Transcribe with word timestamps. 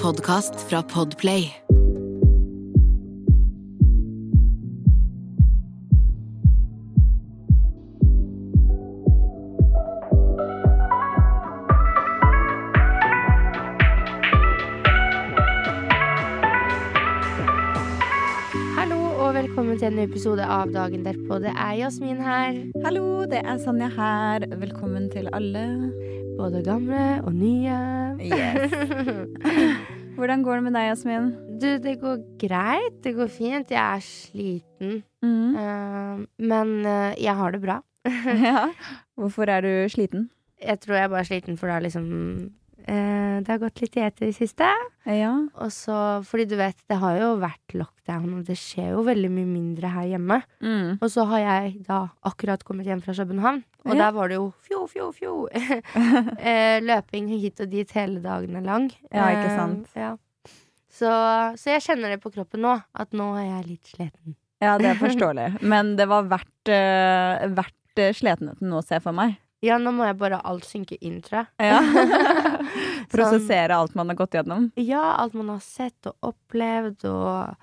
podkast 0.00 0.54
fra 0.70 0.80
Podplay. 0.80 1.42
Hallo 18.78 18.96
og 19.20 19.34
velkommen 19.34 19.76
til 19.78 19.90
en 19.90 19.98
ny 19.98 20.06
episode 20.08 20.40
av 20.40 20.72
Dagen 20.72 21.04
derpå. 21.04 21.42
Det 21.44 21.52
er 21.52 21.76
Jasmin 21.82 22.24
her. 22.24 22.56
Hallo, 22.86 23.26
det 23.28 23.44
er 23.44 23.60
Sanja 23.60 23.92
her. 24.00 24.48
Velkommen 24.64 25.10
til 25.12 25.28
alle. 25.36 25.92
Både 26.40 26.64
gamle 26.64 27.20
og 27.24 27.34
nye. 27.34 27.76
Yes. 28.20 28.72
Hvordan 30.20 30.42
går 30.44 30.58
det 30.58 30.64
med 30.66 30.74
deg, 30.76 30.86
Jasmin? 30.90 31.28
Du, 31.62 31.68
det 31.80 31.94
går 32.02 32.18
greit. 32.42 32.98
Det 33.00 33.14
går 33.16 33.30
fint. 33.32 33.70
Jeg 33.72 33.80
er 33.80 34.02
sliten. 34.04 34.98
Mm. 35.24 35.54
Uh, 35.56 36.18
men 36.44 36.74
uh, 36.84 37.14
jeg 37.16 37.32
har 37.38 37.56
det 37.56 37.62
bra. 37.62 37.78
Ja. 38.50 38.66
Hvorfor 39.16 39.48
er 39.48 39.64
du 39.64 39.72
sliten? 39.92 40.28
Jeg 40.60 40.82
tror 40.82 40.98
jeg 40.98 41.06
er 41.06 41.12
bare 41.14 41.24
sliten 41.24 41.56
for 41.56 41.70
det 41.70 41.78
har 41.78 41.84
liksom 41.86 42.04
uh, 42.84 43.36
Det 43.40 43.48
har 43.48 43.62
gått 43.62 43.80
litt 43.80 43.96
i 43.96 44.04
ett 44.04 44.20
i 44.20 44.28
det 44.28 44.36
siste. 44.36 44.68
Ja. 45.08 45.32
Og 45.56 45.72
så, 45.72 45.96
fordi 46.28 46.50
du 46.52 46.58
vet, 46.60 46.76
det 46.92 47.00
har 47.00 47.16
jo 47.16 47.32
vært 47.40 47.78
lockdown, 47.80 48.34
og 48.36 48.44
det 48.44 48.58
skjer 48.60 48.92
jo 48.92 49.06
veldig 49.08 49.32
mye 49.32 49.48
mindre 49.48 49.94
her 49.94 50.10
hjemme. 50.12 50.42
Mm. 50.60 50.98
Og 51.00 51.08
så 51.08 51.24
har 51.32 51.46
jeg 51.46 51.78
da 51.88 52.02
akkurat 52.28 52.68
kommet 52.68 52.92
hjem 52.92 53.00
fra 53.00 53.16
København, 53.16 53.64
og 53.84 53.94
Ja. 53.94 53.98
der 54.06 54.12
var 54.12 54.28
det 54.28 54.36
jo 54.36 54.52
fjo, 54.66 54.86
fjo, 54.90 55.10
fjo. 55.16 55.34
eh, 56.38 56.80
løping 56.84 57.28
hit 57.32 57.60
og 57.64 57.70
dit 57.72 57.90
hele 57.96 58.20
dagene 58.24 58.62
lang. 58.64 58.90
Ja, 59.12 59.28
ikke 59.32 59.48
Eh, 59.50 59.56
sant? 59.56 59.88
ja. 59.96 60.16
Så, 60.90 61.08
så 61.56 61.70
jeg 61.76 61.82
kjenner 61.86 62.10
det 62.12 62.20
på 62.22 62.32
kroppen 62.34 62.60
nå, 62.66 62.74
at 62.94 63.12
nå 63.16 63.30
er 63.40 63.46
jeg 63.46 63.66
litt 63.70 63.86
sliten. 63.94 64.34
Ja, 64.60 64.74
det 64.76 64.90
er 64.90 64.98
forståelig. 65.06 65.62
Men 65.62 65.94
det 65.96 66.06
var 66.10 66.26
verdt, 66.28 66.68
uh, 66.68 67.46
verdt 67.56 68.02
sletenheten 68.16 68.68
nå, 68.68 68.82
ser 68.84 68.98
jeg 68.98 69.06
for 69.06 69.16
meg. 69.16 69.38
Ja, 69.64 69.76
nå 69.80 69.92
må 69.92 70.06
jeg 70.08 70.16
bare 70.20 70.38
alt 70.48 70.64
synke 70.64 70.96
inn, 71.04 71.18
tror 71.24 71.42
jeg. 71.42 71.70
Ja. 71.70 71.80
Sånn, 72.60 73.08
Prosessere 73.12 73.76
alt 73.76 73.94
man 73.98 74.08
har 74.12 74.16
gått 74.16 74.36
gjennom. 74.38 74.70
ja, 74.80 75.02
alt 75.20 75.34
man 75.36 75.48
har 75.54 75.60
sett 75.64 76.06
og 76.08 76.16
opplevd, 76.30 77.04
og 77.10 77.56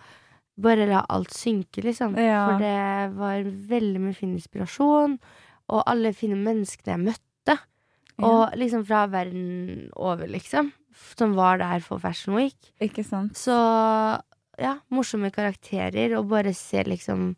bare 0.62 0.86
la 0.90 1.04
alt 1.14 1.34
synke, 1.34 1.82
liksom. 1.86 2.18
Ja. 2.18 2.44
For 2.52 2.62
det 2.62 3.18
var 3.18 3.44
veldig 3.74 4.02
mye 4.08 4.18
fin 4.18 4.34
inspirasjon, 4.38 5.18
og 5.70 5.84
alle 5.86 6.14
fine 6.16 6.38
menneskene 6.40 6.96
jeg 6.96 7.06
møtte. 7.10 7.58
Og 8.18 8.56
liksom 8.58 8.82
fra 8.88 9.04
verden 9.14 9.90
over, 9.94 10.26
liksom. 10.28 10.72
Som 11.20 11.36
var 11.38 11.60
der 11.62 11.84
for 11.86 12.00
Fashion 12.02 12.34
Week. 12.40 12.56
Ikke 12.82 13.04
sant? 13.06 13.36
Så 13.38 13.54
ja, 14.58 14.78
morsomme 14.90 15.30
karakterer, 15.34 16.16
og 16.18 16.30
bare 16.32 16.54
se 16.58 16.82
liksom 16.88 17.36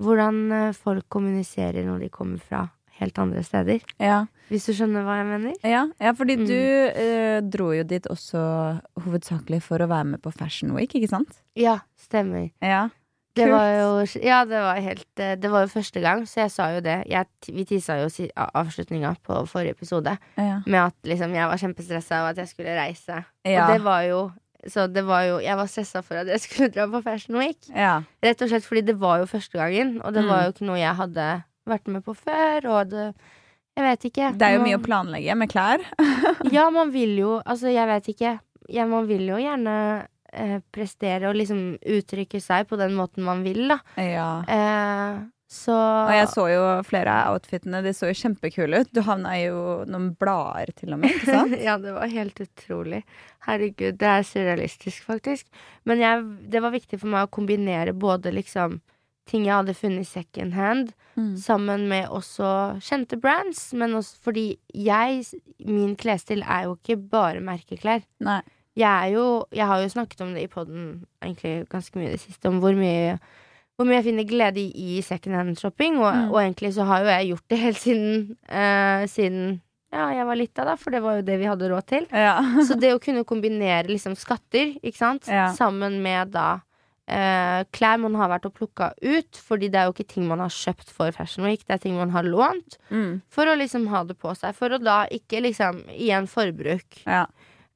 hvordan 0.00 0.38
eh, 0.54 0.72
folk 0.78 1.04
kommuniserer 1.12 1.84
når 1.84 2.06
de 2.06 2.08
kommer 2.14 2.38
fra 2.40 2.62
helt 2.98 3.18
andre 3.20 3.42
steder. 3.46 3.82
Ja. 4.02 4.22
Hvis 4.48 4.64
du 4.66 4.72
skjønner 4.74 5.04
hva 5.06 5.18
jeg 5.20 5.26
mener? 5.28 5.58
Ja, 5.66 5.84
ja 6.02 6.12
fordi 6.16 6.36
Mm. 6.38 6.46
du 6.48 6.54
eh, 6.56 7.40
dro 7.44 7.68
jo 7.76 7.84
dit 7.84 8.06
også 8.10 8.40
hovedsakelig 9.04 9.60
for 9.62 9.78
å 9.84 9.88
være 9.90 10.04
med 10.14 10.22
på 10.24 10.32
Fashion 10.34 10.72
Week, 10.74 10.94
ikke 10.94 11.10
sant? 11.10 11.42
Ja, 11.58 11.80
stemmer. 12.00 12.48
Ja. 12.62 12.88
Det 13.38 13.46
Kult. 13.46 13.54
var 13.54 13.68
jo 13.78 14.22
Ja, 14.26 14.40
det 14.48 14.60
var 14.64 14.80
helt 14.82 15.20
eh, 15.22 15.34
Det 15.38 15.50
var 15.52 15.62
jo 15.66 15.70
første 15.72 16.00
gang, 16.02 16.24
så 16.26 16.40
jeg 16.42 16.50
sa 16.54 16.66
jo 16.74 16.80
det. 16.84 16.96
Jeg, 17.06 17.26
vi 17.54 17.64
tisa 17.68 17.96
jo 18.02 18.08
avslutninga 18.54 19.14
på 19.22 19.40
forrige 19.46 19.76
episode 19.78 20.16
Ja. 20.36 20.60
med 20.66 20.80
at 20.88 20.94
liksom 21.06 21.32
jeg 21.36 21.46
var 21.48 21.56
kjempestressa 21.62 22.20
av 22.22 22.30
at 22.32 22.36
jeg 22.42 22.48
skulle 22.50 22.74
reise. 22.78 23.22
Ja. 23.46 23.66
Og 23.68 23.72
det 23.74 23.82
var 23.84 24.02
jo 24.08 24.20
Så 24.68 24.88
det 24.92 25.04
var 25.06 25.22
jo 25.22 25.38
Jeg 25.38 25.56
var 25.56 25.66
stressa 25.70 26.02
for 26.02 26.18
at 26.18 26.26
jeg 26.26 26.40
skulle 26.44 26.68
dra 26.74 26.86
på 26.90 27.02
Fashion 27.04 27.38
Week. 27.38 27.58
ja. 27.74 28.02
Rett 28.24 28.42
og 28.42 28.48
slett 28.50 28.64
fordi 28.66 28.82
det 28.90 28.98
var 28.98 29.18
jo 29.22 29.26
første 29.30 29.54
gangen, 29.58 30.00
og 30.02 30.12
det 30.14 30.24
Mm. 30.24 30.28
var 30.28 30.42
jo 30.44 30.52
ikke 30.52 30.66
noe 30.66 30.78
jeg 30.78 30.94
hadde 30.96 31.42
vært 31.68 31.86
med 31.88 32.02
på 32.04 32.14
før, 32.16 32.64
og 32.66 32.88
det 32.90 33.14
Jeg 33.78 33.84
vet 33.86 34.04
ikke. 34.10 34.32
Det 34.38 34.42
er 34.42 34.52
jo 34.54 34.58
Man- 34.58 34.68
mye 34.68 34.78
å 34.78 34.82
planlegge 34.84 35.34
med 35.36 35.48
klær. 35.52 35.78
Ja, 36.52 36.68
man 36.70 36.90
vil 36.90 37.16
jo 37.18 37.40
Altså, 37.46 37.70
jeg 37.72 37.86
vet 37.86 38.08
ikke. 38.16 38.40
Ja, 38.68 38.84
man 38.86 39.06
vil 39.06 39.22
jo 39.28 39.36
gjerne 39.36 40.06
eh, 40.32 40.58
prestere 40.74 41.28
og 41.30 41.36
liksom 41.38 41.78
uttrykke 41.82 42.40
seg 42.42 42.68
på 42.70 42.78
den 42.80 42.94
måten 42.98 43.24
man 43.26 43.42
vil, 43.46 43.66
da. 43.70 43.78
Ja. 44.00 44.28
Eh, 44.48 45.18
så 45.48 45.72
Og 45.72 46.10
jeg 46.12 46.28
så 46.28 46.42
jo 46.52 46.64
flere 46.84 47.08
av 47.22 47.38
outfitene, 47.38 47.80
de 47.82 47.94
så 47.96 48.10
jo 48.10 48.16
kjempekule 48.20 48.82
ut. 48.82 48.90
Du 48.92 49.00
havna 49.06 49.32
jo 49.40 49.62
noen 49.88 50.10
blader 50.20 50.74
til 50.76 50.92
og 50.92 51.00
med, 51.00 51.14
ikke 51.16 51.32
sant? 51.38 51.56
ja, 51.68 51.78
det 51.80 51.94
var 51.96 52.10
helt 52.12 52.42
utrolig. 52.44 53.00
Herregud, 53.46 53.96
det 53.96 54.10
er 54.12 54.26
surrealistisk, 54.28 55.06
faktisk. 55.08 55.46
Men 55.88 56.02
jeg, 56.04 56.26
det 56.52 56.60
var 56.60 56.74
viktig 56.76 57.00
for 57.00 57.08
meg 57.14 57.24
å 57.24 57.32
kombinere 57.32 57.94
både 57.96 58.34
liksom 58.36 58.80
ting 59.28 59.44
jeg 59.48 59.56
hadde 59.58 59.76
funnet 59.76 60.08
second 60.08 60.54
hand, 60.56 60.94
Mm. 61.18 61.32
sammen 61.36 61.88
med 61.90 62.04
også 62.14 62.78
kjente 62.78 63.16
brands. 63.18 63.72
Men 63.74 63.96
også 63.98 64.20
fordi 64.22 64.44
jeg 64.70 65.24
Min 65.66 65.96
klesstil 65.98 66.44
er 66.46 66.68
jo 66.68 66.76
ikke 66.76 66.94
bare 67.10 67.40
merkeklær. 67.42 68.04
Nei. 68.22 68.36
Jeg 68.78 69.12
jo 69.16 69.24
Jeg 69.52 69.66
har 69.66 69.82
jo 69.82 69.88
snakket 69.92 70.20
om 70.24 70.34
det 70.34 70.42
i 70.46 70.50
poden 70.52 71.04
egentlig 71.22 71.68
ganske 71.68 71.98
mye 71.98 72.08
i 72.12 72.16
det 72.16 72.20
siste, 72.22 72.48
om 72.48 72.60
hvor 72.62 72.74
mye 72.78 73.18
hvor 73.78 73.86
mye 73.86 74.00
jeg 74.00 74.08
finner 74.08 74.24
glede 74.26 74.58
i, 74.58 74.96
i 74.98 75.00
second 75.06 75.36
hand-shopping, 75.38 76.00
og, 76.02 76.10
Mm. 76.14 76.30
og 76.32 76.38
egentlig 76.42 76.72
så 76.74 76.84
har 76.88 76.98
jo 77.04 77.10
jeg 77.12 77.28
gjort 77.28 77.48
det 77.48 77.58
helt 77.62 77.76
siden 77.78 78.36
uh, 78.50 79.06
Siden 79.06 79.60
ja, 79.92 80.08
jeg 80.18 80.26
var 80.26 80.36
lita, 80.36 80.64
da, 80.66 80.74
for 80.76 80.90
det 80.90 81.00
var 81.00 81.14
jo 81.16 81.22
det 81.24 81.38
vi 81.40 81.46
hadde 81.48 81.68
råd 81.70 81.86
til. 81.88 82.06
Ja. 82.12 82.34
Så 82.68 82.74
det 82.76 82.90
å 82.92 82.98
kunne 83.00 83.22
kombinere 83.24 83.86
liksom 83.88 84.16
skatter, 84.20 84.74
ikke 84.82 84.98
sant, 84.98 85.28
Ja. 85.32 85.46
sammen 85.56 86.02
med 86.02 86.32
da 86.34 86.60
eh, 87.08 87.62
klær 87.72 87.96
man 88.02 88.14
har 88.20 88.28
vært 88.28 88.44
og 88.50 88.52
plukka 88.58 88.90
ut, 89.00 89.32
fordi 89.40 89.70
det 89.72 89.78
er 89.80 89.86
jo 89.88 89.94
ikke 89.94 90.08
ting 90.12 90.26
man 90.28 90.40
har 90.44 90.50
kjøpt 90.52 90.90
for 90.92 91.10
Fashion 91.16 91.46
Week, 91.48 91.62
det 91.64 91.78
er 91.78 91.78
ting 91.86 91.96
man 91.96 92.10
har 92.12 92.22
lånt, 92.26 92.76
Mm. 92.90 93.22
for 93.30 93.46
å 93.48 93.56
liksom 93.56 93.86
ha 93.88 94.02
det 94.04 94.18
på 94.18 94.34
seg. 94.36 94.52
For 94.54 94.68
å 94.68 94.82
da 94.82 95.06
ikke 95.06 95.40
liksom 95.40 95.86
igjen 95.88 96.26
forbruk, 96.28 97.00
ja. 97.06 97.24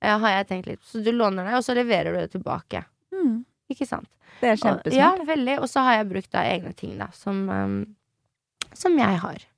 Eh, 0.02 0.18
har 0.18 0.34
jeg 0.36 0.48
tenkt 0.50 0.66
litt. 0.66 0.82
Så 0.84 1.02
du 1.04 1.12
låner 1.12 1.44
det, 1.48 1.54
og 1.60 1.64
så 1.64 1.74
leverer 1.78 2.12
du 2.12 2.18
det 2.20 2.32
tilbake. 2.34 2.84
Mm. 3.14 3.44
Ikke 3.70 3.86
sant? 3.88 4.08
Det 4.40 4.48
er 4.50 4.52
Og, 4.58 4.58
kjempesmart. 4.58 4.98
ja, 4.98 5.10
veldig. 5.24 5.58
Og 5.62 5.68
så 5.70 5.80
har 5.86 5.94
jeg 6.00 6.08
brukt 6.10 6.30
da 6.34 6.42
egne 6.50 6.74
ting, 6.76 6.98
da, 6.98 7.06
som, 7.14 7.48
um, 7.48 7.76
som 8.74 8.98
jeg 8.98 9.18
har. 9.22 9.48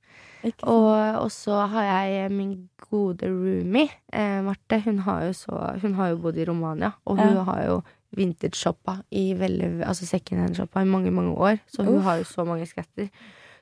Og, 0.61 0.89
og 1.25 1.31
så 1.33 1.63
har 1.71 1.83
jeg 1.89 2.31
min 2.31 2.51
gode 2.91 3.25
roomie, 3.25 3.89
eh, 4.13 4.41
Marte. 4.45 4.77
Hun 4.85 4.99
har 5.07 5.31
så 5.33 5.79
Hun 5.81 5.95
har 5.97 6.09
jo 6.11 6.17
bodd 6.21 6.37
i 6.37 6.45
Romania, 6.45 6.91
og 7.07 7.17
hun 7.17 7.33
Ja. 7.35 7.43
har 7.43 7.63
jo 7.65 7.83
vintage-shoppa 8.15 8.99
i 9.11 9.33
veldig 9.33 9.81
Altså 9.87 10.05
second 10.05 10.39
hand-shoppa 10.41 10.81
i 10.81 10.85
mange, 10.85 11.11
mange 11.11 11.33
år. 11.35 11.59
Så 11.67 11.83
hun 11.83 11.97
Uff. 11.97 12.03
har 12.05 12.17
jo 12.17 12.23
så 12.23 12.45
mange 12.45 12.65
skatter. 12.67 13.09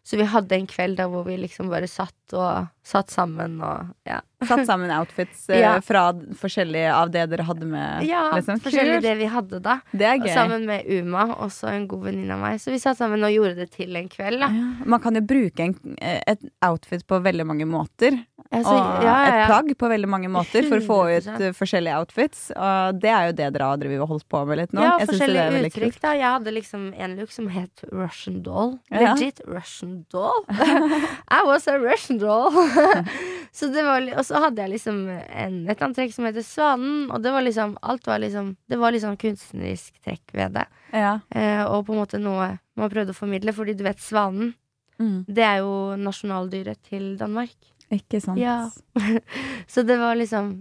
Så 0.03 0.17
vi 0.17 0.25
hadde 0.25 0.51
en 0.51 0.67
kveld 0.67 0.97
da 0.97 1.07
hvor 1.07 1.23
vi 1.25 1.37
liksom 1.37 1.69
bare 1.69 1.87
satt 1.87 2.13
og 2.33 2.67
satt 2.83 3.11
sammen 3.11 3.59
og 3.63 3.91
ja. 4.07 4.19
Satt 4.43 4.65
sammen 4.67 4.91
outfits 4.91 5.45
eh, 5.49 5.61
Ja. 5.61 5.77
fra 5.79 6.09
forskjellige 6.35 6.89
av 6.91 7.11
det 7.13 7.21
dere 7.31 7.45
hadde 7.47 7.63
med. 7.69 8.03
Ja, 8.03 8.25
liksom. 8.35 8.57
forskjellig 8.63 8.97
det 9.05 9.13
vi 9.21 9.27
hadde 9.31 9.59
da. 9.63 9.77
Det 9.95 10.03
er 10.07 10.17
Og 10.19 10.25
gøy. 10.27 10.33
Sammen 10.35 10.65
med 10.67 10.83
Uma, 10.91 11.23
også 11.45 11.69
en 11.71 11.85
god 11.87 12.09
venninne 12.09 12.35
av 12.35 12.41
meg. 12.43 12.59
Så 12.59 12.73
vi 12.73 12.79
satt 12.83 12.97
sammen 12.99 13.23
og 13.23 13.31
gjorde 13.31 13.55
det 13.61 13.69
til 13.71 13.95
en 13.95 14.09
kveld, 14.11 14.41
da. 14.43 14.49
Ja. 14.51 14.89
Man 14.95 14.99
kan 15.03 15.15
jo 15.15 15.21
bruke 15.23 15.63
en, 15.63 15.77
et 16.03 16.43
outfit 16.67 17.05
på 17.07 17.21
veldig 17.23 17.45
mange 17.47 17.67
måter. 17.69 18.19
Altså, 18.53 18.73
og 18.75 19.01
ja, 19.07 19.13
ja, 19.23 19.29
et 19.31 19.47
plagg 19.49 19.71
på 19.79 19.87
veldig 19.89 20.09
mange 20.11 20.29
måter 20.29 20.67
for 20.67 20.77
å 20.77 20.85
få 20.85 20.97
ut 21.09 21.25
100%. 21.31 21.39
eh, 21.47 21.55
forskjellige 21.57 22.01
outfits. 22.03 22.43
Og 22.51 22.99
det 23.01 23.09
er 23.15 23.29
jo 23.29 23.37
det 23.39 23.47
dere 23.55 23.69
har 23.71 23.79
drevet 23.81 24.03
og 24.03 24.11
holdt 24.11 24.27
på 24.29 24.43
med 24.49 24.59
litt 24.59 24.75
nå. 24.75 24.83
Ja, 24.83 24.97
Jeg 24.99 25.07
synes 25.07 25.07
det 25.07 25.23
forskjellige 25.23 25.45
er 25.63 25.69
uttrykk, 25.71 25.97
da. 26.03 26.11
Jeg 26.19 26.29
hadde 26.35 26.53
liksom 26.59 26.83
en 26.99 27.15
look 27.21 27.31
som 27.33 27.47
het 27.55 27.85
Russian 27.95 28.41
doll. 28.45 28.75
Legit 28.91 29.39
Russian 29.47 29.95
doll. 30.11 30.43
I 31.31 31.41
was 31.47 31.65
a 31.71 31.79
Russian 31.79 32.19
doll. 32.19 32.22
så 33.57 33.67
det 33.73 33.83
var, 33.85 34.05
og 34.17 34.25
så 34.25 34.39
hadde 34.45 34.61
jeg 34.63 34.73
liksom 34.75 34.97
en, 35.11 35.57
et 35.69 35.83
antrekk 35.85 36.13
som 36.15 36.25
heter 36.27 36.45
Svanen, 36.45 37.11
og 37.11 37.21
det 37.23 37.31
var 37.35 37.45
liksom 37.45 37.75
Alt 37.81 38.07
var 38.07 38.19
liksom 38.23 38.55
Det 38.69 38.79
var 38.81 38.95
liksom 38.95 39.17
kunstnerisk 39.21 39.99
trekk 40.05 40.33
ved 40.33 40.55
det. 40.57 40.65
Ja. 40.93 41.19
Eh, 41.35 41.63
og 41.67 41.85
på 41.87 41.93
en 41.95 42.01
måte 42.03 42.19
noe 42.21 42.53
man 42.79 42.89
prøvde 42.89 43.13
å 43.13 43.17
formidle, 43.17 43.53
fordi 43.53 43.75
du 43.77 43.83
vet, 43.85 43.99
svanen, 44.01 44.53
Mm. 45.01 45.23
det 45.25 45.41
er 45.43 45.57
jo 45.63 45.95
nasjonaldyret 45.97 46.77
til 46.85 47.15
Danmark. 47.17 47.55
Ikke 47.91 48.19
sant. 48.21 48.37
Ja. 48.39 48.69
så 49.67 49.81
det 49.83 49.97
var 49.97 50.13
liksom 50.15 50.51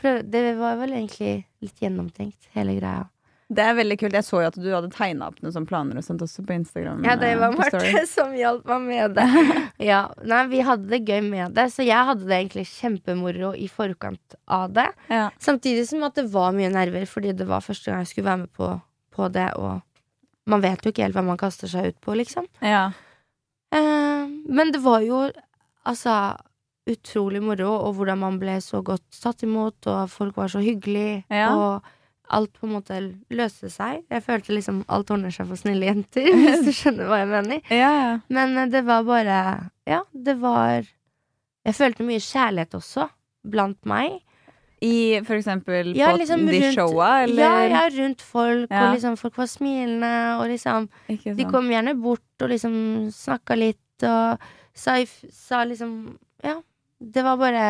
prøvde, 0.00 0.24
Det 0.32 0.54
var 0.56 0.78
vel 0.80 0.94
egentlig 0.96 1.44
litt 1.62 1.82
gjennomtenkt, 1.84 2.48
hele 2.56 2.78
greia. 2.78 3.04
Det 3.52 3.60
er 3.60 3.74
veldig 3.76 3.96
kult. 4.00 4.14
Jeg 4.16 4.24
så 4.24 4.40
jo 4.40 4.48
at 4.48 4.56
du 4.56 4.68
hadde 4.72 4.90
tegna 4.94 5.28
opp 5.28 5.40
noen 5.42 5.52
sånne 5.52 5.68
planer 5.68 5.98
og 6.00 6.06
sånt 6.06 6.22
også 6.24 6.44
på 6.48 6.54
Instagram. 6.56 7.02
Ja, 7.04 7.16
det 7.20 7.34
eh, 7.34 7.40
var 7.40 7.52
Marte 7.56 8.04
som 8.14 8.32
hjalp 8.36 8.64
meg 8.70 8.86
med 8.88 9.16
det. 9.18 9.28
Ja, 9.90 10.06
nei, 10.24 10.44
Vi 10.52 10.62
hadde 10.64 10.88
det 10.88 11.02
gøy 11.04 11.20
med 11.26 11.56
det, 11.56 11.66
så 11.74 11.84
jeg 11.84 12.08
hadde 12.08 12.24
det 12.28 12.38
egentlig 12.38 12.64
kjempemoro 12.70 13.52
i 13.58 13.68
forkant 13.68 14.36
av 14.48 14.72
det. 14.76 14.86
Ja. 15.12 15.26
Samtidig 15.42 15.84
som 15.90 16.06
at 16.06 16.16
det 16.16 16.28
var 16.32 16.54
mye 16.56 16.70
nerver, 16.72 17.04
fordi 17.10 17.34
det 17.36 17.48
var 17.50 17.64
første 17.64 17.90
gang 17.90 18.04
jeg 18.04 18.14
skulle 18.14 18.30
være 18.30 18.44
med 18.46 18.54
på, 18.56 18.70
på 19.14 19.28
det, 19.34 19.50
og 19.60 19.82
man 20.50 20.64
vet 20.64 20.84
jo 20.84 20.92
ikke 20.92 21.04
helt 21.04 21.18
hva 21.18 21.26
man 21.26 21.40
kaster 21.40 21.70
seg 21.70 21.92
ut 21.92 22.00
på, 22.04 22.16
liksom. 22.16 22.48
Ja. 22.64 22.86
Eh, 23.74 24.24
men 24.48 24.72
det 24.72 24.80
var 24.84 25.04
jo 25.04 25.26
altså 25.84 26.16
utrolig 26.88 27.40
moro, 27.44 27.70
og 27.86 27.98
hvordan 27.98 28.20
man 28.20 28.40
ble 28.40 28.56
så 28.64 28.80
godt 28.84 29.04
tatt 29.22 29.44
imot, 29.44 29.86
og 29.88 30.10
folk 30.12 30.36
var 30.40 30.52
så 30.52 30.60
hyggelige. 30.64 31.22
Ja. 31.32 31.52
Og 31.56 31.92
alt 32.30 32.52
på 32.56 32.66
en 32.66 32.72
måte 32.78 32.98
løste 33.30 33.68
seg. 33.70 34.02
Jeg 34.10 34.22
følte 34.24 34.54
liksom 34.56 34.82
alt 34.88 35.10
ordner 35.12 35.30
seg 35.34 35.46
for 35.50 35.60
snille 35.60 35.90
jenter, 35.90 36.28
hvis 36.40 36.64
du 36.64 36.72
skjønner 36.72 37.08
hva 37.10 37.18
jeg 37.20 37.28
mener. 37.32 37.60
Ja, 37.70 37.90
ja. 38.00 38.12
Men 38.32 38.56
eh, 38.58 38.70
det 38.72 38.84
var 38.86 39.02
bare 39.04 39.40
Ja, 39.86 40.02
det 40.12 40.38
var 40.40 40.86
Jeg 41.64 41.74
følte 41.76 42.04
mye 42.08 42.20
kjærlighet 42.24 42.74
også, 42.78 43.08
blant 43.44 43.80
meg. 43.88 44.20
I 44.84 45.20
for 45.24 45.36
eksempel 45.38 45.94
Ja, 45.96 46.10
på 46.12 46.18
liksom 46.20 46.42
de 46.48 46.58
rundt- 46.60 46.74
showa, 46.76 47.10
eller? 47.24 47.68
Ja, 47.72 47.84
rundt 47.94 48.20
folk, 48.20 48.68
og 48.72 48.90
liksom 48.96 49.16
folk 49.16 49.36
var 49.40 49.46
smilende, 49.48 50.10
og 50.40 50.48
liksom 50.50 50.88
De 51.08 51.46
kom 51.48 51.70
gjerne 51.72 51.94
bort 52.02 52.42
og 52.44 52.50
liksom 52.52 52.74
snakka 53.14 53.56
litt 53.56 54.04
og 54.04 54.42
sa, 54.74 54.96
sa 55.32 55.62
liksom 55.64 56.18
Ja. 56.44 56.58
Det 57.00 57.22
var 57.24 57.36
bare 57.40 57.64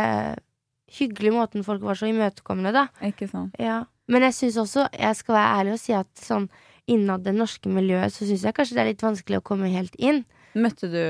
hyggelig 0.95 1.33
måten 1.35 1.65
folk 1.67 1.83
var 1.83 1.95
så 1.99 2.06
imøtekommende, 2.11 2.73
da. 2.75 2.87
Ikke 3.03 3.27
sant. 3.31 3.55
Ja. 3.59 3.85
Men 4.09 4.23
jeg 4.29 4.35
syns 4.37 4.56
også, 4.61 4.89
jeg 4.93 5.17
skal 5.17 5.35
være 5.39 5.59
ærlig 5.61 5.73
og 5.73 5.81
si 5.81 5.93
at 5.97 6.09
sånn 6.21 6.49
innad 6.93 7.23
det 7.25 7.33
norske 7.35 7.71
miljøet, 7.73 8.12
så 8.12 8.27
syns 8.29 8.43
jeg 8.45 8.55
kanskje 8.55 8.77
det 8.77 8.83
er 8.83 8.91
litt 8.93 9.05
vanskelig 9.05 9.39
å 9.41 9.45
komme 9.47 9.71
helt 9.73 9.95
inn. 9.97 10.25
Møtte 10.55 10.87
du 10.93 11.01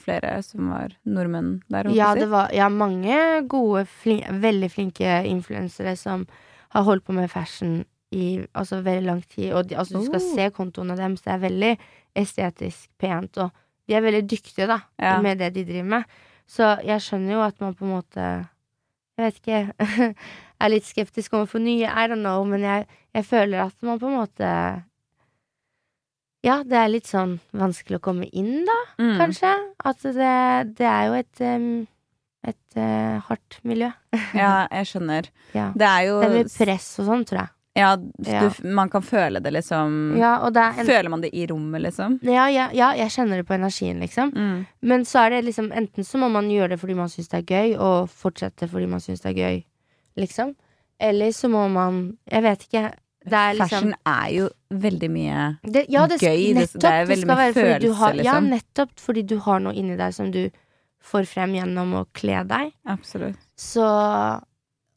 flere 0.00 0.38
som 0.42 0.70
var 0.72 0.94
nordmenn 1.06 1.60
der? 1.70 1.90
Ja, 1.94 2.14
det 2.18 2.30
var 2.32 2.48
ja, 2.56 2.66
mange 2.72 3.44
gode, 3.46 3.84
flin 4.00 4.24
veldig 4.42 4.70
flinke 4.72 5.20
influensere 5.28 5.92
som 6.00 6.24
har 6.74 6.82
holdt 6.88 7.04
på 7.06 7.14
med 7.14 7.30
fashion 7.30 7.84
i 8.10 8.40
altså, 8.56 8.80
veldig 8.82 9.06
lang 9.06 9.20
tid. 9.28 9.52
Og 9.52 9.68
de, 9.68 9.76
altså, 9.78 10.00
du 10.00 10.08
skal 10.08 10.20
Oh. 10.24 10.34
se 10.34 10.48
kontoene 10.56 10.96
deres, 10.96 11.20
det 11.22 11.32
er 11.34 11.44
veldig 11.44 11.72
estetisk 12.16 12.88
pent, 12.98 13.36
og 13.38 13.50
de 13.88 13.94
er 13.94 14.00
veldig 14.00 14.24
dyktige, 14.30 14.66
da, 14.66 14.80
Ja. 14.98 15.20
med 15.22 15.38
det 15.38 15.52
de 15.54 15.64
driver 15.68 15.84
med. 15.84 16.04
Så 16.48 16.78
jeg 16.84 17.00
skjønner 17.04 17.32
jo 17.36 17.40
at 17.44 17.60
man 17.60 17.74
på 17.74 17.84
en 17.84 17.90
måte 17.92 18.48
Jeg 19.18 19.24
vet 19.26 19.34
ikke 19.42 19.74
Er 20.60 20.72
litt 20.72 20.84
skeptisk 20.88 21.32
overfor 21.38 21.60
nye, 21.62 21.86
I 21.86 22.06
don't 22.10 22.22
know, 22.24 22.42
men 22.44 22.60
jeg, 22.66 22.86
jeg 23.14 23.24
føler 23.28 23.60
at 23.68 23.74
man 23.86 23.98
på 24.00 24.08
en 24.10 24.16
måte 24.18 24.48
Ja, 26.46 26.60
det 26.62 26.78
er 26.78 26.88
litt 26.90 27.08
sånn 27.10 27.38
vanskelig 27.58 27.98
å 27.98 28.04
komme 28.04 28.28
inn, 28.32 28.64
da 28.66 28.76
Mm. 29.02 29.16
kanskje. 29.18 29.52
At 29.84 30.02
det, 30.02 30.74
det 30.78 30.86
er 30.86 31.06
jo 31.08 31.14
et, 31.18 31.40
um, 31.40 31.86
et 32.46 32.76
uh, 32.78 33.18
hardt 33.26 33.58
miljø. 33.66 33.90
Ja, 34.34 34.66
jeg 34.78 34.86
skjønner. 34.92 35.28
Ja. 35.54 35.72
Det 35.74 35.86
er 35.88 36.02
jo 36.08 36.20
Det 36.22 36.28
er 36.28 36.36
mye 36.38 36.52
press 36.56 36.88
og 37.02 37.06
sånn, 37.10 37.24
tror 37.26 37.40
jeg. 37.42 37.48
Ja, 37.78 37.90
Ja. 38.26 38.50
Man 38.64 38.88
kan 38.90 39.02
føle 39.06 39.38
det 39.42 39.52
liksom 39.54 40.16
Ja, 40.18 40.32
det 40.50 40.62
en, 40.80 40.86
Føler 40.86 41.08
man 41.12 41.20
det 41.22 41.30
i 41.34 41.44
rommet, 41.46 41.82
liksom? 41.84 42.18
ja, 42.26 42.48
ja, 42.50 42.70
ja, 42.74 42.88
jeg 42.98 43.10
kjenner 43.14 43.36
det 43.38 43.46
på 43.46 43.54
energien, 43.54 44.00
liksom. 44.02 44.32
Mm. 44.34 44.66
Men 44.82 45.04
så 45.06 45.26
er 45.26 45.30
det 45.36 45.44
liksom 45.46 45.70
enten 45.72 46.02
så 46.06 46.18
må 46.18 46.30
man 46.30 46.48
gjøre 46.50 46.70
det 46.74 46.80
fordi 46.80 46.96
man 46.98 47.08
syns 47.12 47.28
det 47.30 47.38
er 47.44 47.50
gøy, 47.54 47.76
og 47.78 48.08
fortsette 48.10 48.66
fordi 48.70 48.86
man 48.90 48.98
syns 49.04 49.20
det 49.22 49.30
er 49.30 49.38
gøy, 49.42 49.60
liksom. 50.18 50.54
Eller 51.00 51.30
så 51.32 51.48
må 51.52 51.66
man 51.70 52.16
Jeg 52.30 52.42
vet 52.42 52.64
ikke. 52.68 52.84
Det 53.28 53.34
er 53.36 53.54
liksom 53.58 53.68
Fashion 53.68 53.94
er 54.06 54.28
jo 54.32 54.48
veldig 54.70 55.08
mye 55.12 55.38
det, 55.62 55.82
ja, 55.92 56.06
det, 56.08 56.16
gøy, 56.22 56.54
Nettopp. 56.56 56.80
det 56.80 56.90
er 56.94 57.06
veldig 57.10 57.26
mye 57.28 57.52
følelse, 57.52 57.94
har, 57.98 58.14
Ja, 58.14 58.22
liksom. 58.22 58.46
nettopp 58.54 58.92
fordi 59.04 59.22
du 59.26 59.34
har 59.44 59.60
noe 59.60 59.74
inni 59.74 59.96
deg 59.98 60.14
som 60.14 60.30
du 60.32 60.48
får 61.04 61.26
frem 61.28 61.52
gjennom 61.58 61.92
å 61.98 62.06
kle 62.16 62.40
deg. 62.48 62.72
Absolutt. 62.86 63.36
Så 63.58 63.84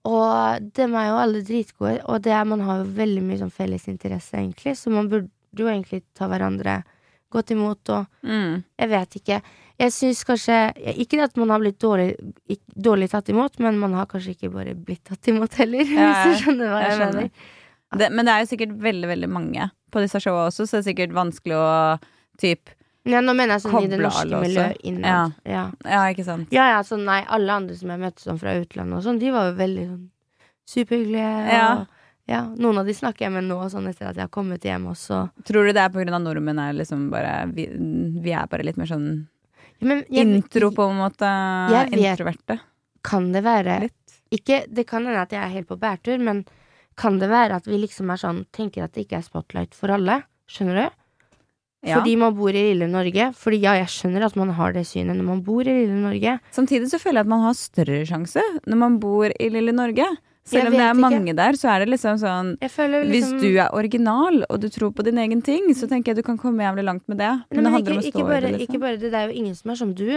Og 0.03 0.71
dem 0.73 0.95
er 0.97 1.09
jo 1.11 1.17
alle 1.21 1.41
dritgode, 1.45 1.99
og 2.09 2.21
det 2.25 2.31
er, 2.33 2.43
man 2.49 2.63
har 2.65 2.79
jo 2.81 2.87
veldig 2.97 3.21
mye 3.21 3.37
sånn 3.43 3.51
felles 3.53 3.83
interesse, 3.91 4.33
egentlig, 4.33 4.73
så 4.79 4.89
man 4.89 5.09
burde 5.11 5.29
jo 5.53 5.67
egentlig 5.69 6.01
ta 6.17 6.25
hverandre 6.31 6.79
godt 7.31 7.51
imot 7.53 7.89
og 7.93 8.07
Mm. 8.23 8.63
Jeg 8.79 8.89
vet 8.89 9.15
ikke. 9.19 9.41
Jeg 9.79 9.93
syns 9.95 10.23
kanskje 10.27 10.55
Ikke 10.99 11.21
at 11.23 11.37
man 11.39 11.53
har 11.53 11.61
blitt 11.63 11.79
dårlig, 11.81 12.15
dårlig 12.75 13.09
tatt 13.11 13.29
imot, 13.33 13.59
men 13.63 13.79
man 13.81 13.95
har 13.97 14.09
kanskje 14.11 14.35
ikke 14.35 14.51
bare 14.53 14.75
blitt 14.75 15.03
tatt 15.07 15.31
imot 15.31 15.55
heller, 15.61 15.85
Ja, 15.95 16.11
hvis 16.11 16.41
du 16.41 16.45
skjønner 16.45 16.73
hva 16.73 16.83
jeg 16.83 16.91
jeg, 16.91 16.99
skjønner. 16.99 17.31
Det, 18.01 18.11
men 18.15 18.27
det 18.27 18.33
er 18.33 18.43
jo 18.43 18.51
sikkert 18.53 18.75
veldig, 18.83 19.07
veldig 19.09 19.31
mange 19.31 19.71
på 19.91 20.03
disse 20.03 20.21
showa 20.23 20.45
også, 20.47 20.67
så 20.67 20.77
det 20.77 20.83
er 20.83 20.87
sikkert 20.91 21.15
vanskelig 21.15 21.57
å 21.59 21.71
typ 22.41 22.71
Ja, 23.09 23.19
nå 23.25 23.33
mener 23.33 23.57
jeg 23.57 23.65
sånn 23.65 23.79
i 23.81 23.89
det 23.91 23.99
norske 23.99 24.43
miljøet 24.43 24.83
innad. 24.87 25.33
Ja. 25.43 25.63
Ja, 25.83 26.03
ikke 26.13 26.25
sant? 26.27 26.51
Ja, 26.53 26.69
ja, 26.75 26.83
sånn 26.87 27.03
nei, 27.07 27.23
alle 27.27 27.57
andre 27.63 27.75
som 27.79 27.91
jeg 27.91 28.03
møtte 28.03 28.23
sånn 28.23 28.39
fra 28.39 28.53
utlandet 28.61 28.99
og 28.99 29.07
sånn, 29.07 29.19
de 29.19 29.33
var 29.33 29.49
jo 29.49 29.57
veldig 29.57 29.87
sånn 29.89 30.05
superhyggelige. 30.71 31.33
Ja. 31.51 31.65
Og, 31.81 31.97
ja, 32.29 32.45
noen 32.55 32.79
av 32.79 32.87
de 32.87 32.95
snakker 32.95 33.25
jeg 33.25 33.33
med 33.33 33.47
nå, 33.49 33.57
sånn 33.73 33.89
etter 33.89 34.11
at 34.11 34.19
jeg 34.19 34.27
har 34.27 34.31
kommet 34.31 34.63
hjem 34.63 34.85
også. 34.93 35.23
Tror 35.47 35.67
du 35.67 35.73
det 35.75 35.83
er 35.83 36.13
av 36.13 36.21
nordmenn 36.23 36.61
er 36.61 36.77
liksom 36.77 37.09
bare 37.11 37.49
vi, 37.51 37.65
vi 38.21 38.35
er 38.37 38.47
bare 38.51 38.63
litt 38.67 38.79
mer 38.79 38.87
sånn 38.87 39.09
men 39.81 40.03
jeg- 40.09 40.27
intro, 40.27 40.71
på 40.71 40.89
en 40.89 40.97
måte? 40.97 41.27
Jeg 41.71 41.89
vet- 41.91 42.19
Introverte? 42.19 42.59
Kan 43.03 43.31
det 43.31 43.43
være 43.43 43.89
ikke, 44.31 44.65
Det 44.71 44.87
kan 44.87 45.05
hende 45.05 45.19
at 45.19 45.29
jeg 45.31 45.43
er 45.43 45.49
helt 45.49 45.67
på 45.67 45.77
bærtur, 45.79 46.17
men 46.19 46.45
kan 46.95 47.19
det 47.19 47.29
være 47.29 47.55
at 47.55 47.65
vi 47.65 47.77
liksom 47.77 48.09
er 48.11 48.17
sånn 48.17 48.45
tenker 48.53 48.83
at 48.83 48.93
det 48.93 49.07
ikke 49.07 49.17
er 49.17 49.23
spotlight 49.23 49.73
for 49.73 49.89
alle? 49.91 50.23
Skjønner 50.47 50.75
du? 50.85 50.89
Ja. 51.83 51.97
Fordi 51.99 52.15
man 52.15 52.35
bor 52.35 52.49
i 52.49 52.73
lille 52.73 52.87
Norge. 52.87 53.33
Fordi 53.33 53.59
ja, 53.59 53.73
jeg 53.73 53.87
skjønner 53.87 54.23
at 54.25 54.35
man 54.35 54.49
har 54.49 54.71
det 54.71 54.85
synet 54.85 55.17
når 55.17 55.25
man 55.25 55.41
bor 55.41 55.61
i 55.61 55.65
lille 55.65 55.97
Norge. 55.97 56.39
Samtidig 56.53 56.87
så 56.91 56.99
føler 57.01 57.13
jeg 57.21 57.25
at 57.25 57.27
man 57.27 57.41
har 57.41 57.53
større 57.57 58.05
sjanse 58.05 58.41
når 58.67 58.77
man 58.77 58.99
bor 58.99 59.25
i 59.25 59.49
lille 59.49 59.73
Norge. 59.73 60.05
Selv 60.43 60.71
om 60.71 60.73
det 60.73 60.81
er 60.81 60.89
er 60.89 60.95
ikke. 60.95 61.01
mange 61.03 61.33
der, 61.37 61.57
så 61.59 61.69
er 61.69 61.83
det 61.83 61.91
liksom 61.91 62.17
sånn 62.17 62.47
liksom, 62.57 62.95
Hvis 63.11 63.29
du 63.43 63.49
er 63.61 63.69
original, 63.77 64.41
og 64.49 64.61
du 64.63 64.69
tror 64.73 64.91
på 64.91 65.05
din 65.05 65.19
egen 65.21 65.41
ting, 65.45 65.69
så 65.77 65.87
tenker 65.87 66.11
jeg 66.11 66.23
du 66.23 66.27
kan 66.27 66.39
komme 66.41 66.65
jævlig 66.65 66.85
langt 66.87 67.07
med 67.07 67.21
det. 67.21 67.31
Nei, 67.51 67.61
Men 67.61 67.69
det 67.69 67.81
ikke, 67.81 68.07
ikke, 68.09 68.25
bare, 68.25 68.41
det, 68.41 68.53
ikke 68.55 68.59
liksom. 68.65 68.81
bare 68.81 68.97
det, 68.97 69.11
det 69.13 69.19
er 69.19 69.29
jo 69.29 69.37
ingen 69.43 69.55
som 69.55 69.73
er 69.73 69.81
som 69.83 69.93
du. 69.93 70.07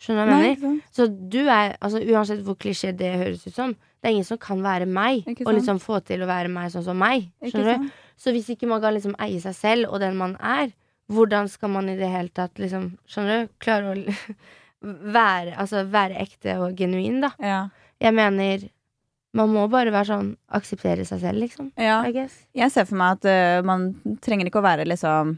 Skjønner 0.00 0.28
du 0.28 0.32
hva 0.32 0.40
jeg 0.40 0.58
mener? 0.60 0.76
Så 0.96 1.06
du 1.08 1.40
er, 1.44 1.74
altså 1.80 2.00
uansett 2.00 2.44
hvor 2.44 2.56
klisjé 2.60 2.92
det 2.96 3.10
høres 3.20 3.46
ut 3.46 3.56
som, 3.56 3.72
det 4.00 4.08
er 4.08 4.14
ingen 4.16 4.28
som 4.28 4.40
kan 4.40 4.62
være 4.64 4.86
meg, 4.88 5.26
og 5.44 5.50
liksom 5.56 5.80
få 5.80 6.00
til 6.04 6.24
å 6.24 6.28
være 6.28 6.52
meg 6.52 6.70
sånn 6.72 6.86
som 6.86 7.00
meg. 7.00 7.28
Skjønner 7.44 7.82
du? 7.82 7.90
Så 8.20 8.32
hvis 8.36 8.48
ikke 8.52 8.68
man 8.68 8.80
kan 8.84 8.96
liksom 8.96 9.16
eie 9.20 9.40
seg 9.40 9.56
selv 9.56 9.92
og 9.92 10.00
den 10.00 10.16
man 10.16 10.36
er, 10.40 10.72
hvordan 11.10 11.48
skal 11.50 11.72
man 11.74 11.88
i 11.90 11.98
det 11.98 12.08
hele 12.08 12.32
tatt 12.32 12.60
liksom, 12.60 12.94
skjønner 13.10 13.44
du, 13.44 13.52
klare 13.60 13.92
å 13.92 13.96
være, 15.18 15.56
altså 15.60 15.84
være 15.90 16.20
ekte 16.22 16.56
og 16.62 16.76
genuin, 16.78 17.20
da. 17.24 17.32
Ja. 17.42 17.60
Jeg 18.00 18.16
mener, 18.16 18.68
man 19.36 19.52
må 19.54 19.66
bare 19.70 19.92
være 19.94 20.08
sånn, 20.08 20.32
akseptere 20.58 21.04
seg 21.06 21.22
selv, 21.22 21.42
liksom. 21.44 21.70
ja. 21.78 22.00
Jeg 22.56 22.74
ser 22.74 22.88
for 22.88 22.98
meg 22.98 23.20
at 23.20 23.30
uh, 23.30 23.60
man 23.66 23.92
trenger 24.24 24.50
ikke 24.50 24.62
å 24.62 24.66
være 24.66 24.88
liksom 24.88 25.36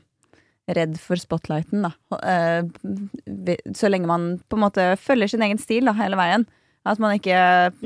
redd 0.72 0.96
for 1.02 1.20
spotlighten, 1.20 1.84
da. 1.84 1.92
Uh, 2.22 3.72
så 3.76 3.90
lenge 3.90 4.08
man 4.08 4.26
på 4.48 4.58
en 4.58 4.64
måte 4.64 4.86
følger 5.00 5.34
sin 5.34 5.44
egen 5.44 5.60
stil 5.60 5.90
da, 5.90 5.96
hele 5.98 6.18
veien. 6.20 6.46
At 6.84 6.99
man 6.99 7.12
ikke 7.14 7.31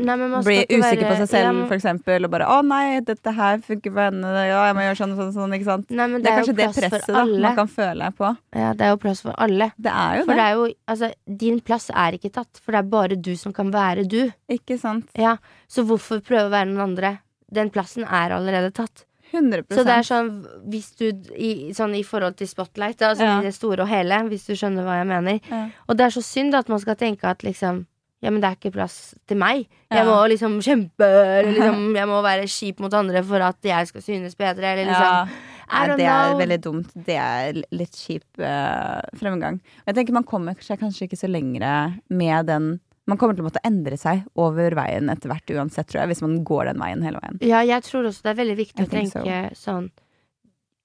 Nei, 0.00 0.14
man 0.16 0.42
blir 0.42 0.62
usikker 0.64 0.80
usikker 0.80 1.08
på 1.10 1.16
seg 1.18 1.28
selv, 1.28 1.58
Ja, 1.60 1.66
for 1.68 1.76
eksempel, 1.76 2.24
og 2.24 2.30
bare 2.32 2.46
'Å 2.48 2.62
nei, 2.64 3.00
dette 3.00 3.32
her 3.36 3.58
funker 3.58 3.92
for 3.92 4.00
henne', 4.08 4.46
ja, 4.48 4.62
jeg 4.66 4.74
må 4.74 4.80
gjøre 4.86 4.96
sånn 5.02 5.12
og 5.12 5.18
sånn, 5.20 5.32
sånn, 5.34 5.52
ikke 5.52 5.64
sant. 5.68 5.90
Nei, 5.90 6.06
det, 6.08 6.22
Det 6.22 6.30
er 6.32 6.38
kanskje 6.40 6.56
det 6.56 6.68
presset 6.74 7.06
da, 7.06 7.24
man 7.26 7.56
kan 7.56 7.68
føle 7.68 8.12
på. 8.16 8.36
Ja, 8.54 8.72
det 8.72 8.80
er 8.80 8.90
jo 8.94 8.96
plass 8.96 9.20
for 9.20 9.34
alle. 9.36 9.72
Det 9.78 9.92
er 9.92 10.16
jo 10.16 10.24
For 10.24 10.32
det. 10.32 10.36
det 10.40 10.46
er 10.46 10.54
jo, 10.54 10.74
altså, 10.88 11.12
din 11.44 11.60
plass 11.60 11.90
er 11.90 12.12
ikke 12.16 12.32
tatt, 12.32 12.60
for 12.64 12.72
det 12.72 12.78
er 12.78 12.88
bare 12.88 13.16
du 13.20 13.36
som 13.36 13.52
kan 13.52 13.70
være 13.70 14.08
du. 14.08 14.32
Ikke 14.48 14.78
sant? 14.80 15.08
Ja, 15.14 15.36
Så 15.68 15.84
hvorfor 15.84 16.20
prøve 16.22 16.46
å 16.48 16.50
være 16.50 16.66
noen 16.72 16.96
andre? 16.96 17.18
Den 17.52 17.68
plassen 17.70 18.04
er 18.04 18.30
allerede 18.30 18.72
tatt. 18.72 19.04
100% 19.32 19.66
Så 19.76 19.84
det 19.84 19.92
er 19.92 20.02
sånn, 20.06 20.46
hvis 20.70 20.96
du 20.96 21.12
i, 21.36 21.72
sånn 21.74 21.94
i 21.94 22.02
forhold 22.02 22.36
til 22.36 22.46
Spotlight, 22.46 22.98
altså 23.02 23.20
Ja. 23.24 23.40
i 23.40 23.42
det 23.42 23.54
store 23.54 23.80
og 23.82 23.88
hele, 23.88 24.22
hvis 24.30 24.46
du 24.46 24.54
skjønner 24.54 24.84
hva 24.86 24.98
jeg 25.02 25.06
mener. 25.06 25.40
Ja. 25.50 25.68
Og 25.88 25.96
det 25.98 26.06
er 26.06 26.10
så 26.10 26.22
synd 26.22 26.54
at 26.54 26.68
man 26.68 26.78
skal 26.78 26.94
tenke 26.94 27.24
at 27.24 27.40
liksom 27.42 27.84
ja, 28.26 28.30
men 28.34 28.42
det 28.42 28.48
er 28.48 28.56
ikke 28.58 28.72
plass 28.74 28.96
til 29.30 29.38
meg. 29.38 29.68
Ja. 29.86 30.00
Jeg 30.00 30.06
må 30.08 30.14
liksom 30.32 30.56
kjempe, 30.64 31.06
eller 31.06 31.52
liksom 31.52 31.84
Jeg 31.94 32.08
må 32.10 32.16
være 32.24 32.48
kjip 32.50 32.80
mot 32.82 32.94
andre 32.98 33.22
for 33.26 33.44
at 33.46 33.68
jeg 33.68 33.90
skal 33.92 34.02
synes 34.02 34.34
bedre, 34.38 34.72
eller 34.72 34.90
liksom 34.90 35.04
Ja. 35.06 35.52
Nei, 35.66 35.96
det 35.98 36.06
er 36.06 36.34
veldig 36.38 36.58
dumt. 36.62 36.90
Det 37.06 37.14
er 37.18 37.56
litt 37.74 37.96
kjip 37.98 38.38
uh, 38.38 39.02
fremgang. 39.18 39.60
Jeg 39.86 39.96
tenker 39.98 40.14
Man 40.14 40.26
kommer 40.26 40.58
seg 40.62 40.78
kanskje 40.82 41.08
ikke 41.08 41.18
så 41.18 41.30
lengre 41.30 41.72
med 42.06 42.50
den 42.50 42.68
Man 43.06 43.18
kommer 43.18 43.38
til 43.38 43.44
å 43.44 43.48
måtte 43.48 43.62
endre 43.66 43.98
seg 43.98 44.24
over 44.34 44.74
veien 44.74 45.10
etter 45.10 45.30
hvert 45.30 45.54
uansett, 45.54 45.86
tror 45.86 46.02
jeg, 46.02 46.10
hvis 46.10 46.24
man 46.26 46.40
går 46.46 46.72
den 46.72 46.82
veien 46.82 47.06
hele 47.06 47.22
veien. 47.22 47.38
Ja, 47.46 47.62
jeg 47.62 47.86
tror 47.86 48.10
også 48.10 48.26
det 48.26 48.32
er 48.32 48.40
veldig 48.42 48.58
viktig 48.58 48.82
I 48.82 48.88
å 48.88 48.90
tenke 48.90 49.22
tenke 49.22 49.58
sånn 49.58 49.92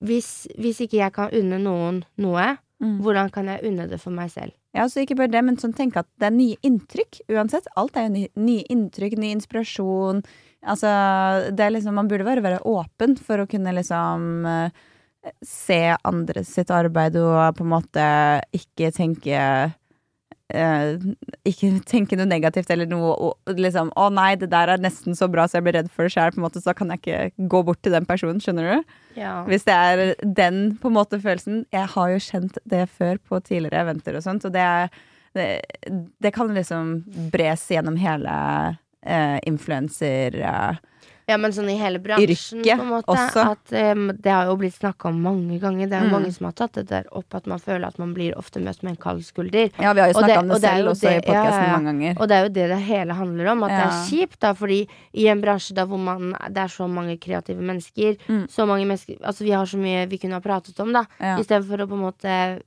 hvis, 0.01 0.47
hvis 0.57 0.81
ikke 0.85 0.97
jeg 0.97 1.13
kan 1.13 1.33
unne 1.37 1.59
noen 1.61 2.01
noe, 2.21 2.55
hvordan 2.81 3.29
kan 3.33 3.49
jeg 3.49 3.65
unne 3.69 3.85
det 3.89 3.99
for 4.01 4.13
meg 4.13 4.31
selv? 4.33 4.53
Ja, 4.71 4.85
så 4.87 5.03
ikke 5.03 5.17
bare 5.19 5.31
det, 5.33 5.41
men 5.43 5.57
sånn 5.59 5.73
tenk 5.75 5.97
at 5.99 6.07
det 6.21 6.29
er 6.29 6.35
nye 6.35 6.59
inntrykk 6.63 7.19
uansett. 7.33 7.67
Alt 7.79 7.97
er 7.99 8.07
jo 8.07 8.13
nye, 8.13 8.29
nye 8.39 8.63
inntrykk, 8.71 9.17
ny 9.19 9.33
inspirasjon. 9.35 10.21
Altså, 10.61 10.91
det 11.51 11.65
er 11.65 11.73
liksom 11.73 11.97
Man 11.97 12.07
burde 12.07 12.27
bare 12.27 12.43
være 12.45 12.61
åpen 12.69 13.17
for 13.19 13.41
å 13.41 13.49
kunne 13.49 13.73
liksom 13.75 14.45
eh, 14.47 14.81
se 15.45 15.81
andre 16.07 16.45
sitt 16.47 16.71
arbeid 16.73 17.17
og 17.19 17.57
på 17.57 17.65
en 17.65 17.73
måte 17.73 18.05
ikke 18.55 18.93
tenke 18.95 19.41
ikke 20.51 21.69
tenke 21.87 22.17
noe 22.19 22.27
negativt 22.29 22.71
eller 22.73 22.89
noe 22.89 23.13
og 23.13 23.53
liksom 23.55 23.91
'Å 23.95 24.09
nei, 24.13 24.35
det 24.35 24.49
der 24.51 24.73
er 24.73 24.81
nesten 24.81 25.15
så 25.15 25.29
bra 25.31 25.47
så 25.47 25.59
jeg 25.59 25.63
blir 25.63 25.77
redd 25.79 25.91
for 25.91 26.03
det 26.03 26.13
sjøl', 26.13 26.35
så 26.35 26.63
da 26.65 26.73
kan 26.73 26.89
jeg 26.89 26.99
ikke 27.01 27.47
gå 27.47 27.63
bort 27.65 27.81
til 27.81 27.91
den 27.91 28.05
personen. 28.05 28.41
Skjønner 28.41 28.67
du? 28.67 28.83
Ja. 29.15 29.43
Hvis 29.45 29.63
det 29.63 29.73
er 29.73 30.15
den 30.23 30.77
på 30.77 30.87
en 30.87 30.95
måte 30.95 31.19
følelsen 31.21 31.65
Jeg 31.71 31.87
har 31.87 32.09
jo 32.09 32.19
kjent 32.19 32.57
det 32.65 32.89
før 32.89 33.17
på 33.17 33.39
tidligere 33.43 33.81
eventer 33.81 34.15
og 34.15 34.23
sånt, 34.23 34.45
og 34.45 34.53
det, 34.53 34.61
er, 34.61 34.89
det, 35.33 35.61
det 36.21 36.33
kan 36.33 36.47
liksom 36.47 37.03
bres 37.31 37.67
gjennom 37.69 37.95
hele 37.95 38.77
eh, 39.03 39.39
influenser... 39.47 40.35
Eh, 40.35 40.75
Ja, 41.31 41.37
men 41.39 41.53
sånn 41.55 41.69
i 41.71 41.77
hele 41.79 41.99
bransjen, 42.03 42.59
Yrke 42.61 42.75
på 42.77 42.83
en 42.85 42.91
måte. 42.91 43.15
også. 43.15 43.45
At 43.55 43.73
um, 43.95 44.07
det 44.19 44.31
har 44.35 44.45
jo 44.51 44.55
blitt 44.59 44.75
snakka 44.75 45.07
om 45.09 45.21
mange 45.23 45.59
ganger. 45.63 45.87
Det 45.89 45.95
er 45.97 46.03
jo 46.05 46.09
Mm. 46.11 46.15
mange 46.17 46.31
som 46.35 46.45
har 46.49 46.55
tatt 46.59 46.73
det 46.79 46.87
der 46.91 47.05
opp, 47.11 47.33
at 47.39 47.47
man 47.47 47.59
føler 47.59 47.87
at 47.87 47.97
man 47.99 48.13
blir 48.13 48.35
ofte 48.37 48.59
møtt 48.59 48.83
med 48.83 48.91
en 48.97 49.01
kald 49.01 49.23
skulder. 49.23 49.71
Ja, 49.79 49.93
vi 49.93 50.01
har 50.03 50.11
jo 50.11 50.19
snakka 50.19 50.39
om 50.43 50.47
det 50.49 50.55
og 50.55 50.61
selv 50.61 50.89
også 50.91 51.07
i 51.07 51.13
det- 51.15 51.25
ja, 51.25 51.31
podkasten 51.31 51.63
ja. 51.67 51.71
mange 51.77 51.85
ganger. 51.91 52.21
Og 52.21 52.27
det 52.27 52.35
er 52.37 52.43
jo 52.43 52.49
det 52.59 52.67
det 52.69 52.79
hele 52.91 53.13
handler 53.13 53.47
om. 53.51 53.63
At 53.63 53.69
det 53.69 53.85
er 53.87 54.05
kjipt, 54.11 54.39
da, 54.39 54.53
fordi 54.53 54.87
i 55.15 55.27
en 55.27 55.41
bransje 55.41 55.73
da 55.73 55.85
hvor 55.85 55.97
man 55.99 56.35
Det 56.51 56.57
er 56.57 56.67
så 56.67 56.87
mange 56.89 57.17
kreative 57.19 57.61
mennesker, 57.61 58.17
Mm. 58.27 58.47
så 58.49 58.67
mange 58.67 58.85
mennesker 58.85 59.17
Altså, 59.23 59.43
vi 59.43 59.51
har 59.51 59.65
så 59.65 59.77
mye 59.77 60.07
vi 60.09 60.17
kunne 60.17 60.33
ha 60.33 60.39
pratet 60.41 60.77
om, 60.79 60.91
da. 60.91 61.05
Ja. 61.19 61.37
Istedenfor 61.37 61.77
å 61.79 61.87
på 61.87 61.93
en 61.93 62.05
måte 62.11 62.61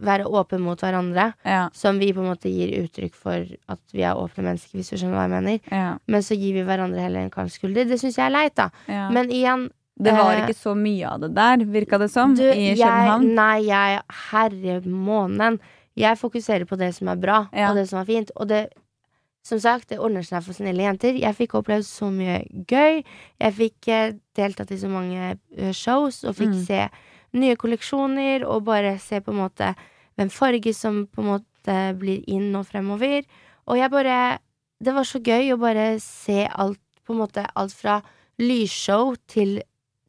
være 0.00 0.24
åpen 0.24 0.62
mot 0.64 0.80
hverandre. 0.80 1.32
Ja, 1.44 1.68
Som 1.76 1.98
vi 2.00 2.12
på 2.16 2.22
en 2.22 2.30
måte 2.30 2.48
gir 2.52 2.72
uttrykk 2.84 3.14
for 3.14 3.44
at 3.68 3.80
vi 3.92 4.02
er 4.02 4.16
åpne 4.16 4.44
mennesker, 4.46 4.78
hvis 4.78 4.88
du 4.90 4.96
skjønner 4.96 5.18
hva 5.18 5.26
jeg 5.26 5.34
mener. 5.34 5.60
ja, 5.70 5.90
Men 6.08 6.22
så 6.24 6.34
gir 6.38 6.54
vi 6.56 6.62
hverandre 6.64 7.00
heller 7.04 7.20
en 7.26 7.30
kald 7.34 7.50
skulder. 7.52 7.84
Det 7.84 8.00
syns 8.00 8.16
jeg 8.16 8.26
er 8.26 8.34
leit, 8.34 8.54
da. 8.56 8.70
ja. 8.88 9.08
Men 9.12 9.30
igjen 9.30 9.68
det 10.00 10.14
var 10.16 10.32
eh, 10.32 10.46
ikke 10.46 10.56
så 10.56 10.72
mye 10.74 11.04
av 11.12 11.20
det 11.20 11.34
der, 11.36 11.64
virka 11.68 11.98
det 12.00 12.08
som, 12.10 12.32
du, 12.34 12.42
i 12.48 12.70
jeg, 12.72 12.78
København. 12.80 13.34
Nei, 13.36 13.58
jeg 13.66 14.00
Herre 14.30 14.80
månen. 14.88 15.58
Jeg 16.00 16.16
fokuserer 16.16 16.64
på 16.64 16.78
det 16.80 16.94
som 16.96 17.08
er 17.12 17.16
bra, 17.20 17.42
og 17.52 17.74
det 17.76 17.88
som 17.90 17.98
er 18.00 18.06
fint. 18.08 18.30
Og 18.40 18.48
det 18.48 18.62
som 19.44 19.58
sagt, 19.60 19.88
det 19.90 19.98
ordner 20.00 20.22
seg 20.24 20.42
for 20.44 20.52
snille 20.56 20.84
jenter. 20.84 21.16
Jeg 21.20 21.36
fikk 21.36 21.54
opplevd 21.60 21.84
så 21.84 22.08
mye 22.12 22.42
gøy. 22.68 23.02
Jeg 23.40 23.54
fikk 23.56 23.88
eh, 23.92 24.12
deltatt 24.36 24.72
i 24.72 24.78
så 24.80 24.88
mange 24.88 25.34
eh, 25.56 25.72
shows 25.76 26.24
og 26.24 26.34
fikk 26.36 26.54
Mm. 26.56 26.64
se 26.64 26.80
nye 27.36 27.56
kolleksjoner 27.56 28.44
og 28.48 28.64
bare 28.66 28.96
se 28.98 29.20
på 29.20 29.30
en 29.34 29.42
måte 29.44 29.74
hvem 30.18 30.30
farge 30.32 30.72
som 30.74 31.04
på 31.06 31.22
en 31.22 31.28
måte 31.36 31.76
blir 32.00 32.24
inn 32.28 32.54
og 32.58 32.66
fremover. 32.66 33.22
Og 33.68 33.76
jeg 33.78 33.90
bare 33.92 34.38
Det 34.82 34.94
var 34.96 35.04
så 35.04 35.18
gøy 35.20 35.52
å 35.52 35.58
bare 35.60 35.98
se 36.00 36.46
alt, 36.48 36.80
på 37.04 37.12
en 37.12 37.18
måte 37.20 37.42
alt 37.54 37.72
fra 37.76 37.98
lysshow 38.40 39.14
til, 39.28 39.58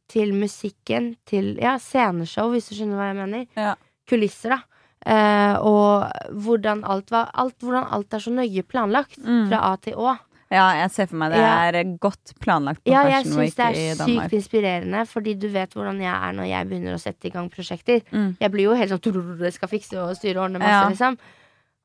til 0.08 0.32
musikken 0.34 1.18
til 1.28 1.58
ja, 1.60 1.74
sceneshow, 1.78 2.48
hvis 2.54 2.70
du 2.70 2.76
skjønner 2.78 2.96
hva 2.96 3.10
jeg 3.10 3.18
mener. 3.20 3.48
Ja. 3.60 3.74
Kulisser, 4.08 4.56
da. 4.56 4.62
Uh, 5.02 5.56
og 5.66 6.32
hvordan 6.46 6.84
alt 6.86 7.10
var 7.12 7.32
alt, 7.34 7.56
Hvordan 7.60 7.88
alt 7.92 8.14
er 8.14 8.20
så 8.22 8.32
nøye 8.32 8.64
planlagt 8.64 9.18
Mm. 9.18 9.50
fra 9.50 9.60
A 9.74 9.76
til 9.82 9.96
Å. 10.00 10.16
Ja, 10.52 10.66
jeg 10.82 10.92
ser 10.92 11.08
for 11.08 11.16
meg 11.22 11.32
det 11.32 11.40
Ja. 11.40 11.52
er 11.72 11.84
godt 12.04 12.34
planlagt 12.44 12.84
på 12.84 12.92
Ja, 12.92 13.04
jeg 13.08 13.24
Fashion 13.24 13.38
syns 13.40 13.56
det 13.56 13.66
er 13.66 13.96
sykt 14.06 14.34
inspirerende, 14.36 15.06
fordi 15.08 15.36
du 15.40 15.48
vet 15.48 15.72
hvordan 15.74 16.02
jeg 16.04 16.12
er 16.14 16.34
når 16.36 16.50
jeg 16.50 16.68
begynner 16.68 16.94
å 16.98 17.00
sette 17.00 17.26
i 17.30 17.32
gang 17.32 17.50
prosjekter. 17.50 18.02
Mm. 18.12 18.34
Jeg 18.42 18.52
blir 18.52 18.64
jo 18.68 18.74
helt 18.76 18.92
sånn 18.92 19.00
«Trrrr, 19.02 19.52
skal 19.56 19.70
fikse 19.72 19.96
og 19.98 20.16
styre 20.20 20.38
og 20.42 20.50
ordne 20.50 20.60
masse, 20.60 20.82
Ja. 20.84 20.90
liksom. 20.90 21.18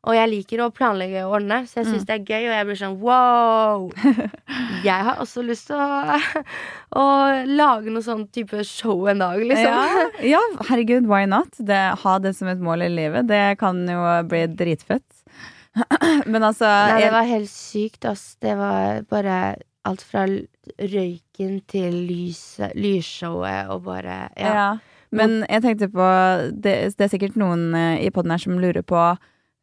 Og 0.06 0.14
jeg 0.14 0.28
liker 0.30 0.58
å 0.62 0.70
planlegge 0.70 1.24
og 1.26 1.32
ordne, 1.40 1.62
så 1.66 1.80
jeg 1.82 1.86
syns 1.86 2.02
Mm. 2.02 2.06
det 2.06 2.14
er 2.14 2.24
gøy, 2.30 2.42
og 2.46 2.54
jeg 2.54 2.66
blir 2.66 2.76
sånn 2.78 2.98
wow! 3.00 3.90
Jeg 4.84 5.02
har 5.02 5.16
også 5.18 5.42
lyst 5.44 5.66
til 5.66 5.76
å, 5.76 6.20
å 7.00 7.46
lage 7.48 7.90
noe 7.90 8.02
sånn 8.04 8.26
type 8.30 8.62
show 8.64 9.06
en 9.10 9.18
dag, 9.18 9.40
liksom. 9.40 9.64
Ja, 9.66 10.10
ja, 10.22 10.40
herregud, 10.68 11.06
why 11.10 11.24
not? 11.26 11.50
Det, 11.58 11.80
ha 12.02 12.18
det 12.22 12.34
som 12.36 12.46
et 12.48 12.60
mål 12.62 12.82
i 12.86 12.88
livet. 12.92 13.26
Det 13.26 13.58
kan 13.58 13.82
jo 13.88 14.04
bli 14.28 14.44
dritfett. 14.46 15.02
Men 16.32 16.42
altså 16.42 16.68
Nei, 16.90 17.00
det 17.04 17.12
var 17.14 17.28
helt 17.28 17.50
sykt, 17.52 18.04
ass. 18.08 18.36
Det 18.42 18.56
var 18.58 19.02
bare 19.10 19.56
alt 19.86 20.02
fra 20.02 20.24
røyken 20.26 21.60
til 21.70 21.94
lysshowet 22.74 23.70
og 23.70 23.84
bare 23.86 24.18
Ja. 24.36 24.52
ja. 24.54 24.68
Men 25.14 25.44
jeg 25.48 25.62
tenkte 25.62 25.88
på 25.88 26.06
Det, 26.50 26.74
det 26.98 27.04
er 27.06 27.12
sikkert 27.12 27.36
noen 27.38 27.70
eh, 27.78 28.02
i 28.06 28.10
poden 28.10 28.34
her 28.34 28.42
som 28.42 28.58
lurer 28.58 28.82
på 28.82 29.02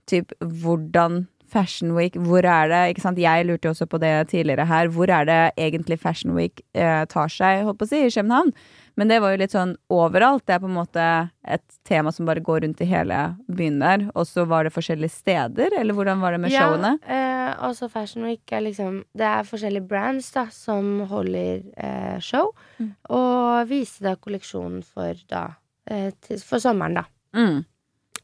typ, 0.08 0.32
hvordan 0.39 1.25
Fashion 1.53 1.93
Week 1.96 2.15
Hvor 2.17 2.46
er 2.48 2.70
det? 2.72 2.82
ikke 2.93 3.03
sant? 3.03 3.20
Jeg 3.22 3.46
lurte 3.46 3.67
jo 3.67 3.74
også 3.75 3.86
på 3.86 4.00
det 4.01 4.29
tidligere 4.32 4.65
her. 4.65 4.88
Hvor 4.88 5.12
er 5.12 5.27
det 5.29 5.41
egentlig 5.58 6.00
Fashion 6.00 6.34
Week 6.38 6.63
eh, 6.74 7.03
tar 7.05 7.29
seg, 7.29 7.63
holdt 7.67 7.79
på 7.79 7.86
å 7.86 7.91
si, 7.91 8.01
i 8.08 8.13
København? 8.15 8.53
Men 8.96 9.08
det 9.10 9.20
var 9.24 9.32
jo 9.34 9.38
litt 9.42 9.54
sånn 9.56 9.72
overalt. 9.90 10.44
Det 10.46 10.54
er 10.54 10.60
på 10.62 10.68
en 10.70 10.76
måte 10.78 11.06
et 11.50 11.64
tema 11.84 12.12
som 12.14 12.28
bare 12.30 12.44
går 12.46 12.62
rundt 12.62 12.82
i 12.82 12.86
hele 12.86 13.36
byen 13.50 13.80
der. 13.82 14.04
Og 14.14 14.28
så 14.30 14.46
var 14.46 14.64
det 14.68 14.74
forskjellige 14.76 15.10
steder, 15.16 15.74
eller 15.80 15.94
hvordan 15.98 16.22
var 16.22 16.32
det 16.36 16.42
med 16.44 16.52
showene? 16.54 16.92
Ja, 17.08 17.16
eh, 17.18 17.56
også 17.70 17.90
Fashion 17.90 18.24
Week 18.24 18.52
er 18.54 18.62
liksom 18.62 19.02
Det 19.18 19.26
er 19.26 19.44
forskjellige 19.50 19.88
brands 19.88 20.30
da 20.32 20.46
som 20.54 21.02
holder 21.10 21.64
eh, 21.78 22.20
show, 22.20 22.54
Mm. 22.80 22.96
og 23.10 23.68
viser 23.70 24.04
da 24.10 24.16
kolleksjonen 24.16 24.84
for 24.84 25.14
da 25.30 25.56
eh, 25.90 26.12
til, 26.22 26.38
For 26.40 26.60
sommeren, 26.60 26.94
da. 27.02 27.04
Mm. 27.34 27.66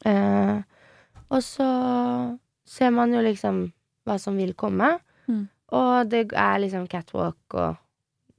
Eh, 0.06 0.62
og 1.30 1.42
så 1.46 2.38
ser 2.66 2.90
man 2.92 3.12
jo 3.14 3.22
liksom 3.26 3.72
hva 4.08 4.20
som 4.20 4.38
vil 4.38 4.54
komme, 4.54 5.00
Mm. 5.28 5.48
og 5.72 6.10
det 6.10 6.32
er 6.34 6.58
liksom 6.60 6.88
catwalk 6.90 7.54
og 7.54 7.78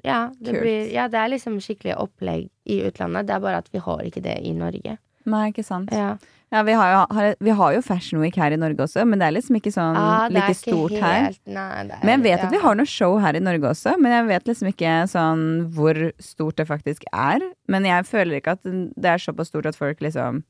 ja 0.07 0.31
det, 0.41 0.57
blir, 0.61 0.91
ja, 0.95 1.07
det 1.13 1.19
er 1.21 1.33
liksom 1.35 1.61
skikkelig 1.63 1.97
opplegg 2.01 2.49
i 2.71 2.81
utlandet. 2.89 3.29
Det 3.29 3.37
er 3.37 3.47
bare 3.47 3.63
at 3.63 3.71
vi 3.73 3.83
har 3.85 4.05
ikke 4.07 4.23
det 4.25 4.39
i 4.47 4.53
Norge. 4.57 4.99
Nei, 5.29 5.47
ikke 5.53 5.65
sant. 5.67 5.91
Ja. 5.93 6.15
Ja, 6.51 6.65
vi 6.67 6.73
har, 6.75 6.89
jo, 6.91 7.03
har, 7.15 7.35
vi 7.39 7.53
har 7.55 7.75
jo 7.77 7.81
Fashion 7.87 8.19
Week 8.19 8.35
her 8.41 8.51
i 8.51 8.57
Norge 8.59 8.83
også, 8.83 9.05
men 9.07 9.21
det 9.21 9.29
er 9.29 9.35
liksom 9.37 9.55
ikke 9.61 9.71
sånn 9.71 9.95
Ah, 9.95 10.25
like 10.33 10.57
stort 10.59 10.91
stort 10.91 10.97
her. 10.99 11.37
Nei, 11.47 11.67
er, 11.85 11.93
Men 12.03 12.17
jeg 12.17 12.25
vet 12.25 12.47
at 12.49 12.55
vi 12.57 12.59
har 12.65 12.75
noe 12.75 12.91
show 12.91 13.21
her 13.23 13.39
i 13.39 13.43
Norge 13.45 13.71
også, 13.71 13.93
men 14.03 14.17
jeg 14.17 14.27
vet 14.33 14.51
liksom 14.51 14.71
ikke 14.73 14.95
sånn 15.13 15.45
hvor 15.77 16.01
stort 16.19 16.59
det 16.59 16.67
faktisk 16.67 17.07
er. 17.13 17.45
Men 17.71 17.87
jeg 17.87 18.09
føler 18.09 18.41
ikke 18.41 18.57
at 18.59 18.67
det 18.67 19.13
er 19.13 19.23
såpass 19.23 19.53
stort 19.53 19.71
at 19.71 19.79
folk 19.79 20.03
liksom 20.03 20.43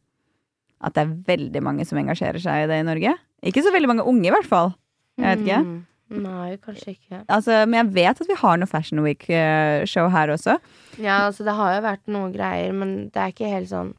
At 0.81 0.97
det 0.97 1.03
er 1.05 1.13
veldig 1.29 1.61
mange 1.61 1.85
som 1.85 1.99
engasjerer 2.01 2.41
seg 2.41 2.65
i 2.65 2.69
det 2.71 2.81
i 2.81 2.89
Norge. 2.89 3.13
Ikke 3.45 3.61
så 3.61 3.69
veldig 3.75 3.91
mange 3.91 4.07
unge, 4.09 4.25
i 4.31 4.33
hvert 4.33 4.49
fall. 4.49 4.73
Jeg 5.21 5.37
vet 5.37 5.45
ikke. 5.45 5.61
Mm. 5.67 5.79
Nei, 6.11 6.57
kanskje 6.59 6.97
ikke. 6.97 7.21
Altså, 7.31 7.61
men 7.71 7.79
jeg 7.85 7.95
vet 7.95 8.21
at 8.25 8.27
vi 8.31 8.37
har 8.41 8.57
noe 8.59 8.67
Fashion 8.71 9.03
Week-show 9.05 10.09
her 10.11 10.33
også. 10.35 10.57
Ja, 10.99 11.21
altså 11.29 11.45
det 11.47 11.55
har 11.55 11.77
jo 11.77 11.83
vært 11.87 12.07
noe 12.11 12.33
greier, 12.35 12.73
men 12.75 12.97
det 13.15 13.17
er 13.23 13.35
ikke 13.35 13.51
helt 13.53 13.71
sånn 13.71 13.95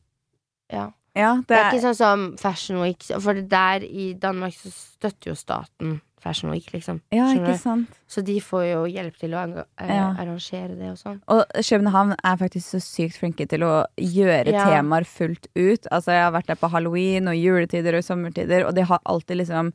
Ja. 0.71 0.89
Ja, 1.15 1.33
Det 1.43 1.47
det 1.49 1.57
er 1.57 1.65
er, 1.65 1.71
ikke 1.73 1.83
sånn 1.89 1.95
som 1.99 2.21
Fashion 2.39 2.79
Week, 2.81 3.03
for 3.19 3.33
der 3.35 3.83
i 3.83 4.13
Danmark 4.15 4.53
så 4.55 4.69
støtter 4.71 5.31
jo 5.33 5.35
staten 5.35 5.97
Fashion 6.21 6.51
Week, 6.53 6.67
liksom. 6.71 6.99
ja, 7.11 7.25
ikke 7.33 7.57
sant. 7.57 7.89
Så 8.07 8.21
de 8.23 8.35
får 8.39 8.63
jo 8.69 8.83
hjelp 8.85 9.15
til 9.17 9.33
å 9.33 9.41
eh, 9.57 10.19
arrangere 10.21 10.75
det 10.77 10.91
og 10.91 10.99
sånn. 10.99 11.17
Og 11.33 11.41
København 11.57 12.13
er 12.23 12.37
faktisk 12.37 12.75
så 12.75 12.79
sykt 12.85 13.17
flinke 13.17 13.47
til 13.49 13.63
å 13.65 13.85
gjøre 13.97 14.53
Ja. 14.53 14.67
temaer 14.69 15.03
fullt 15.03 15.47
ut. 15.57 15.87
Altså, 15.91 16.11
jeg 16.13 16.23
har 16.27 16.31
vært 16.35 16.47
der 16.53 16.59
på 16.61 16.69
halloween 16.69 17.27
og 17.27 17.35
juletider 17.35 17.97
og 17.97 18.03
sommertider, 18.05 18.67
og 18.67 18.75
de 18.75 18.85
har 18.85 18.99
alltid 19.05 19.37
liksom 19.41 19.73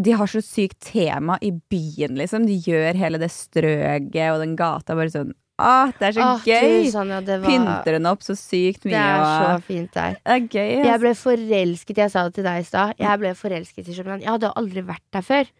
De 0.00 0.14
har 0.16 0.26
så 0.30 0.40
sykt 0.40 0.78
tema 0.80 1.36
i 1.44 1.50
byen, 1.52 2.16
liksom. 2.16 2.46
De 2.48 2.56
gjør 2.64 2.96
hele 2.96 3.20
det 3.20 3.28
strøket 3.34 4.32
og 4.32 4.40
den 4.40 4.56
gata 4.56 4.96
bare 4.96 5.12
sånn 5.12 5.34
Åh, 5.62 5.92
det 5.98 6.06
er 6.08 6.14
så 6.16 6.22
Åh, 6.24 6.46
gøy! 6.48 6.62
du, 6.90 6.96
ja, 6.96 7.02
var 7.20 7.44
Pynter 7.44 7.94
den 7.98 8.06
opp 8.08 8.22
så 8.24 8.34
sykt 8.34 8.86
mye. 8.88 8.94
Det 8.96 9.02
er 9.02 9.26
så 9.28 9.58
fint 9.66 9.92
der. 9.94 10.16
det 10.16 10.32
er 10.34 10.46
gøy. 10.48 10.70
Jeg 10.88 11.02
ble 11.02 11.12
forelsket, 11.14 12.00
jeg 12.02 12.10
sa 12.10 12.24
det 12.26 12.34
til 12.38 12.46
deg 12.48 12.62
i 12.62 12.66
stad. 12.66 12.94
Jeg 12.98 13.20
ble 13.20 13.34
forelsket 13.38 13.84
i 13.84 13.94
København. 13.98 14.24
Jeg 14.24 14.32
hadde 14.32 14.50
aldri 14.58 14.82
vært 14.88 15.04
der 15.14 15.26
før. 15.26 15.52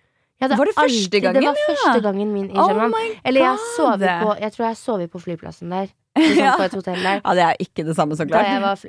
Var 0.43 0.67
det 0.67 0.75
første 0.75 1.21
gangen, 1.23 1.39
Det 1.39 1.47
var 1.47 1.61
ja? 1.61 1.67
første 1.69 2.01
gangen 2.03 2.33
min 2.33 2.49
i 2.49 2.55
København. 2.57 2.95
Oh 2.99 3.21
Eller 3.29 3.45
jeg, 3.45 3.59
sovet 3.77 4.09
på, 4.25 4.35
jeg 4.41 4.53
tror 4.57 4.67
jeg 4.67 4.77
sov 4.81 5.05
på 5.13 5.23
flyplassen 5.23 5.71
der. 5.71 5.93
Liksom 6.19 6.45
Ja. 6.45 6.57
På 6.59 6.67
et 6.67 6.75
hotell 6.75 7.03
der. 7.03 7.21
Ja, 7.25 7.35
det 7.39 7.45
er 7.47 7.57
ikke 7.63 7.85
det 7.87 7.95
samme, 7.97 8.17
så 8.17 8.27
klart. 8.27 8.49
jeg 8.49 8.63
var. 8.63 8.81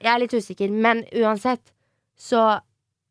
Jeg 0.00 0.12
er 0.14 0.18
litt 0.22 0.34
usikker, 0.34 0.70
men 0.70 1.04
uansett 1.12 1.60
så 2.16 2.60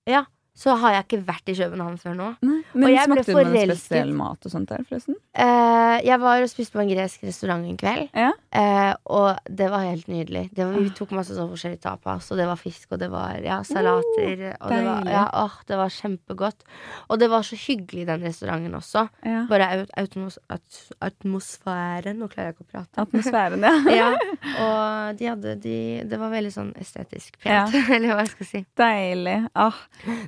Ja, 0.09 0.25
så 0.53 0.75
har 0.77 0.93
jeg 0.93 1.03
ikke 1.07 1.17
vært 1.25 1.49
i 1.49 1.55
København 1.57 1.95
før 1.97 2.13
nå. 2.17 2.27
Nei, 2.45 2.59
Og 2.73 2.79
Men 2.83 2.91
jeg 2.93 3.09
ble 3.09 3.23
smakte 3.23 3.33
du 3.33 3.49
noen 3.49 3.71
spesiell 3.73 4.11
mat 4.13 4.45
og 4.45 4.51
sånt 4.53 4.69
der, 4.69 4.83
forresten? 4.85 5.15
Uh, 5.33 5.97
jeg 6.05 6.19
var 6.21 6.43
og 6.45 6.49
spiste 6.51 6.75
på 6.77 6.83
en 6.83 6.91
gresk 6.91 7.23
restaurant 7.25 7.65
en 7.65 7.77
kveld, 7.81 8.09
Ja. 8.13 8.29
uh, 8.53 8.93
og 9.17 9.39
det 9.49 9.69
var 9.73 9.87
helt 9.87 10.07
nydelig. 10.07 10.43
Det 10.53 10.67
var, 10.67 10.77
vi 10.77 10.91
tok 10.93 11.15
masse 11.17 11.33
sånn 11.33 11.49
forskjellige 11.49 11.81
tapas, 11.87 12.29
og 12.31 12.37
det 12.37 12.45
var 12.51 12.61
fisk, 12.61 12.85
og 12.93 13.01
det 13.01 13.09
var 13.09 13.39
ja, 13.41 13.57
salater. 13.65 14.43
og 14.61 14.69
det 14.75 14.81
var, 14.85 15.09
ja, 15.09 15.23
oh, 15.41 15.57
det 15.67 15.79
var 15.81 15.89
kjempegodt. 15.97 16.63
Og 17.09 17.19
det 17.19 17.31
var 17.33 17.41
så 17.49 17.57
hyggelig 17.57 18.05
i 18.05 18.09
den 18.11 18.21
restauranten 18.29 18.77
også. 18.77 19.07
ja. 19.25 19.41
Bare 19.49 19.71
atmos 19.97 20.37
at 20.53 20.79
atmosfæren 21.03 22.19
Nå 22.21 22.27
klarer 22.31 22.51
jeg 22.51 22.55
ikke 22.55 22.65
å 22.65 22.71
prate. 22.71 23.01
Atmosfæren, 23.03 23.63
ja. 23.65 23.73
Ja, 24.03 24.07
og 24.65 25.17
de 25.19 25.27
hadde 25.29 25.55
de, 25.63 25.75
Det 26.09 26.19
var 26.21 26.31
veldig 26.33 26.51
sånn 26.53 26.71
estetisk 26.81 27.37
pent, 27.43 27.73
eller 27.95 28.13
hva 28.13 28.23
jeg 28.25 28.31
skal 28.35 28.49
si. 28.49 28.63
Deilig. 28.79 29.37
Ah, 29.57 29.77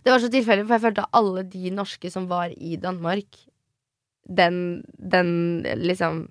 Det 0.04 0.12
var 0.14 0.15
så 0.24 0.30
tilfeldig, 0.32 0.66
for 0.68 0.78
jeg 0.78 0.86
følte 0.88 1.04
at 1.06 1.18
alle 1.20 1.44
de 1.50 1.72
norske 1.74 2.12
som 2.14 2.28
var 2.32 2.54
i 2.56 2.76
Danmark 2.82 3.38
Den, 4.26 4.84
den 4.98 5.30
liksom 5.86 6.26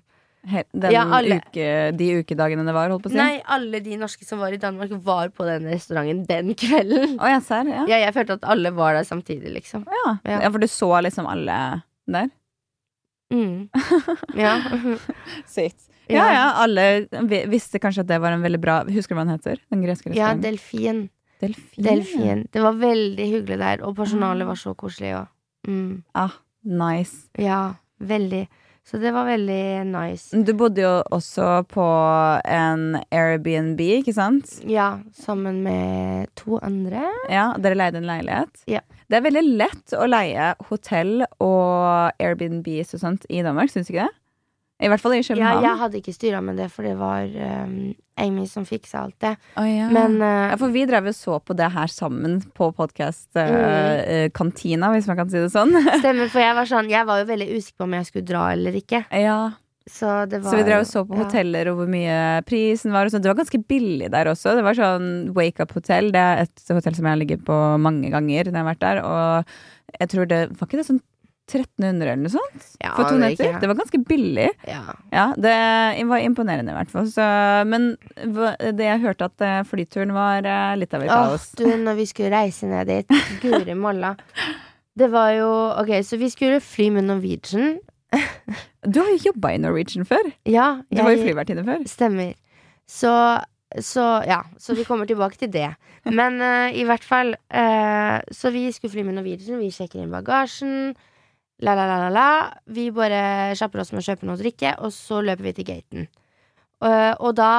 den 0.45 0.91
Ja, 0.93 1.05
alle. 1.09 1.39
uke, 1.41 1.91
de 1.97 2.07
ukedagene 2.21 2.65
det 2.67 2.73
var, 2.75 2.91
holdt 2.93 3.07
på 3.07 3.09
å 3.09 3.13
si? 3.15 3.17
Nei, 3.17 3.39
alle 3.49 3.79
de 3.81 3.95
norske 3.97 4.27
som 4.27 4.37
var 4.43 4.53
i 4.53 4.59
Danmark, 4.61 4.91
var 5.01 5.31
på 5.33 5.45
den 5.47 5.65
restauranten 5.71 6.25
den 6.29 6.53
kvelden. 6.53 7.15
Å 7.17 7.31
ja, 7.31 7.39
ser, 7.41 7.65
Ja. 7.71 7.85
Ja, 7.89 7.97
jeg 8.03 8.13
følte 8.13 8.37
at 8.37 8.45
alle 8.53 8.69
var 8.75 8.93
der 8.93 9.07
samtidig, 9.07 9.55
liksom. 9.55 9.87
Ja. 9.89 10.17
Ja. 10.23 10.41
ja, 10.43 10.51
for 10.53 10.61
du 10.61 10.67
så 10.69 10.91
liksom 11.01 11.25
alle 11.31 11.57
der? 12.05 12.29
Mm. 13.33 13.69
Ja. 14.45 14.59
Sykt. 15.49 15.87
Ja, 16.05 16.27
ja, 16.29 16.45
alle 16.61 17.07
visste 17.49 17.79
kanskje 17.81 18.03
at 18.05 18.09
det 18.11 18.19
var 18.21 18.35
en 18.35 18.43
veldig 18.45 18.59
bra 18.61 18.75
Husker 18.85 19.15
du 19.15 19.17
hva 19.17 19.23
den 19.25 19.33
heter? 19.33 19.61
Den 19.73 19.81
greske 19.81 20.11
restauranten? 20.11 20.21
ja, 20.21 20.51
delfin. 20.51 21.07
Delfin. 21.41 21.83
Delfin. 21.83 22.43
Det 22.53 22.61
var 22.63 22.77
veldig 22.79 23.25
hyggelig 23.31 23.57
der, 23.61 23.83
og 23.85 23.95
personalet 23.97 24.47
var 24.47 24.59
så 24.59 24.75
koselig 24.77 25.15
òg. 25.19 25.27
Mm. 25.67 26.03
Ah, 26.13 26.37
nice. 26.63 27.27
Ja, 27.41 27.75
veldig. 27.99 28.45
Så 28.85 28.99
det 29.01 29.09
var 29.15 29.25
veldig 29.25 29.85
nice. 29.89 30.43
Du 30.45 30.51
bodde 30.53 30.83
jo 30.83 30.91
også 31.15 31.63
på 31.73 31.85
en 32.45 32.99
Airbnb, 33.09 33.79
ikke 33.81 34.13
sant? 34.13 34.59
Ja, 34.69 34.99
sammen 35.17 35.63
med 35.65 36.29
to 36.37 36.59
andre. 36.61 37.07
Ja, 37.33 37.47
Dere 37.57 37.79
leide 37.79 37.97
en 37.97 38.05
leilighet? 38.05 38.61
Ja. 38.69 38.83
Det 39.09 39.17
er 39.17 39.25
veldig 39.25 39.43
lett 39.57 39.95
å 39.97 40.05
leie 40.05 40.51
hotell 40.69 41.25
og 41.41 42.21
Airbnbs 42.21 42.93
og 42.93 43.01
sånt 43.01 43.25
i 43.29 43.41
Danmark, 43.45 43.73
syns 43.73 43.89
du 43.89 43.95
ikke 43.95 44.05
det? 44.05 44.21
I 44.83 44.89
hvert 44.91 44.99
fall 44.99 45.13
i 45.15 45.21
Ja, 45.23 45.53
jeg 45.63 45.77
hadde 45.79 45.95
ikke 46.01 46.11
styra 46.13 46.41
med 46.43 46.57
det, 46.59 46.65
for 46.73 46.83
det 46.83 46.97
var 46.99 47.23
um, 47.31 47.93
Amy 48.19 48.43
som 48.51 48.65
fiksa 48.67 49.05
alt 49.05 49.15
det. 49.23 49.31
Oh, 49.55 49.63
ja. 49.63 49.85
Men 49.87 50.17
uh, 50.19 50.49
ja, 50.51 50.57
for 50.59 50.67
vi 50.73 50.83
drev 50.89 51.07
og 51.07 51.15
så 51.15 51.37
på 51.39 51.55
det 51.55 51.69
her 51.71 51.87
sammen 51.87 52.41
på 52.53 52.67
Mm. 52.75 52.75
podkast-kantina, 52.75 54.89
hvis 54.93 55.07
man 55.07 55.17
kan 55.21 55.29
si 55.31 55.39
det 55.39 55.51
sånn. 55.53 55.71
stemmer, 56.01 56.27
for 56.31 56.41
jeg 56.43 56.55
var 56.57 56.65
sånn 56.69 56.89
Jeg 56.91 57.05
var 57.07 57.15
jo 57.21 57.25
veldig 57.29 57.47
usikker 57.55 57.77
på 57.79 57.85
om 57.87 57.93
jeg 57.99 58.05
skulle 58.09 58.27
dra 58.27 58.41
eller 58.55 58.73
ikke. 58.79 58.99
ja, 59.15 59.37
Så 59.87 60.07
det 60.29 60.41
var 60.43 60.51
Så 60.51 60.57
vi 60.59 60.65
drev 60.67 60.79
og 60.83 60.89
så 60.91 60.99
på 61.07 61.15
hoteller 61.21 61.63
og 61.71 61.75
hvor 61.79 61.89
mye 61.95 62.17
prisen 62.49 62.91
var. 62.95 63.03
Og 63.07 63.11
det 63.21 63.29
var 63.31 63.39
ganske 63.39 63.61
billig 63.69 64.09
der 64.11 64.25
også. 64.31 64.47
Det 64.57 64.63
var 64.65 64.75
sånn 64.79 65.07
Wake 65.37 65.59
Up 65.63 65.71
Hotel. 65.77 66.05
Det 66.11 66.21
er 66.21 66.35
et 66.45 66.57
hotell 66.73 66.95
som 66.97 67.05
jeg 67.05 67.13
har 67.15 67.21
ligget 67.21 67.41
på 67.47 67.55
mange 67.79 68.09
ganger 68.13 68.43
når 68.49 68.57
jeg 68.59 68.65
har 68.65 68.71
vært 68.73 68.85
der. 68.85 68.97
Og 69.05 69.99
jeg 70.01 70.07
tror 70.11 70.25
det 70.31 70.41
var 70.51 70.65
ikke 70.67 70.81
det 70.81 70.87
sånn 70.89 71.03
1300 71.45 72.09
eller 72.09 72.23
noe 72.23 72.33
sånt 72.33 72.63
Ja, 72.81 72.91
for 72.95 73.05
to 73.09 73.17
er 73.19 73.21
netter. 73.21 73.57
Det 73.61 73.69
var 73.69 73.77
ganske 73.77 73.99
billig. 74.09 74.47
Ja. 74.65 74.95
Ja, 75.13 75.25
det 75.37 75.53
var 76.09 76.23
imponerende 76.25 76.73
i 76.73 76.77
hvert 76.77 76.93
fall. 76.93 77.09
Så, 77.11 77.25
men 77.69 77.91
det 78.17 78.87
jeg 78.87 79.03
hørte 79.03 79.29
at 79.29 79.45
eh, 79.45 79.59
flyturen 79.69 80.13
var 80.15 80.45
eh, 80.49 80.73
litt 80.81 80.95
av 80.97 81.05
et 81.05 81.11
Åh, 81.13 81.27
kaos. 81.29 81.51
du, 81.59 81.67
når 81.83 81.99
vi 82.01 82.07
skulle 82.09 82.33
reise 82.33 82.69
ned 82.69 82.89
dit, 82.89 83.17
guri 83.43 83.77
malla. 83.85 84.15
Det 84.95 85.09
var 85.11 85.33
jo 85.35 85.49
Ok, 85.81 85.91
så 86.07 86.17
vi 86.17 86.31
skulle 86.33 86.61
fly 86.63 86.89
med 86.97 87.09
Norwegian. 87.11 87.77
Du 88.85 88.99
har 89.01 89.09
jo 89.15 89.31
jobba 89.31 89.55
i 89.55 89.57
Norwegian 89.57 90.05
før. 90.05 90.27
Ja, 90.45 90.81
Du 90.93 91.01
var 91.01 91.15
jo 91.15 91.23
flyvertinne 91.23 91.63
før. 91.65 91.81
Stemmer. 91.89 92.35
Så, 92.85 93.11
så 93.81 94.03
ja, 94.29 94.43
så 94.61 94.75
vi 94.77 94.85
kommer 94.85 95.09
tilbake 95.09 95.39
til 95.41 95.49
det. 95.53 95.71
Men 96.05 96.37
uh, 96.37 96.69
i 96.69 96.83
hvert 96.85 97.01
fall 97.01 97.31
uh, 97.33 98.21
Så 98.29 98.51
vi 98.53 98.67
skulle 98.75 98.93
fly 98.93 99.01
med 99.07 99.17
Norwegian, 99.17 99.57
vi 99.57 99.71
sjekker 99.73 100.03
inn 100.03 100.13
bagasjen. 100.13 100.93
La, 101.63 101.71
la, 101.75 101.85
la, 101.87 101.97
la, 102.03 102.09
la. 102.11 102.29
Vi 102.67 102.89
bare 102.91 103.55
kjapper 103.55 103.81
oss 103.83 103.93
med 103.93 104.03
å 104.03 104.07
kjøpe 104.09 104.27
noe 104.27 104.35
å 104.35 104.41
drikke, 104.41 104.75
og 104.83 104.91
så 104.91 105.21
løper 105.23 105.47
vi 105.47 105.55
til 105.55 105.67
gaten. 105.69 106.07
Uh, 106.83 107.13
og 107.23 107.37
da 107.37 107.51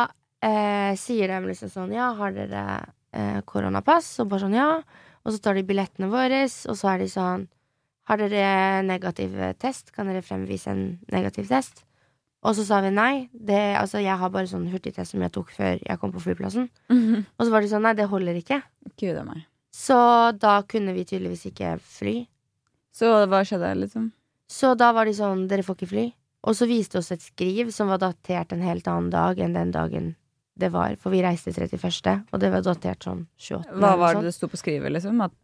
uh, 0.45 0.93
sier 1.01 1.33
de 1.33 1.39
liksom 1.49 1.71
sånn 1.73 1.95
Ja, 1.97 2.11
har 2.19 2.35
dere 2.37 2.65
uh, 3.17 3.41
koronapass? 3.49 4.11
Og 4.21 4.29
bare 4.29 4.45
sånn, 4.45 4.59
ja. 4.59 4.83
Og 5.25 5.33
så 5.33 5.41
tar 5.43 5.57
de 5.57 5.65
billettene 5.67 6.11
våre, 6.13 6.45
og 6.45 6.77
så 6.77 6.93
er 6.93 7.01
de 7.03 7.09
sånn 7.11 7.49
Har 8.07 8.21
dere 8.21 8.85
negativ 8.87 9.35
test? 9.59 9.91
Kan 9.97 10.13
dere 10.13 10.23
fremvise 10.23 10.71
en 10.71 10.85
negativ 11.11 11.49
test? 11.51 11.83
Og 12.47 12.55
så 12.55 12.63
sa 12.69 12.79
vi 12.85 12.93
nei. 12.95 13.27
Det, 13.33 13.59
altså, 13.81 13.99
jeg 14.05 14.15
har 14.21 14.31
bare 14.31 14.47
sånn 14.47 14.69
hurtigtest 14.71 15.17
som 15.17 15.25
jeg 15.25 15.33
tok 15.35 15.51
før 15.57 15.81
jeg 15.81 15.99
kom 15.99 16.13
på 16.15 16.23
flyplassen. 16.23 16.69
Og 17.35 17.43
så 17.43 17.51
var 17.51 17.65
de 17.65 17.73
sånn 17.73 17.83
nei, 17.83 17.97
det 17.99 18.07
holder 18.13 18.39
ikke. 18.39 18.61
Gud. 19.01 19.19
Så 19.75 19.99
da 20.39 20.61
kunne 20.69 20.95
vi 20.95 21.09
tydeligvis 21.09 21.49
ikke 21.51 21.75
fly. 21.83 22.21
Så 22.97 23.11
hva 23.29 23.43
skjedde, 23.45 23.73
liksom? 23.83 24.11
Så 24.49 24.75
da 24.79 24.93
var 24.97 25.09
de 25.09 25.17
sånn 25.17 25.47
dere 25.51 25.65
får 25.67 25.77
ikke 25.81 25.91
fly. 25.91 26.07
Og 26.47 26.55
så 26.55 26.69
viste 26.71 27.01
oss 27.01 27.11
et 27.13 27.25
skriv 27.25 27.73
som 27.75 27.91
var 27.91 28.01
datert 28.01 28.55
en 28.55 28.63
helt 28.63 28.87
annen 28.89 29.11
dag 29.13 29.41
enn 29.43 29.57
den 29.57 29.73
dagen 29.75 30.15
det 30.57 30.71
var. 30.73 30.95
For 31.01 31.13
vi 31.13 31.21
reiste 31.25 31.53
31., 31.53 32.31
og 32.33 32.41
det 32.41 32.53
var 32.55 32.63
datert 32.65 33.05
sånn 33.05 33.27
28. 33.37 33.75
Hva 33.83 33.91
var 34.01 34.17
det 34.17 34.31
det 34.31 34.37
sto 34.37 34.49
på 34.49 34.61
skrivet, 34.61 34.95
liksom? 34.95 35.21
At 35.27 35.35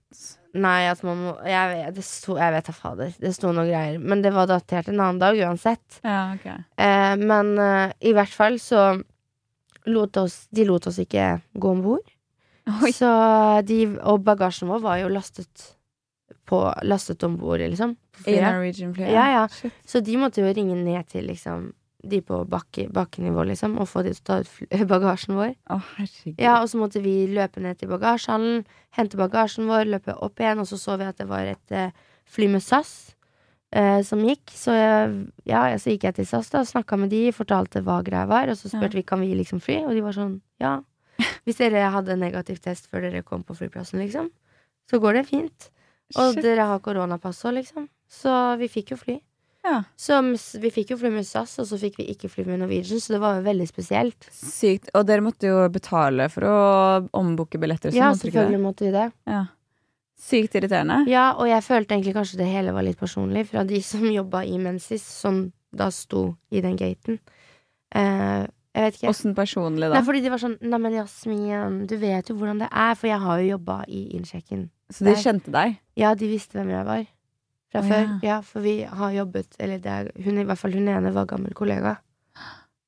Nei, 0.53 0.85
at 0.85 1.01
man 1.01 1.17
må 1.17 1.31
Jeg 1.49 1.69
vet, 1.71 1.95
det 1.97 2.03
sto, 2.05 2.35
jeg 2.37 2.53
vet 2.53 2.67
da 2.69 2.73
fader. 2.77 3.13
Det 3.21 3.31
sto 3.33 3.53
noen 3.57 3.71
greier. 3.71 4.01
Men 4.01 4.21
det 4.25 4.35
var 4.35 4.51
datert 4.51 4.91
en 4.93 5.01
annen 5.01 5.21
dag 5.21 5.39
uansett. 5.41 6.01
Ja, 6.05 6.35
ok. 6.37 6.49
Eh, 6.77 7.15
men 7.21 7.55
eh, 7.57 7.95
i 8.05 8.13
hvert 8.17 8.33
fall 8.33 8.59
så 8.61 8.83
lot 9.89 10.17
oss 10.21 10.47
De 10.53 10.67
lot 10.69 10.87
oss 10.87 11.01
ikke 11.03 11.41
gå 11.57 11.71
om 11.73 11.81
bord. 11.85 12.13
Så 12.95 13.09
de 13.67 13.79
Og 14.07 14.21
bagasjen 14.23 14.71
vår 14.71 14.85
var 14.85 15.01
jo 15.01 15.09
lastet 15.13 15.73
på 16.49 16.63
Lastet 16.87 17.23
om 17.27 17.37
bord, 17.41 17.63
liksom. 17.63 17.95
I. 18.27 18.41
Norwegian-flyet? 18.41 19.13
Ja, 19.15 19.29
ja. 19.33 19.45
Shit. 19.53 19.77
Så 19.89 20.03
de 20.05 20.19
måtte 20.21 20.43
jo 20.43 20.51
ringe 20.53 20.77
ned 20.79 21.07
til 21.13 21.29
liksom 21.31 21.71
de 22.03 22.19
på 22.27 22.41
bakke, 22.51 22.89
bakkenivå, 22.91 23.45
liksom, 23.47 23.77
og 23.79 23.87
få 23.87 24.03
de 24.03 24.13
til 24.17 24.23
å 24.25 24.27
ta 24.27 24.39
ut 24.43 24.87
bagasjen 24.93 25.37
vår. 25.39 25.55
Herregud. 25.71 26.35
Ja, 26.43 26.57
Og 26.61 26.71
så 26.73 26.81
måtte 26.81 27.03
vi 27.05 27.15
løpe 27.31 27.63
ned 27.63 27.79
til 27.79 27.93
bagasjehallen, 27.93 28.65
hente 28.99 29.21
bagasjen 29.21 29.71
vår, 29.71 29.87
løpe 29.97 30.17
opp 30.19 30.43
igjen, 30.43 30.63
og 30.63 30.69
så 30.71 30.81
så 30.81 30.99
vi 30.99 31.07
at 31.07 31.21
det 31.23 31.29
var 31.31 31.47
et 31.47 31.75
eh, 31.77 31.95
fly 32.33 32.49
med 32.51 32.65
SAS 32.65 33.15
eh, 33.71 34.01
som 34.07 34.23
gikk. 34.27 34.51
Så 34.51 34.75
jeg, 34.75 35.13
ja, 35.49 35.65
så 35.79 35.95
gikk 35.95 36.09
jeg 36.09 36.19
til 36.19 36.29
SAS 36.29 36.51
da 36.53 36.65
og 36.65 36.71
snakka 36.73 36.99
med 37.05 37.13
de, 37.15 37.29
fortalte 37.37 37.85
hva 37.87 38.01
greia 38.07 38.27
var, 38.31 38.51
og 38.51 38.59
så 38.59 38.73
spurte 38.73 38.99
vi 38.99 39.07
kan 39.07 39.23
vi 39.23 39.31
liksom 39.39 39.63
fly, 39.63 39.85
og 39.87 39.95
de 39.95 40.03
var 40.05 40.17
sånn 40.19 40.41
ja. 40.63 40.81
Hvis 41.47 41.61
dere 41.61 41.87
hadde 41.95 42.19
negativ 42.19 42.59
test 42.65 42.91
før 42.91 43.07
dere 43.07 43.23
kom 43.27 43.47
på 43.47 43.55
flyplassen, 43.55 44.03
liksom, 44.03 44.33
så 44.91 44.99
går 44.99 45.21
det 45.21 45.29
fint. 45.31 45.71
Og 46.17 46.35
Shit. 46.35 46.43
dere 46.45 46.69
har 46.71 46.81
koronapass 46.85 47.45
òg, 47.49 47.59
liksom. 47.61 47.89
Så 48.13 48.33
vi 48.61 48.69
fikk 48.73 48.93
jo 48.95 48.99
fly. 49.01 49.19
Ja. 49.63 49.79
Så 49.97 50.19
vi 50.59 50.71
fikk 50.75 50.91
jo 50.91 50.99
fly 50.99 51.11
med 51.15 51.27
SAS, 51.27 51.55
og 51.63 51.69
så 51.71 51.79
fikk 51.79 52.01
vi 52.01 52.09
ikke 52.13 52.31
fly 52.31 52.45
med 52.49 52.63
Norwegian, 52.65 53.01
så 53.01 53.15
det 53.15 53.21
var 53.23 53.39
jo 53.39 53.45
veldig 53.47 53.67
spesielt. 53.71 54.27
Sykt. 54.35 54.91
Og 54.99 55.07
dere 55.07 55.23
måtte 55.25 55.49
jo 55.49 55.61
betale 55.73 56.27
for 56.33 56.49
å 56.49 56.57
ombooke 57.19 57.61
billetter. 57.63 57.95
Ja, 57.95 58.11
selvfølgelig 58.19 58.63
måtte 58.63 58.89
vi 58.89 58.95
det. 58.97 59.09
Ja. 59.31 59.45
Sykt 60.23 60.57
irriterende. 60.59 61.03
Ja, 61.11 61.33
og 61.35 61.49
jeg 61.51 61.65
følte 61.67 61.97
egentlig 61.97 62.15
kanskje 62.15 62.43
det 62.43 62.51
hele 62.51 62.75
var 62.75 62.87
litt 62.87 62.99
personlig 63.01 63.49
fra 63.51 63.65
de 63.67 63.81
som 63.87 64.05
jobba 64.07 64.45
i 64.47 64.59
Mensis, 64.63 65.03
som 65.03 65.45
da 65.75 65.89
sto 65.95 66.29
i 66.53 66.63
den 66.63 66.77
gaten. 66.79 67.19
Eh, 67.95 68.45
jeg 68.73 68.87
vet 68.87 68.99
ikke. 68.99 69.11
Åssen 69.11 69.35
personlig, 69.37 69.89
da? 69.89 69.99
Nei, 69.99 70.05
fordi 70.07 70.23
de 70.25 70.31
var 70.33 70.41
sånn 70.41 70.55
Neimen, 70.65 70.95
Jasmin, 70.97 71.83
du 71.91 71.97
vet 72.01 72.31
jo 72.31 72.37
hvordan 72.39 72.63
det 72.63 72.71
er, 72.71 72.95
for 72.97 73.11
jeg 73.11 73.21
har 73.21 73.43
jo 73.43 73.51
jobba 73.55 73.83
i 73.89 74.05
innsjekken. 74.17 74.69
Så 74.93 75.09
de 75.09 75.17
kjente 75.19 75.53
deg? 75.55 75.79
Ja, 75.99 76.15
de 76.19 76.29
visste 76.31 76.59
hvem 76.59 76.73
jeg 76.73 76.87
var 76.89 77.05
fra 77.73 77.81
oh, 77.81 77.89
før. 77.89 78.01
ja. 78.01 78.19
Ja, 78.29 78.41
for 78.45 78.65
vi 78.65 78.83
har 78.85 79.13
jobbet 79.17 79.57
Eller 79.59 79.79
det 79.81 79.93
er, 79.93 80.11
hun 80.25 80.41
i 80.41 80.45
hvert 80.49 80.61
fall 80.61 80.75
hun 80.77 80.89
ene 80.93 81.15
var 81.15 81.29
gammel 81.31 81.55
kollega. 81.57 81.97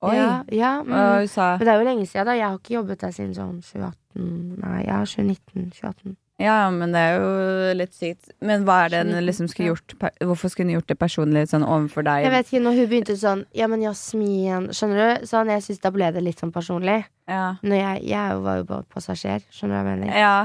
Oi. 0.05 0.17
Ja, 0.19 0.43
ja, 0.53 0.73
men, 0.83 0.99
hun 0.99 1.29
Men 1.33 1.65
det 1.65 1.73
er 1.73 1.79
jo 1.81 1.87
lenge 1.87 2.07
siden, 2.07 2.27
da. 2.29 2.35
Jeg 2.37 2.49
har 2.49 2.59
ikke 2.59 2.75
jobbet 2.75 3.01
der 3.01 3.15
siden 3.17 3.33
sånn 3.37 3.63
2018 3.65 4.61
Nei, 4.61 4.83
ja, 4.85 5.01
2019. 5.01 5.71
2018. 5.73 6.17
Ja, 6.43 6.69
men 6.75 6.91
det 6.91 6.99
er 6.99 7.21
jo 7.23 7.75
litt 7.79 7.95
sykt. 7.95 8.33
Men 8.43 8.65
hva 8.67 8.81
er 8.85 8.91
det 8.91 9.03
hun 9.07 9.23
liksom 9.23 9.47
skulle 9.51 9.71
gjort 9.71 9.95
Hvorfor 10.19 10.51
skulle 10.51 10.73
hun 10.73 10.81
gjort 10.81 10.91
det 10.91 10.97
personlig 10.99 11.45
sånn 11.53 11.63
overfor 11.63 12.07
deg? 12.07 12.25
Jeg 12.27 12.35
vet 12.35 12.51
ikke, 12.51 12.63
når 12.65 12.79
hun 12.81 12.89
begynte 12.91 13.17
sånn 13.21 13.45
Ja, 13.55 13.69
men 13.71 13.85
Jasmin 13.87 14.67
Skjønner 14.75 15.01
du? 15.01 15.29
Sånn, 15.31 15.53
jeg 15.55 15.63
synes 15.67 15.85
Da 15.87 15.95
ble 15.95 16.11
det 16.15 16.25
litt 16.27 16.43
sånn 16.43 16.53
personlig. 16.55 17.05
Ja. 17.31 17.55
Når 17.63 17.81
jeg, 17.81 18.05
jeg 18.11 18.43
var 18.45 18.59
jo 18.61 18.67
bare 18.69 18.87
passasjer. 18.91 19.47
Skjønner 19.55 19.79
du 19.79 19.79
hva 19.79 19.95
jeg 19.95 20.03
mener? 20.03 20.19
ja. 20.19 20.37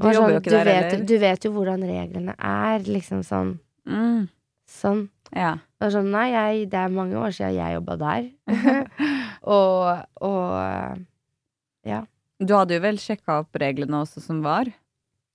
Du 0.00 0.08
jobber 0.08 0.18
sånn, 0.18 0.34
jo 0.34 0.40
ikke 0.40 0.50
du 0.50 0.56
der 0.56 0.68
vet, 0.70 0.84
heller. 0.84 1.06
Du 1.06 1.16
vet 1.22 1.46
jo 1.46 1.52
hvordan 1.54 1.86
reglene 1.88 2.34
er. 2.38 2.84
Liksom 2.88 3.22
sånn. 3.26 3.54
Mm. 3.88 4.28
Sånn. 4.70 5.04
Ja. 5.36 5.52
Det 5.80 5.92
sånn, 5.94 6.10
nei, 6.12 6.26
jeg, 6.32 6.66
det 6.72 6.78
er 6.80 6.92
mange 6.94 7.18
år 7.20 7.34
siden 7.36 7.54
jeg 7.56 7.76
jobba 7.78 7.96
der. 8.00 8.28
og, 9.56 10.04
og 10.26 11.86
ja. 11.88 12.02
Du 12.40 12.54
hadde 12.56 12.76
jo 12.78 12.84
vel 12.84 13.00
sjekka 13.00 13.42
opp 13.42 13.56
reglene 13.60 14.02
også 14.04 14.22
som 14.24 14.40
var? 14.44 14.70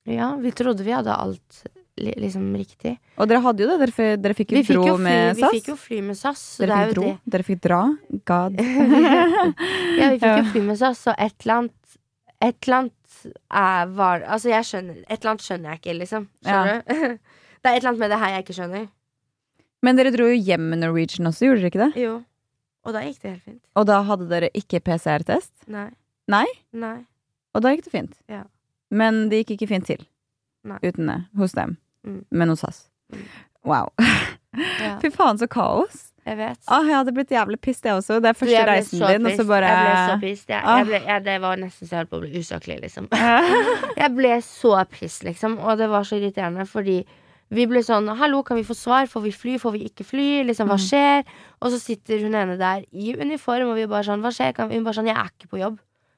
ja, 0.05 0.35
vi 0.37 0.51
trodde 0.53 0.83
vi 0.85 0.93
hadde 0.93 1.13
alt 1.13 1.63
liksom 1.97 2.49
riktig. 2.59 2.97
Og 3.17 3.29
dere 3.29 3.39
hadde 3.41 3.63
jo 3.63 3.69
det, 3.71 3.87
dere, 3.87 4.17
dere 4.21 4.35
fikk 4.37 4.51
jo 4.51 4.59
Vi 4.59 4.65
dro 4.67 4.83
jo 4.85 4.95
SAS. 4.97 5.03
med 5.05 5.39
vi 5.39 5.49
fikk 5.55 5.69
jo 5.71 5.75
fly 5.79 5.99
med 6.05 6.17
SAS, 6.19 6.43
Dere 6.59 6.67
det 6.67 6.75
er 6.75 6.89
fikk 6.89 6.95
dro? 6.97 7.05
det. 7.07 7.31
Dere 7.33 7.45
fikk 7.47 7.61
dra? 7.63 7.79
God. 8.31 8.59
Ja, 9.95 10.09
vi 10.11 10.19
fikk 10.19 10.27
jo 10.27 10.45
fly 10.53 10.63
med 10.67 10.79
SAS, 10.81 11.05
og 11.09 11.15
et 11.17 11.35
eller 11.45 11.55
annet 11.61 11.97
Et 12.43 12.57
eller 12.67 12.77
annet 12.81 13.04
er, 13.25 13.89
var 13.97 14.23
Altså, 14.25 14.49
jeg 14.51 14.65
skjønner 14.67 14.99
Et 15.05 15.17
eller 15.19 15.31
annet 15.33 15.45
skjønner 15.45 15.69
jeg 15.73 15.81
ikke, 15.81 15.95
liksom. 16.01 16.27
Skjønner 16.45 16.81
du? 16.81 17.17
Det 17.65 17.71
er 17.71 17.75
et 17.75 17.81
eller 17.81 17.89
annet 17.93 18.03
med 18.03 18.11
det 18.13 18.19
her 18.21 18.33
jeg 18.35 18.43
ikke 18.45 18.55
skjønner. 18.59 18.87
Men 19.85 19.97
dere 19.97 20.11
dro 20.13 20.27
jo 20.29 20.35
hjem 20.37 20.67
med 20.69 20.83
Norwegian 20.83 21.29
også, 21.29 21.47
gjorde 21.47 21.61
dere 21.63 21.71
ikke 21.71 21.81
det? 21.81 22.03
Jo. 22.03 22.15
Og 22.85 22.93
da 22.93 23.01
gikk 23.01 23.17
det 23.23 23.31
helt 23.31 23.45
fint. 23.47 23.61
Og 23.73 23.87
da 23.89 23.95
hadde 24.05 24.27
dere 24.29 24.49
ikke 24.53 24.81
PCR-test? 24.85 25.53
Nei. 25.73 25.87
Nei? 26.29 26.45
Nei. 26.77 26.99
Og 27.57 27.63
da 27.65 27.71
gikk 27.73 27.87
det 27.87 27.93
fint? 27.95 28.13
Ja. 28.29 28.43
Men 28.93 29.23
det 29.31 29.41
gikk 29.41 29.55
ikke 29.57 29.71
fint 29.73 29.89
til? 29.89 30.05
Nei. 30.69 30.77
Uten 30.85 31.09
det? 31.09 31.17
Hos 31.41 31.57
dem? 31.57 31.77
Mm. 32.05 32.21
Men 32.29 32.53
hos 32.53 32.61
SAS? 32.65 32.83
Mm. 33.13 33.25
Wow. 33.65 33.93
Ja, 34.55 34.93
Fy 35.01 35.09
faen, 35.11 35.35
så 35.35 35.49
kaos! 35.51 36.13
Jeg 36.25 36.37
vet. 36.37 36.57
Ah, 36.67 36.81
jeg 36.87 36.95
hadde 36.95 37.11
blitt 37.13 37.29
jævlig 37.29 37.59
pissed, 37.61 37.85
jeg 37.85 37.93
også. 37.99 38.19
Det 38.21 38.29
er 38.31 38.33
første 38.39 38.63
reisen 38.65 38.99
din, 38.99 39.07
din, 39.21 39.25
og 39.29 39.31
så 39.37 39.43
bare 39.47 39.67
Jeg 39.69 39.83
ble 39.85 39.97
så 40.09 40.19
pissed. 40.21 40.49
Jeg, 40.49 40.61
Ah. 40.63 40.77
jeg 40.79 40.85
ble, 40.87 40.99
jeg, 41.05 41.23
det 41.25 41.35
var 41.41 41.55
nesten 41.61 41.87
så 41.87 41.91
jeg 41.91 41.99
holdt 41.99 42.09
på 42.09 42.17
å 42.17 42.23
bli 42.25 42.39
usaklig, 42.41 42.79
liksom. 42.81 43.07
Jeg 44.01 44.09
ble 44.15 44.31
så 44.41 44.73
pissed, 44.89 45.23
liksom. 45.27 45.59
Og 45.61 45.77
det 45.77 45.89
var 45.89 46.03
så 46.03 46.17
irriterende, 46.17 46.65
fordi 46.67 46.97
vi 47.53 47.65
ble 47.69 47.83
sånn 47.85 48.09
Hallo, 48.17 48.41
kan 48.43 48.57
vi 48.57 48.63
få 48.65 48.73
svar? 48.73 49.05
Får 49.07 49.21
vi 49.21 49.31
fly? 49.31 49.57
Får 49.61 49.71
vi 49.77 49.83
ikke 49.85 50.03
fly? 50.03 50.43
Liksom, 50.49 50.67
hva 50.67 50.79
Mm. 50.79 50.85
skjer? 50.89 51.23
Og 51.61 51.71
så 51.71 51.79
sitter 51.79 52.23
hun 52.25 52.33
ene 52.33 52.57
der 52.57 52.81
i 52.91 53.13
uniform, 53.21 53.69
og 53.69 53.75
vi 53.77 53.85
bare 53.85 54.03
sånn 54.03 54.21
Hva 54.25 54.31
skjer? 54.33 54.53
Kan 54.57 54.69
vi, 54.69 54.75
hun 54.79 54.83
bare 54.83 54.97
sånn 54.97 55.07
Jeg 55.11 55.15
er 55.17 55.29
ikke 55.29 55.51
på 55.53 55.59
jobb. 55.61 55.77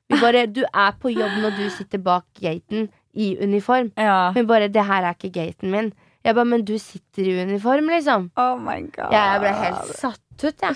Vi 0.09 0.21
bare 0.21 0.45
Du 0.47 0.63
er 0.73 0.91
på 1.01 1.11
jobb 1.11 1.35
når 1.43 1.57
du 1.57 1.69
sitter 1.69 1.97
bak 1.99 2.23
gaten 2.39 2.87
i 3.13 3.35
uniform. 3.43 3.91
Ja. 3.97 4.31
Hun 4.31 4.47
bare 4.47 4.69
Det 4.69 4.85
her 4.85 5.03
er 5.03 5.13
ikke 5.19 5.33
gaten 5.35 5.69
min. 5.71 5.91
Jeg 6.27 6.35
bare 6.35 6.49
Men 6.51 6.63
du 6.67 6.75
sitter 6.81 7.23
i 7.23 7.35
uniform, 7.47 7.87
liksom. 7.93 8.29
Oh 8.35 8.57
my 8.59 8.81
god. 8.91 9.13
Jeg 9.15 9.41
ble 9.43 9.51
helt 9.63 9.93
satt 9.95 10.43
ut, 10.43 10.63
jeg. 10.67 10.75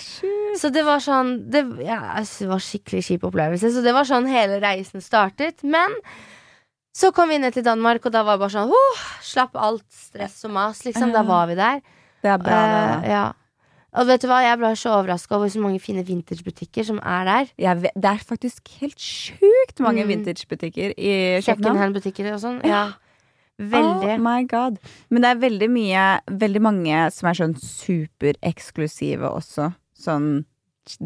Så 0.58 0.72
det 0.74 0.84
var 0.88 1.04
sånn 1.04 1.34
Det, 1.52 1.66
ja, 1.86 2.00
altså, 2.18 2.46
det 2.46 2.52
var 2.54 2.64
skikkelig 2.66 3.02
kjip 3.10 3.26
opplevelse. 3.28 3.72
Så 3.76 3.84
det 3.86 3.94
var 3.94 4.08
sånn 4.08 4.30
hele 4.32 4.62
reisen 4.64 5.04
startet. 5.04 5.62
Men 5.68 5.94
så 6.96 7.12
kom 7.16 7.30
vi 7.32 7.38
ned 7.40 7.54
til 7.56 7.64
Danmark, 7.68 8.04
og 8.08 8.12
da 8.16 8.24
var 8.28 8.40
det 8.40 8.46
bare 8.46 8.56
sånn 8.56 8.72
oh, 8.76 9.04
Slapp 9.24 9.54
alt 9.56 9.86
stress 9.96 10.42
og 10.48 10.56
mas, 10.56 10.82
liksom. 10.88 11.12
Da 11.16 11.22
var 11.28 11.48
vi 11.52 11.60
der. 11.60 11.84
Det 12.22 12.30
er 12.34 12.42
bra, 12.42 12.64
det. 12.72 12.82
Eh, 13.06 13.12
ja. 13.12 13.28
Og 13.92 14.08
vet 14.08 14.24
du 14.24 14.28
hva, 14.32 14.40
jeg 14.46 14.56
ble 14.62 14.70
så 14.80 14.92
overraska 14.96 15.36
over 15.36 15.50
så 15.52 15.60
mange 15.60 15.80
fine 15.84 16.04
vintagebutikker 16.08 16.86
som 16.88 17.00
er 17.04 17.26
der. 17.28 17.50
Vet, 17.82 17.96
det 18.00 18.08
er 18.12 18.22
faktisk 18.24 18.70
helt 18.80 18.96
sjukt 19.04 19.82
mange 19.84 20.06
Mm. 20.06 20.12
vintagebutikker 20.14 20.94
i 20.96 21.12
København. 21.44 21.44
Kjøkkenhandbutikker 21.48 22.30
og 22.34 22.40
sånn. 22.40 22.62
Ja. 22.64 22.86
Veldig. 23.62 24.16
Oh 24.18 24.24
my 24.26 24.46
god. 24.50 24.80
Men 25.10 25.24
det 25.24 25.30
er 25.34 25.42
veldig 25.44 25.70
mye 25.70 26.06
Veldig 26.42 26.62
mange 26.66 27.04
som 27.14 27.30
er 27.30 27.38
sånn 27.38 27.54
supereksklusive 27.62 29.30
også. 29.30 29.72
Sånn 30.02 30.32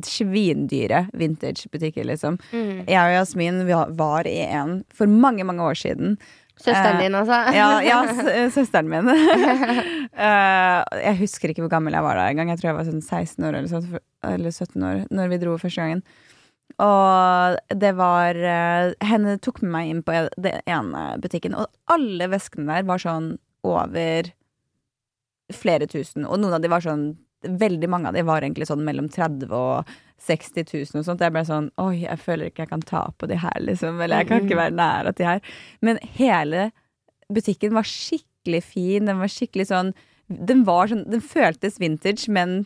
svindyre 0.07 1.05
vintagebutikker, 1.19 2.05
liksom. 2.07 2.37
Mm. 2.55 2.85
Jeg 2.87 2.95
og 3.01 3.13
Jasmin 3.17 3.65
vi 3.67 3.75
var 3.99 4.27
i 4.29 4.39
en 4.45 4.79
for 4.95 5.11
mange, 5.11 5.43
mange 5.43 5.65
år 5.67 5.75
siden. 5.77 6.15
Søsteren 6.55 6.95
Eh, 6.95 7.01
din, 7.03 7.15
altså. 7.19 7.41
Ja, 7.59 7.81
ja 7.83 8.49
søsteren 8.55 8.89
min. 8.89 9.11
Eh, 10.15 10.81
jeg 11.03 11.17
husker 11.19 11.51
ikke 11.51 11.65
hvor 11.65 11.73
gammel 11.73 11.91
jeg 11.91 12.05
var 12.05 12.15
da 12.15 12.29
engang. 12.31 12.47
Jeg 12.53 12.61
tror 12.61 12.69
jeg 12.69 12.77
var 12.77 12.85
sånn 12.87 13.01
16 13.03 13.43
år 13.49 13.57
eller 13.59 14.53
17 14.53 14.85
år 14.87 15.01
Når 15.11 15.33
vi 15.33 15.39
dro 15.41 15.57
første 15.59 15.83
gangen. 15.83 16.05
Og 16.81 17.59
det 17.79 17.91
var 17.95 18.35
eh, 18.35 18.93
Henne 19.07 19.37
tok 19.39 19.61
med 19.63 19.71
meg 19.71 19.91
inn 19.91 20.01
på 20.03 20.15
den 20.35 20.63
ene 20.67 21.03
butikken, 21.23 21.55
og 21.55 21.69
alle 21.91 22.27
veskene 22.33 22.67
der 22.73 22.87
var 22.89 22.99
sånn 22.99 23.35
over 23.65 24.31
flere 25.53 25.87
tusen. 25.87 26.25
Og 26.25 26.41
noen 26.41 26.57
av 26.57 26.65
de 26.65 26.71
var 26.71 26.83
sånn 26.85 27.13
Veldig 27.45 27.85
mange 27.93 28.09
av 28.09 28.15
de 28.17 28.23
var 28.25 28.41
egentlig 28.41 28.65
sånn 28.65 28.81
mellom 28.81 29.05
30 29.13 29.51
og 29.53 29.89
60 30.25 30.63
000 30.65 30.97
og 30.97 31.05
sånt. 31.05 31.21
Jeg 31.21 31.33
ble 31.35 31.43
sånn 31.45 31.67
Oi, 31.77 31.99
jeg 32.01 32.17
føler 32.17 32.49
ikke 32.49 32.63
jeg 32.63 32.71
kan 32.71 32.81
ta 32.81 33.03
på 33.19 33.29
de 33.29 33.37
her, 33.37 33.59
liksom. 33.61 33.99
Eller 34.01 34.23
jeg 34.23 34.29
kan 34.31 34.47
ikke 34.47 34.57
være 34.57 34.73
nær 34.73 35.11
at 35.11 35.19
de 35.19 35.27
her. 35.27 35.43
Men 35.85 35.99
hele 36.17 36.71
butikken 37.29 37.75
var 37.77 37.85
skikkelig 37.85 38.63
fin. 38.65 39.05
Den 39.05 39.21
var 39.21 39.29
skikkelig 39.29 39.67
sånn 39.69 39.93
Den 40.25 40.63
var 40.65 40.89
sånn 40.89 41.05
Den 41.11 41.21
føltes 41.21 41.77
vintage, 41.83 42.25
men 42.25 42.63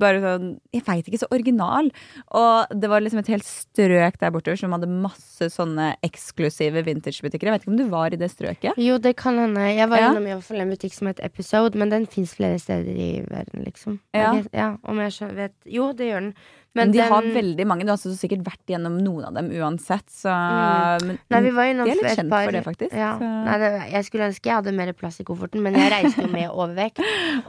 bare 0.00 0.20
sånn 0.22 0.46
Jeg 0.72 0.84
veit 0.86 1.06
ikke, 1.08 1.18
så 1.22 1.28
original. 1.34 1.90
Og 2.36 2.66
det 2.80 2.88
var 2.90 3.00
liksom 3.02 3.20
et 3.22 3.30
helt 3.32 3.46
strøk 3.46 4.18
der 4.20 4.30
borte 4.34 4.56
som 4.58 4.72
hadde 4.76 4.88
masse 4.90 5.50
sånne 5.52 5.94
eksklusive 6.06 6.84
vintagebutikker. 6.86 7.48
Jeg 7.50 7.56
vet 7.56 7.64
ikke 7.66 7.72
om 7.74 7.80
du 7.80 7.88
var 7.92 8.12
i 8.14 8.20
det 8.20 8.30
strøket? 8.32 8.78
Jo, 8.80 8.98
det 8.98 9.16
kan 9.16 9.38
hende. 9.38 9.66
Jeg 9.76 9.88
var 9.90 9.98
Ja. 9.98 10.10
innom 10.12 10.26
i 10.26 10.34
hvert 10.34 10.44
fall 10.44 10.60
en 10.60 10.70
butikk 10.70 10.92
som 10.94 11.08
het 11.08 11.20
Episode, 11.22 11.74
men 11.76 11.90
den 11.90 12.06
fins 12.06 12.34
flere 12.34 12.58
steder 12.58 12.94
i 12.94 13.10
verden, 13.28 13.64
liksom. 13.64 14.00
Ja. 14.14 14.34
Jeg 14.34 14.46
ja 14.52 14.76
om 14.84 14.98
jeg 14.98 15.34
vet 15.36 15.52
Jo, 15.66 15.92
det 15.92 16.10
gjør 16.10 16.20
den. 16.20 16.34
Men, 16.72 16.86
Men, 16.86 16.92
de 16.94 16.98
den, 17.00 17.08
har 17.10 17.22
veldig 17.34 17.64
mange. 17.66 17.82
Du 17.82 17.88
har 17.90 17.96
altså 17.96 18.12
sikkert 18.14 18.44
vært 18.46 18.70
gjennom 18.70 18.94
noen 19.02 19.24
av 19.26 19.34
dem 19.34 19.48
uansett, 19.58 20.06
så 20.06 20.30
Mm. 20.30 21.06
men, 21.08 21.16
Nei, 21.34 21.40
vi 21.42 21.50
var 21.56 21.64
innom 21.66 21.84
De 21.88 21.90
er 21.90 21.96
litt 21.98 22.18
kjent 22.18 22.30
par- 22.30 22.44
for 22.44 22.52
det, 22.52 22.62
faktisk. 22.64 22.92
Ja. 22.94 23.08
Nei, 23.18 23.56
det, 23.58 23.70
jeg 23.90 24.04
skulle 24.06 24.28
ønske 24.30 24.44
jeg 24.46 24.54
hadde 24.54 24.72
mer 24.76 24.92
plass 24.92 25.18
i 25.20 25.24
kofferten, 25.26 25.60
men 25.64 25.74
jeg 25.74 25.90
reiste 25.90 26.22
jo 26.22 26.28
med 26.30 26.46
overvekt. 26.62 27.00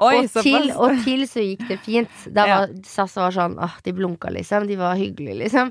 Oi, 0.01 0.23
og, 0.23 0.29
til, 0.41 0.71
og 0.73 0.95
til 1.05 1.21
så 1.29 1.43
gikk 1.45 1.67
det 1.69 1.77
fint. 1.85 2.09
Da 2.33 2.45
Ja. 2.47 2.57
var 2.63 2.73
SAS 2.83 3.13
var 3.15 3.31
sånn 3.37 3.59
Åh, 3.61 3.75
de 3.85 3.93
blunka, 3.93 4.31
liksom. 4.33 4.65
De 4.67 4.75
var 4.81 4.95
hyggelige, 4.97 5.37
liksom. 5.43 5.69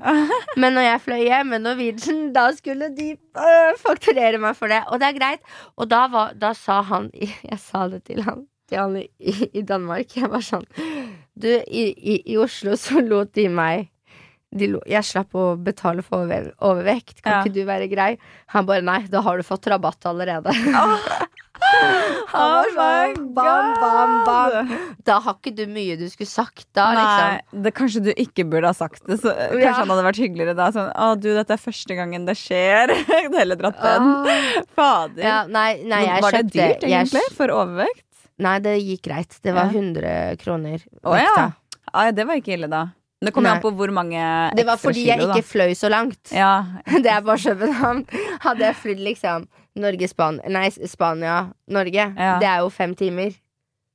Men 0.55 0.73
når 0.79 0.87
jeg 0.87 1.01
fløy 1.09 1.23
hjem 1.27 1.49
med 1.51 1.61
Norwegian, 1.67 2.21
da 2.31 2.45
skulle 2.55 2.87
de 2.95 3.09
øh, 3.17 3.73
fakturere 3.83 4.39
meg 4.39 4.55
for 4.55 4.71
det. 4.71 4.79
Og 4.87 4.99
det 5.03 5.09
er 5.11 5.19
greit. 5.19 5.43
Og 5.77 5.89
da, 5.91 6.05
var, 6.07 6.31
da 6.39 6.53
sa 6.53 6.81
han 6.83 7.11
Jeg 7.19 7.59
sa 7.59 7.87
det 7.91 8.05
til 8.07 8.23
han, 8.23 8.47
til 8.71 8.79
han 8.79 8.95
i, 8.95 9.49
i 9.53 9.61
Danmark. 9.67 10.15
Jeg 10.15 10.29
var 10.31 10.39
sånn 10.39 10.63
Du, 11.41 11.49
i, 11.67 11.87
i, 11.97 12.19
i 12.33 12.37
Oslo 12.41 12.77
så 12.79 13.01
lot 13.05 13.33
de 13.37 13.47
meg 13.49 13.87
de 14.51 14.67
jeg 14.91 15.07
slapp 15.07 15.31
å 15.39 15.53
betale 15.63 16.03
for 16.03 16.25
over, 16.25 16.49
overvekt. 16.59 17.21
Kan 17.23 17.37
Ja. 17.37 17.37
ikke 17.45 17.53
du 17.55 17.61
være 17.69 17.85
grei? 17.87 18.17
Han 18.51 18.65
bare 18.67 18.83
nei, 18.83 18.97
da 19.07 19.21
har 19.23 19.37
du 19.39 19.43
fått 19.47 19.69
rabatt 19.71 20.03
allerede. 20.11 20.51
Han 22.31 22.65
Oh 22.65 22.65
sånn 22.73 23.33
bam, 23.35 23.69
bam, 23.79 24.13
bam. 24.25 24.71
Da 25.07 25.19
har 25.23 25.37
ikke 25.37 25.53
du 25.55 25.63
mye 25.71 25.95
du 25.99 26.07
skulle 26.11 26.27
sagt 26.29 26.65
da, 26.75 26.89
liksom. 26.97 27.31
Nei, 27.31 27.63
det, 27.63 27.73
kanskje 27.77 28.01
du 28.07 28.11
ikke 28.11 28.45
burde 28.49 28.71
ha 28.71 28.75
sagt 28.75 29.05
det. 29.07 29.19
Så, 29.21 29.31
kanskje 29.31 29.61
Ja. 29.63 29.73
han 29.79 29.91
hadde 29.93 30.05
vært 30.09 30.19
hyggeligere 30.23 30.55
da. 30.57 30.67
Sånn, 30.75 30.91
'Å, 30.91 31.13
du, 31.21 31.29
dette 31.37 31.55
er 31.55 31.61
første 31.61 31.95
gangen 31.95 32.25
det 32.27 32.35
skjer.' 32.39 32.91
Du 33.31 33.37
heller 33.37 33.55
dratt 33.55 33.79
den. 33.79 34.01
Oh. 34.03 34.63
Fader. 34.75 35.23
Ja, 35.23 35.39
nei, 35.47 35.79
nei, 35.85 36.03
Var 36.19 36.31
det 36.41 36.45
dyrt, 36.51 36.83
egentlig? 36.83 37.23
Jeg... 37.23 37.35
For 37.37 37.47
overvekt? 37.55 38.03
Nei, 38.41 38.55
det 38.63 38.73
gikk 38.81 39.03
greit. 39.09 39.37
Det 39.45 39.53
var 39.53 39.69
100 39.69 40.37
kroner. 40.41 40.81
Å 41.05 41.15
ja. 41.19 41.51
Ai, 41.93 42.07
det 42.15 42.25
var 42.27 42.39
ikke 42.39 42.55
ille, 42.57 42.69
da. 42.71 42.87
Det 43.21 43.29
kommer 43.35 43.51
an 43.53 43.59
på 43.61 43.69
hvor 43.77 43.91
mange 43.93 44.17
Det 44.57 44.63
var 44.65 44.79
ekstra 44.79 44.89
fordi 44.89 45.01
jeg 45.05 45.19
kilo, 45.19 45.27
da. 45.29 45.35
ikke 45.37 45.45
fløy 45.51 45.73
så 45.77 45.89
langt. 45.93 46.31
Ja, 46.33 46.51
Det 47.05 47.11
er 47.13 47.21
bare 47.21 47.37
København. 47.37 47.99
Hadde 48.41 48.65
jeg 48.65 48.75
flydd 48.81 49.03
liksom 49.05 49.45
Norge, 49.77 50.07
Span 50.09 50.39
nei, 50.49 50.65
Spania, 50.89 51.35
Norge, 51.69 52.07
Ja. 52.17 52.31
det 52.41 52.47
er 52.49 52.63
jo 52.65 52.69
fem 52.73 52.95
timer. 52.97 53.35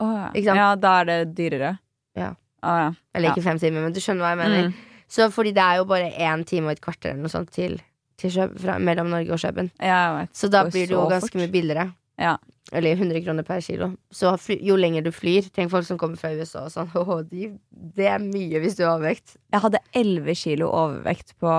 Ja. 0.00 0.30
Ikke 0.30 0.46
sant? 0.52 0.60
ja, 0.62 0.68
da 0.76 0.92
er 1.00 1.08
det 1.10 1.18
dyrere. 1.36 1.72
Ja. 2.16 2.30
Ja. 2.62 2.92
Eller 3.14 3.32
ikke 3.34 3.42
fem 3.44 3.58
timer, 3.58 3.82
men 3.88 3.92
du 3.96 4.00
skjønner 4.00 4.24
hva 4.24 4.30
jeg 4.36 4.40
mener. 4.44 4.70
Mm. 4.70 4.78
Så 5.10 5.26
fordi 5.34 5.52
det 5.54 5.62
er 5.62 5.76
jo 5.82 5.84
bare 5.90 6.08
én 6.12 6.44
time 6.48 6.70
og 6.70 6.76
et 6.76 6.80
kvarter 6.84 7.12
eller 7.12 7.26
noe 7.26 7.32
sånt 7.34 7.50
til, 7.54 7.76
til 8.18 8.30
Køb- 8.34 8.56
fra, 8.62 8.78
mellom 8.82 9.10
Norge 9.12 9.34
og 9.36 9.42
Køben. 9.42 9.68
Ja. 9.82 10.24
Så 10.34 10.48
da 10.50 10.64
blir 10.70 10.86
det 10.86 10.94
jo 10.96 11.04
ganske 11.10 11.30
fort. 11.34 11.40
mye 11.42 11.50
billigere. 11.52 11.90
Ja. 12.18 12.36
Eller 12.74 12.96
100 12.98 13.20
kroner 13.22 13.44
per 13.46 13.60
kilo. 13.62 13.92
Så 14.10 14.32
jo 14.58 14.74
lenger 14.74 15.04
du 15.06 15.12
flyr 15.14 15.46
Tenk 15.54 15.70
folk 15.70 15.86
som 15.86 15.98
kommer 16.00 16.18
fra 16.18 16.32
USA 16.34 16.64
og 16.66 16.72
sånn. 16.74 16.88
Oh, 16.98 17.20
de, 17.22 17.52
det 17.70 18.08
er 18.10 18.18
mye 18.18 18.58
hvis 18.64 18.74
du 18.78 18.82
har 18.84 18.96
overvekt. 18.96 19.36
Jeg 19.54 19.62
hadde 19.62 19.78
11 19.94 20.34
kilo 20.40 20.70
overvekt 20.74 21.36
på 21.38 21.52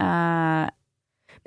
eh, 0.00 0.70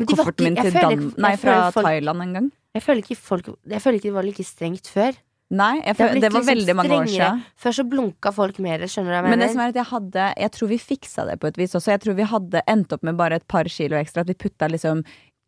kofferten 0.06 0.50
min 0.52 0.60
til 0.62 0.72
føler- 0.76 0.90
Dan... 1.00 1.14
Nei, 1.18 1.36
fra 1.42 1.72
folk- 1.72 1.88
Thailand 1.88 2.22
en 2.28 2.34
gang. 2.40 2.52
Jeg 2.76 2.84
føler 2.84 3.02
ikke 3.06 3.16
folk 3.16 3.46
Jeg 3.72 3.80
føler 3.82 3.96
ikke 4.02 4.12
det 4.12 4.18
var 4.20 4.28
like 4.28 4.44
strengt 4.44 4.88
før. 4.92 5.16
Nei, 5.56 5.76
jeg, 5.86 5.94
Det 5.96 6.06
det 6.22 6.22
var 6.34 6.42
liksom 6.42 6.48
veldig 6.50 6.74
mange 6.76 6.96
år 6.98 7.06
siden. 7.08 7.42
Før 7.62 7.72
så 7.78 7.84
blunka 7.86 8.32
folk 8.34 8.58
mer, 8.66 8.82
skjønner 8.90 9.12
du 9.12 9.14
hva 9.14 9.20
jeg 9.22 9.30
Men 9.30 9.40
det 9.44 9.50
som 9.52 9.60
er 9.62 9.70
at 9.70 9.76
jeg 9.78 9.86
hadde 9.92 10.24
Jeg 10.42 10.52
tror 10.56 10.68
vi 10.72 10.78
fiksa 10.82 11.26
det 11.30 11.36
på 11.40 11.48
et 11.52 11.58
vis 11.62 11.76
også. 11.78 11.92
Jeg 11.94 12.02
tror 12.02 12.16
vi 12.18 12.26
hadde 12.32 12.62
endt 12.68 12.92
opp 12.98 13.04
med 13.06 13.16
bare 13.16 13.38
et 13.38 13.46
par 13.48 13.64
kilo 13.70 13.96
ekstra. 13.96 14.22
At 14.26 14.28
vi 14.28 14.34
putta 14.34 14.68
liksom 14.74 15.04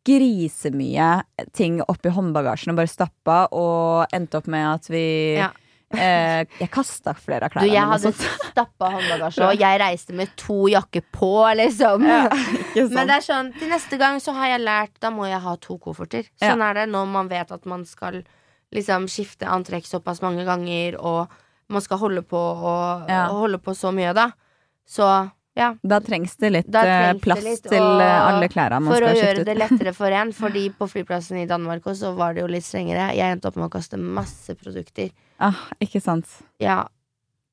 grisemye 0.07 1.07
ting 1.57 1.79
oppi 1.87 2.09
håndbagasjen 2.13 2.71
og 2.73 2.79
bare 2.81 2.91
stappa, 2.91 3.39
og 3.55 4.13
endte 4.15 4.39
opp 4.39 4.47
med 4.51 4.65
at 4.75 4.87
vi 4.91 5.03
Ja. 5.37 5.49
eh, 5.93 6.45
Jeg 6.59 6.69
kasta 6.71 7.13
flere 7.15 7.43
av 7.45 7.51
Du, 7.51 7.59
klærne 7.59 7.71
jeg 7.73 7.85
hadde 7.91 8.11
stappa 8.51 8.89
håndbagasje, 8.95 9.43
og 9.47 9.59
jeg 9.59 9.79
reiste 9.81 10.13
med 10.13 10.29
to 10.37 10.67
jakker 10.71 11.03
på, 11.11 11.31
liksom. 11.59 12.03
Ja, 12.07 12.29
Men 12.75 13.07
det 13.07 13.17
er 13.19 13.25
sånn, 13.27 13.53
til 13.59 13.69
neste 13.71 13.97
gang 13.99 14.19
så 14.23 14.33
har 14.35 14.47
jeg 14.57 14.61
lært 14.65 14.99
Da 14.99 15.09
må 15.11 15.27
jeg 15.29 15.39
ha 15.41 15.55
to 15.55 15.77
kofferter. 15.77 16.27
Ja. 16.41 16.51
Sånn 16.53 16.61
er 16.65 16.73
det 16.81 16.89
når 16.91 17.07
man 17.07 17.27
vet 17.29 17.51
at 17.51 17.65
man 17.65 17.85
skal 17.85 18.23
liksom 18.73 19.05
skifte 19.07 19.47
antrekk 19.47 19.85
såpass 19.87 20.19
mange 20.21 20.43
ganger, 20.43 20.97
og 20.99 21.29
man 21.69 21.81
skal 21.81 21.97
holde 21.99 22.21
på 22.21 22.35
og, 22.37 23.07
Ja. 23.09 23.27
og 23.29 23.39
holde 23.47 23.57
på 23.59 23.71
så 23.75 23.93
mye, 23.95 24.13
da. 24.13 24.31
Så 24.87 25.31
ja. 25.57 25.69
Da 25.81 25.97
trengs 26.05 26.35
det 26.37 26.51
litt 26.53 26.67
trengs 26.71 27.21
plass 27.23 27.41
det 27.43 27.49
litt, 27.49 27.63
til 27.67 28.01
eh, 28.03 28.17
alle 28.29 28.49
klærne 28.53 28.79
man 28.83 28.93
For 28.93 29.07
å 29.07 29.13
gjøre 29.17 29.45
det 29.47 29.55
lettere 29.57 29.93
for 29.97 30.13
en, 30.13 30.33
fordi 30.43 30.67
på 30.77 30.87
flyplassen 30.91 31.41
i 31.41 31.47
Danmark 31.49 31.85
også, 31.85 32.03
så 32.05 32.13
var 32.17 32.37
det 32.37 32.45
jo 32.45 32.51
litt 32.51 32.67
strengere. 32.67 33.09
Jeg 33.17 33.37
endte 33.37 33.49
opp 33.49 33.57
med 33.59 33.67
å 33.69 33.73
kaste 33.73 33.97
masse 33.97 34.53
produkter. 34.59 35.09
Ah, 35.41 35.65
ikke 35.83 36.01
sant. 36.03 36.29
Ja. 36.61 36.83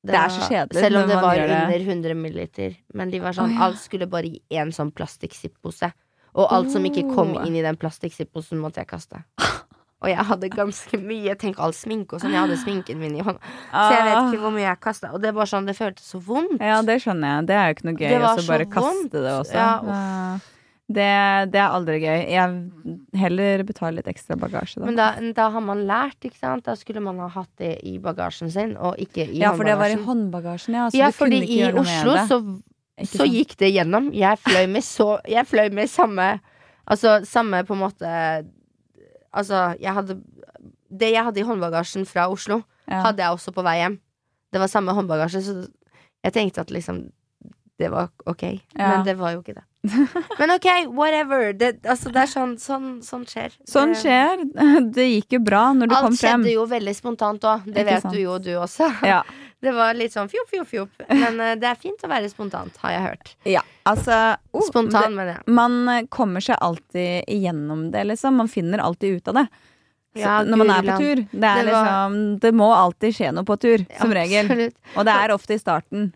Det 0.05 0.13
er 0.13 0.29
så 0.29 0.45
kjedelig 0.45 0.81
Selv 0.83 0.99
om 1.01 1.07
det 1.09 1.15
var 1.17 1.39
under 1.41 1.79
100 1.81 2.13
milliliter. 2.19 2.75
Men 2.93 3.09
de 3.09 3.19
var 3.23 3.33
sånn, 3.33 3.55
oh, 3.55 3.57
ja. 3.57 3.65
alt 3.65 3.81
skulle 3.81 4.05
bare 4.05 4.29
i 4.29 4.59
en 4.61 4.69
sånn 4.75 4.91
plastikk-zipp-pose. 4.93 5.89
Og 6.35 6.51
alt 6.51 6.69
som 6.73 6.83
ikke 6.85 7.07
kom 7.15 7.33
Oh. 7.33 7.45
inn 7.47 7.55
i 7.55 7.63
den 7.63 7.77
plastikk-zipp-posen, 7.79 8.59
måtte 8.61 8.83
jeg 8.83 8.89
kaste. 8.91 9.23
Og 10.05 10.09
jeg 10.13 10.25
hadde 10.29 10.49
ganske 10.53 10.99
mye. 11.01 11.33
Tenk 11.41 11.57
all 11.65 11.73
sminke 11.73 12.15
og 12.15 12.21
sånn. 12.23 12.33
Jeg 12.35 12.43
hadde 12.45 12.57
sminken 12.61 12.99
min 13.01 13.15
i 13.17 13.23
hånda. 13.25 13.41
Så 13.73 13.85
jeg 13.95 14.03
vet 14.05 14.17
ikke 14.29 14.41
hvor 14.45 14.53
mye 14.53 14.67
jeg 14.69 14.79
kasta. 14.85 15.09
Og 15.17 15.23
det 15.23 15.31
var 15.33 15.49
sånn, 15.49 15.65
det 15.65 15.73
føltes 15.77 16.11
så 16.13 16.21
vondt. 16.21 16.59
Ah. 16.61 16.67
Ja, 16.75 16.81
det 16.85 16.99
skjønner 17.01 17.39
jeg. 17.39 17.47
Det 17.49 17.55
er 17.57 17.71
jo 17.71 17.77
ikke 17.79 17.87
noe 17.89 17.97
gøy 18.03 18.19
å 18.21 18.33
så 18.37 18.45
bare 18.51 18.67
vondt. 18.69 18.75
kaste 18.77 19.23
det 19.25 19.33
også. 19.39 19.55
Ja. 19.57 19.71
Eh, 19.95 20.51
det, 20.85 21.05
det 21.49 21.57
er 21.63 21.73
aldri 21.73 21.95
gøy. 22.03 22.19
Jeg 22.29 22.99
heller 23.17 23.63
betaler 23.65 23.97
litt 24.03 24.09
ekstra 24.11 24.37
bagasje, 24.37 24.77
da. 24.83 24.85
Men 24.85 24.99
da, 24.99 25.07
da 25.33 25.47
har 25.55 25.63
man 25.65 25.81
lært, 25.89 26.19
ikke 26.29 26.37
sant. 26.37 26.67
Da 26.69 26.75
skulle 26.77 27.01
man 27.01 27.17
ha 27.23 27.31
hatt 27.33 27.49
det 27.57 27.71
i 27.89 27.95
bagasjen 28.03 28.51
sin, 28.53 28.75
og 28.77 28.99
ikke 29.01 29.25
i 29.25 29.39
ja, 29.41 29.55
for 29.57 29.65
det 29.65 29.73
var 29.81 29.89
i 29.89 29.97
håndbagasjen. 29.97 30.77
håndbagasjen, 30.77 30.77
ja. 30.77 30.85
Så 30.93 31.01
Ja, 31.01 31.09
du 31.09 31.17
kunne 31.23 31.41
ikke 31.41 31.55
i 31.57 31.61
gjøre 31.63 31.79
noe 31.79 31.87
Oslo 31.89 32.13
med 32.13 32.21
det. 32.21 32.27
så 32.29 33.01
Ikke 33.01 33.11
så 33.17 33.23
sant? 33.25 33.33
gikk 33.39 33.57
det 33.65 33.71
gjennom. 33.73 34.11
Jeg 34.13 34.37
fløy 34.45 34.67
med 34.77 34.85
så 34.85 35.07
Jeg 35.27 35.49
fløy 35.49 35.71
med 35.73 35.89
samme 35.89 36.27
Altså 36.85 37.15
samme 37.25 37.63
på 37.65 37.73
en 37.73 37.79
måte 37.81 38.09
Altså, 39.35 39.75
jeg 39.83 39.93
hadde 39.93 40.15
Det 40.95 41.09
jeg 41.11 41.23
hadde 41.27 41.41
i 41.41 41.43
håndbagasjen 41.47 42.05
fra 42.07 42.29
Oslo, 42.31 42.61
ja. 42.87 43.01
hadde 43.09 43.23
jeg 43.25 43.35
også 43.35 43.51
på 43.55 43.63
vei 43.65 43.77
hjem. 43.81 43.99
Det 44.53 44.61
var 44.61 44.71
samme 44.71 44.93
håndbagasje, 44.95 45.41
så 45.43 45.55
jeg 46.23 46.33
tenkte 46.33 46.61
at 46.63 46.71
liksom 46.71 47.09
det 47.77 47.89
var 47.91 48.07
ok. 48.25 48.43
Ja. 48.79 48.87
Men 48.93 49.01
det 49.03 49.17
var 49.19 49.33
jo 49.33 49.41
ikke 49.41 49.57
det. 49.57 49.63
Men 50.39 50.53
ok, 50.55 50.67
whatever. 50.95 51.49
Det, 51.53 51.73
altså, 51.83 52.07
det 52.15 52.21
er 52.23 52.29
sånn, 52.31 52.53
sånn, 52.61 52.85
sånn 53.03 53.25
skjer. 53.27 53.57
Sånn 53.67 53.91
Det- 53.91 53.99
skjer. 53.99 54.45
Det 54.95 55.07
gikk 55.09 55.35
jo 55.35 55.41
bra 55.43 55.65
når 55.75 55.91
du 55.91 55.95
kom 55.97 56.15
frem. 56.15 56.15
Alt 56.15 56.21
skjedde 56.21 56.53
jo 56.53 56.63
veldig 56.71 56.93
spontant 56.95 57.43
òg. 57.43 57.65
Det 57.67 57.83
Ikke 57.83 57.89
vet 57.89 58.05
sant. 58.07 58.15
du 58.15 58.21
jo, 58.21 58.37
du 58.39 58.53
også. 58.61 58.87
Ja. 59.03 59.19
Det 59.65 59.73
var 59.75 59.97
litt 59.97 60.13
sånn 60.13 60.29
fjopp, 60.31 60.49
fjopp, 60.53 60.69
fjopp. 60.71 61.05
Men 61.09 61.39
uh, 61.41 61.53
det 61.59 61.69
er 61.71 61.77
fint 61.81 62.03
å 62.05 62.09
være 62.11 62.29
spontant, 62.31 62.75
har 62.83 62.93
jeg 62.95 63.05
hørt. 63.07 63.31
Ja, 63.49 63.63
altså 63.89 64.17
oh, 64.53 64.65
Spontan, 64.67 65.15
mener 65.17 65.39
jeg. 65.39 65.45
Man 65.57 65.79
eh, 65.91 66.03
kommer 66.13 66.43
seg 66.45 66.59
alltid 66.61 67.25
igjennom 67.31 67.87
det, 67.93 68.03
liksom. 68.11 68.37
Man 68.41 68.51
finner 68.51 68.83
alltid 68.85 69.17
ut 69.19 69.31
av 69.33 69.41
det. 69.41 69.47
Så, 70.15 70.21
Ja, 70.21 70.35
når 70.47 70.61
man 70.61 70.69
er 70.71 70.85
på 70.87 70.99
tur. 71.01 71.23
Det, 71.31 71.47
er 71.49 71.65
Det 71.65 71.71
var- 71.73 71.87
liksom, 71.89 72.19
det 72.39 72.51
må 72.55 72.69
alltid 72.71 73.17
skje 73.17 73.31
noe 73.35 73.47
på 73.47 73.57
tur, 73.59 73.85
som 73.99 74.13
regel. 74.15 74.45
Absolutt. 74.45 74.77
Og 74.95 75.09
det 75.09 75.15
er 75.23 75.33
ofte 75.35 75.57
i 75.57 75.59
starten. 75.59 76.13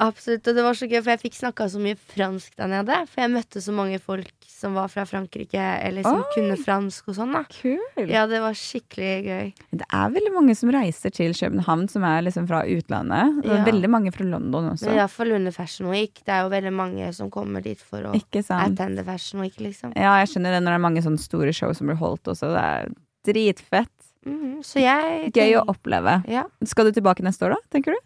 Absolutt, 0.00 0.46
og 0.48 0.56
det 0.56 0.62
var 0.64 0.76
så 0.78 0.86
gøy, 0.88 1.00
for 1.02 1.12
jeg 1.12 1.20
fikk 1.26 1.34
snakka 1.36 1.66
så 1.68 1.80
mye 1.82 1.96
fransk 2.14 2.54
der 2.56 2.70
nede. 2.72 2.96
For 3.10 3.20
jeg 3.20 3.32
møtte 3.34 3.60
så 3.60 3.74
mange 3.76 3.98
folk 4.00 4.30
som 4.48 4.76
var 4.76 4.88
fra 4.92 5.04
Frankrike, 5.08 5.60
eller 5.60 6.04
som 6.04 6.22
Oi. 6.22 6.30
kunne 6.34 6.56
fransk 6.60 7.10
og 7.12 7.16
sånn. 7.18 7.32
da 7.36 7.42
Kul. 7.52 8.08
Ja, 8.08 8.26
det 8.30 8.40
var 8.40 8.56
skikkelig 8.56 9.12
gøy. 9.26 9.52
Det 9.82 9.86
er 9.86 10.14
veldig 10.16 10.32
mange 10.36 10.56
som 10.56 10.72
reiser 10.72 11.12
til 11.16 11.36
København 11.36 11.86
som 11.92 12.04
er 12.08 12.24
liksom 12.26 12.48
fra 12.48 12.62
utlandet. 12.64 13.42
Det 13.42 13.50
Ja. 13.50 13.64
Veldig 13.64 13.90
mange 13.90 14.12
fra 14.12 14.24
London 14.24 14.70
også. 14.72 14.88
Iallfall 14.94 15.32
under 15.36 15.52
Fashion 15.52 15.88
Week. 15.90 16.22
Det 16.24 16.32
er 16.32 16.42
jo 16.44 16.50
veldig 16.50 16.72
mange 16.72 17.12
som 17.14 17.30
kommer 17.30 17.62
dit 17.62 17.78
for 17.78 18.00
å 18.00 18.14
attende 18.14 19.04
Fashion 19.04 19.40
Week, 19.40 19.56
liksom. 19.60 19.92
Ja, 19.96 20.16
jeg 20.24 20.28
skjønner 20.28 20.56
det 20.56 20.62
når 20.64 20.72
det 20.72 20.78
er 20.80 20.86
mange 20.88 21.02
sånne 21.04 21.20
store 21.20 21.52
show 21.52 21.72
som 21.72 21.86
blir 21.88 21.96
holdt 22.00 22.24
også. 22.24 22.52
Det 22.52 22.64
er 22.64 22.88
dritfett. 23.24 23.88
Mm, 24.26 24.60
Så 24.62 24.80
jeg 24.82 25.32
Gøy 25.32 25.56
å 25.56 25.64
oppleve. 25.72 26.22
Ja, 26.28 26.44
Skal 26.64 26.90
du 26.90 26.92
tilbake 27.00 27.24
neste 27.24 27.46
år, 27.48 27.56
da? 27.56 27.60
Tenker 27.72 27.96
du? 27.96 27.98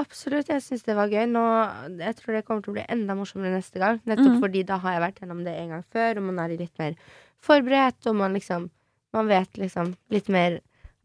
Absolutt. 0.00 0.50
Jeg 0.52 0.64
syns 0.64 0.86
det 0.86 0.96
var 0.98 1.12
gøy. 1.12 1.26
Nå, 1.30 1.44
jeg 2.00 2.18
tror 2.20 2.36
det 2.36 2.44
kommer 2.46 2.64
til 2.64 2.72
å 2.74 2.78
bli 2.78 2.86
enda 2.88 3.16
morsommere 3.18 3.58
neste 3.58 3.82
gang. 3.82 4.00
Nettopp 4.08 4.36
mm. 4.36 4.40
fordi 4.44 4.64
da 4.68 4.78
har 4.82 4.96
jeg 4.96 5.04
vært 5.06 5.22
gjennom 5.22 5.44
det 5.46 5.54
en 5.58 5.74
gang 5.74 5.84
før, 5.92 6.20
og 6.20 6.28
man 6.30 6.40
er 6.44 6.56
litt 6.58 6.82
mer 6.82 6.96
forberedt, 7.44 8.02
og 8.10 8.18
man 8.24 8.36
liksom 8.38 8.70
Man 9.16 9.24
vet 9.24 9.56
liksom 9.56 9.94
litt 10.12 10.26
mer 10.28 10.58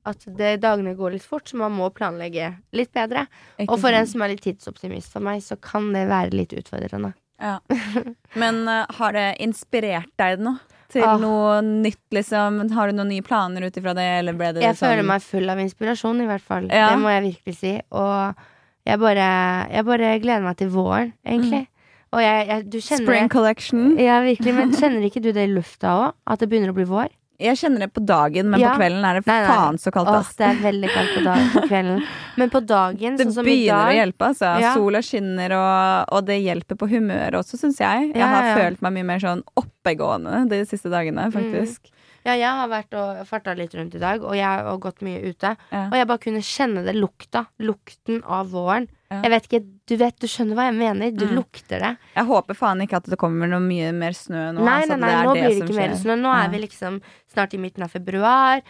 at 0.03 0.25
det, 0.37 0.57
dagene 0.59 0.91
går 0.99 1.13
litt 1.13 1.23
fort, 1.23 1.47
så 1.47 1.55
man 1.55 1.71
må 1.71 1.87
planlegge 1.95 2.49
litt 2.75 2.91
bedre. 2.91 3.23
Ikke 3.55 3.71
Og 3.71 3.79
for 3.79 3.95
en 3.95 4.09
som 4.11 4.25
er 4.25 4.33
litt 4.33 4.43
tidsoptimist 4.43 5.13
for 5.15 5.23
meg, 5.23 5.39
så 5.39 5.55
kan 5.55 5.87
det 5.95 6.01
være 6.09 6.35
litt 6.35 6.51
utfordrende. 6.51 7.13
Ja. 7.39 7.61
Men 8.41 8.65
uh, 8.67 8.83
har 8.99 9.15
det 9.15 9.27
inspirert 9.43 10.11
deg 10.19 10.43
nå? 10.43 10.57
Til 10.93 11.07
Ah. 11.07 11.15
noe 11.17 11.61
nytt, 11.65 12.03
liksom? 12.13 12.59
Har 12.75 12.91
du 12.91 12.97
noen 12.99 13.09
nye 13.09 13.23
planer 13.25 13.63
ut 13.65 13.77
ifra 13.79 13.95
det, 13.97 14.05
eller 14.19 14.35
ble 14.37 14.51
det 14.53 14.61
Jeg 14.61 14.77
sånn 14.77 14.91
føler 14.91 15.07
meg 15.09 15.23
full 15.25 15.49
av 15.49 15.61
inspirasjon, 15.63 16.19
i 16.21 16.27
hvert 16.29 16.43
fall. 16.43 16.67
Ja. 16.69 16.91
Det 16.91 16.99
må 17.01 17.09
jeg 17.09 17.23
virkelig 17.31 17.55
si. 17.57 17.71
Og 17.89 18.43
jeg 18.85 18.99
bare, 18.99 19.27
jeg 19.71 19.85
bare 19.87 20.13
gleder 20.23 20.43
meg 20.43 20.57
til 20.59 20.69
våren, 20.73 21.13
egentlig. 21.25 21.67
Og 22.13 22.21
jeg, 22.21 22.47
jeg, 22.47 22.63
du 22.69 22.77
kjenner 22.77 23.05
Spring 23.07 23.29
collection? 23.33 23.83
Ja, 23.97 24.19
virkelig. 24.21 24.53
Men 24.53 24.73
kjenner 24.77 25.05
ikke 25.07 25.21
du 25.23 25.31
det 25.33 25.47
i 25.47 25.51
lufta 25.53 25.93
òg? 25.97 26.15
At 26.29 26.43
det 26.43 26.49
begynner 26.51 26.69
å 26.69 26.77
bli 26.77 26.85
vår? 26.85 27.09
Jeg 27.41 27.57
kjenner 27.57 27.81
det 27.87 27.89
på 27.95 28.03
dagen, 28.05 28.51
men 28.53 28.61
Ja. 28.61 28.75
på 28.75 28.83
kvelden 28.83 29.03
er 29.09 29.17
det 29.17 29.23
Nei, 29.27 29.39
nei. 29.41 29.47
faen 29.49 29.79
så 29.81 29.91
kaldt, 29.91 30.11
Åh, 30.13 30.27
det 30.37 30.45
er 30.45 30.59
veldig 30.61 30.89
kaldt 30.93 31.15
på, 31.15 31.23
dag, 31.25 31.39
på 31.55 31.63
kvelden. 31.71 32.03
Men 32.37 32.49
på 32.53 32.61
dagen, 32.69 33.17
Det 33.17 33.25
sånn 33.25 33.33
som 33.33 33.47
i 33.49 33.49
dag 33.49 33.57
Det 33.57 33.63
begynner 33.65 33.89
å 33.89 33.97
hjelpe, 33.97 34.27
altså. 34.29 34.51
Ja. 34.61 34.73
Sola 34.77 35.01
skinner, 35.01 35.55
og, 35.57 36.13
og 36.13 36.25
det 36.29 36.37
hjelper 36.43 36.77
på 36.77 36.87
humøret 36.93 37.39
også, 37.41 37.57
syns 37.59 37.81
jeg. 37.81 38.11
Jeg 38.13 38.21
Ja, 38.21 38.27
har 38.35 38.45
ja, 38.51 38.55
følt 38.61 38.85
meg 38.85 38.93
mye 38.99 39.09
mer 39.09 39.19
sånn 39.25 39.41
oppegående 39.59 40.43
de 40.53 40.61
siste 40.69 40.93
dagene, 40.93 41.31
faktisk. 41.33 41.89
Ja, 42.23 42.33
jeg 42.39 42.47
har 42.47 42.69
vært 42.71 42.95
og 42.95 43.23
farta 43.27 43.53
litt 43.57 43.73
rundt 43.75 43.95
i 43.97 43.99
dag, 43.99 44.23
og 44.23 44.35
jeg 44.37 44.47
har 44.47 44.77
gått 44.79 45.01
mye 45.03 45.19
ute. 45.25 45.55
Ja. 45.73 45.87
Og 45.89 45.95
jeg 45.99 46.07
bare 46.07 46.23
kunne 46.23 46.43
kjenne 46.47 46.83
det 46.85 46.95
lukta. 46.95 47.45
Lukten 47.59 48.21
av 48.23 48.53
våren. 48.53 48.87
Ja. 49.11 49.19
Jeg 49.25 49.33
vet 49.35 49.49
ikke, 49.49 49.63
Du 49.85 49.97
vet, 49.99 50.15
du 50.15 50.27
skjønner 50.31 50.55
hva 50.55 50.69
jeg 50.69 50.77
mener. 50.79 51.11
Du 51.11 51.25
Mm. 51.27 51.35
lukter 51.35 51.79
det. 51.83 51.97
Jeg 52.15 52.25
håper 52.25 52.55
faen 52.55 52.79
ikke 52.81 52.95
at 52.95 53.03
det 53.03 53.17
kommer 53.19 53.49
noe 53.51 53.59
mye 53.59 53.91
mer 53.91 54.11
snø 54.15 54.53
nå. 54.55 54.63
Nei, 54.63 54.85
nei, 54.85 54.95
nei, 54.95 54.97
nei, 54.97 55.23
nå 55.25 55.27
nå 55.27 55.33
blir 55.33 55.49
det 55.49 55.67
ikke 55.67 55.75
mer 55.75 55.95
snø. 55.99 56.15
Nå 56.15 56.31
er 56.31 56.49
vi 56.49 56.57
liksom 56.59 57.01
snart 57.33 57.53
i 57.53 57.57
midten 57.57 57.83
av 57.83 57.91
februar. 57.91 58.61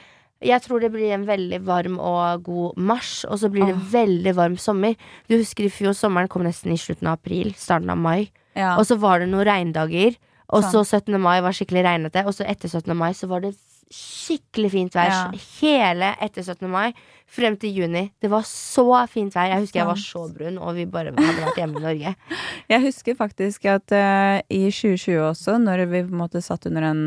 Jeg 0.41 0.61
tror 0.63 0.81
det 0.81 0.91
blir 0.91 1.13
en 1.13 1.25
veldig 1.25 1.59
varm 1.63 1.99
og 1.99 2.43
god 2.43 2.77
mars, 2.77 3.23
og 3.29 3.37
så 3.39 3.49
blir 3.51 3.65
det 3.69 3.75
oh. 3.75 3.85
veldig 3.93 4.33
varm 4.35 4.57
sommer. 4.57 4.95
Du 5.29 5.37
husker 5.37 5.65
i 5.65 5.69
fjor 5.69 5.93
sommeren 5.93 6.27
kom 6.27 6.43
nesten 6.43 6.73
i 6.73 6.81
slutten 6.81 7.07
av 7.07 7.19
april, 7.21 7.53
starten 7.53 7.93
av 7.93 7.97
mai. 7.97 8.31
Ja. 8.55 8.75
Og 8.77 8.85
så 8.89 8.97
var 8.99 9.19
det 9.19 9.29
noen 9.29 9.45
regndager. 9.45 10.17
Og 10.53 10.63
så 10.69 10.83
17. 10.85 11.17
mai 11.21 11.39
var 11.41 11.55
skikkelig 11.55 11.83
regnete. 11.85 12.23
Og 12.29 12.33
så 12.37 12.45
etter 12.47 12.69
17. 12.69 12.93
mai 12.97 13.11
så 13.17 13.27
var 13.31 13.41
det 13.45 13.53
skikkelig 13.93 14.69
fint 14.73 14.95
vær. 14.95 15.09
Ja. 15.11 15.43
Hele 15.59 16.13
etter 16.23 16.45
17. 16.45 16.67
mai 16.71 16.93
frem 17.33 17.55
til 17.61 17.73
juni. 17.73 18.05
Det 18.21 18.29
var 18.31 18.45
så 18.47 18.85
fint 19.09 19.33
vær. 19.35 19.49
Jeg 19.51 19.63
husker 19.65 19.79
jeg 19.81 19.89
var 19.89 20.01
så 20.01 20.23
brun, 20.33 20.57
og 20.61 20.75
vi 20.77 20.85
bare 20.89 21.13
hadde 21.15 21.45
vært 21.45 21.59
hjemme 21.61 21.79
i 21.81 21.85
Norge. 21.87 22.15
Jeg 22.71 22.81
husker 22.85 23.15
faktisk 23.19 23.65
at 23.67 23.91
uh, 23.91 24.37
i 24.53 24.61
2020 24.71 25.17
også, 25.27 25.57
når 25.61 25.83
vi 25.91 26.03
på 26.07 26.13
en 26.13 26.21
måte 26.21 26.41
satt 26.45 26.65
under 26.69 26.85
en 26.87 27.01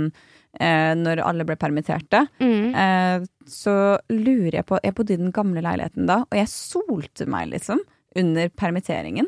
eh, 0.61 0.92
Når 0.98 1.22
alle 1.24 1.46
ble 1.48 1.56
permitterte, 1.56 2.26
Mm. 2.40 2.74
eh, 2.76 3.24
så 3.48 3.98
lurer 4.11 4.59
jeg 4.61 4.66
på 4.66 4.78
Jeg 4.85 4.94
bodde 4.94 5.14
i 5.14 5.20
den 5.20 5.32
gamle 5.32 5.62
leiligheten 5.64 6.06
da, 6.09 6.20
og 6.26 6.37
jeg 6.38 6.48
solte 6.52 7.26
meg 7.30 7.48
liksom 7.54 7.80
under 8.16 8.48
permitteringen. 8.48 9.26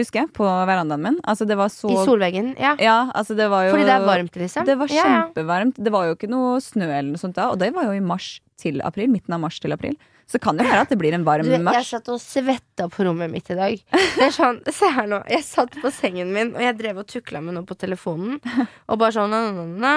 Husker 0.00 0.22
jeg, 0.24 0.32
på 0.36 0.46
verandaen 0.48 1.02
min. 1.04 1.18
Altså, 1.28 1.46
det 1.48 1.56
var 1.60 1.72
så 1.72 1.90
I 1.92 1.98
solveggen. 2.08 2.54
Ja. 2.60 2.74
Ja, 2.80 2.98
altså, 3.14 3.36
det 3.38 3.50
var 3.52 3.68
jo 3.68 3.74
Fordi 3.76 3.88
det 3.88 3.96
er 3.96 4.06
varmt, 4.08 4.38
liksom. 4.42 4.68
Det 4.68 4.78
var 4.80 4.94
kjempevarmt. 4.94 5.80
Det 5.80 5.92
var 5.92 6.08
jo 6.08 6.16
ikke 6.16 6.30
noe 6.32 6.56
snø 6.64 6.88
eller 6.88 7.10
noe 7.12 7.20
sånt 7.20 7.36
da, 7.38 7.50
og 7.52 7.60
det 7.60 7.72
var 7.76 7.90
jo 7.90 7.98
i 7.98 8.00
mars 8.04 8.38
til 8.60 8.80
april. 8.84 9.10
Midten 9.12 9.36
av 9.36 9.42
mars 9.44 9.60
til 9.60 9.76
april. 9.76 9.98
Så 10.30 10.38
kan 10.38 10.56
det 10.56 10.62
være 10.68 10.84
at 10.84 10.90
det 10.92 10.98
blir 11.00 11.14
en 11.16 11.24
varm 11.26 11.48
mars. 11.64 11.80
jeg 11.80 11.88
satt 11.98 12.08
og 12.12 12.20
svetta 12.22 12.86
på 12.92 13.02
rommet 13.02 13.32
mitt 13.32 13.50
i 13.50 13.56
dag. 13.58 13.80
Det 14.20 14.30
sånn, 14.36 14.60
Se 14.70 14.86
her 14.94 15.08
nå. 15.10 15.24
Jeg 15.28 15.42
satt 15.42 15.74
på 15.82 15.90
sengen 15.90 16.30
min, 16.32 16.52
og 16.54 16.62
jeg 16.62 16.76
drev 16.78 17.02
og 17.02 17.08
tukla 17.10 17.42
med 17.42 17.56
noe 17.58 17.66
på 17.66 17.74
telefonen. 17.74 18.38
Og 18.86 19.00
bare 19.00 19.16
sånn 19.16 19.32
na, 19.32 19.48
na, 19.56 19.64
na. 19.66 19.94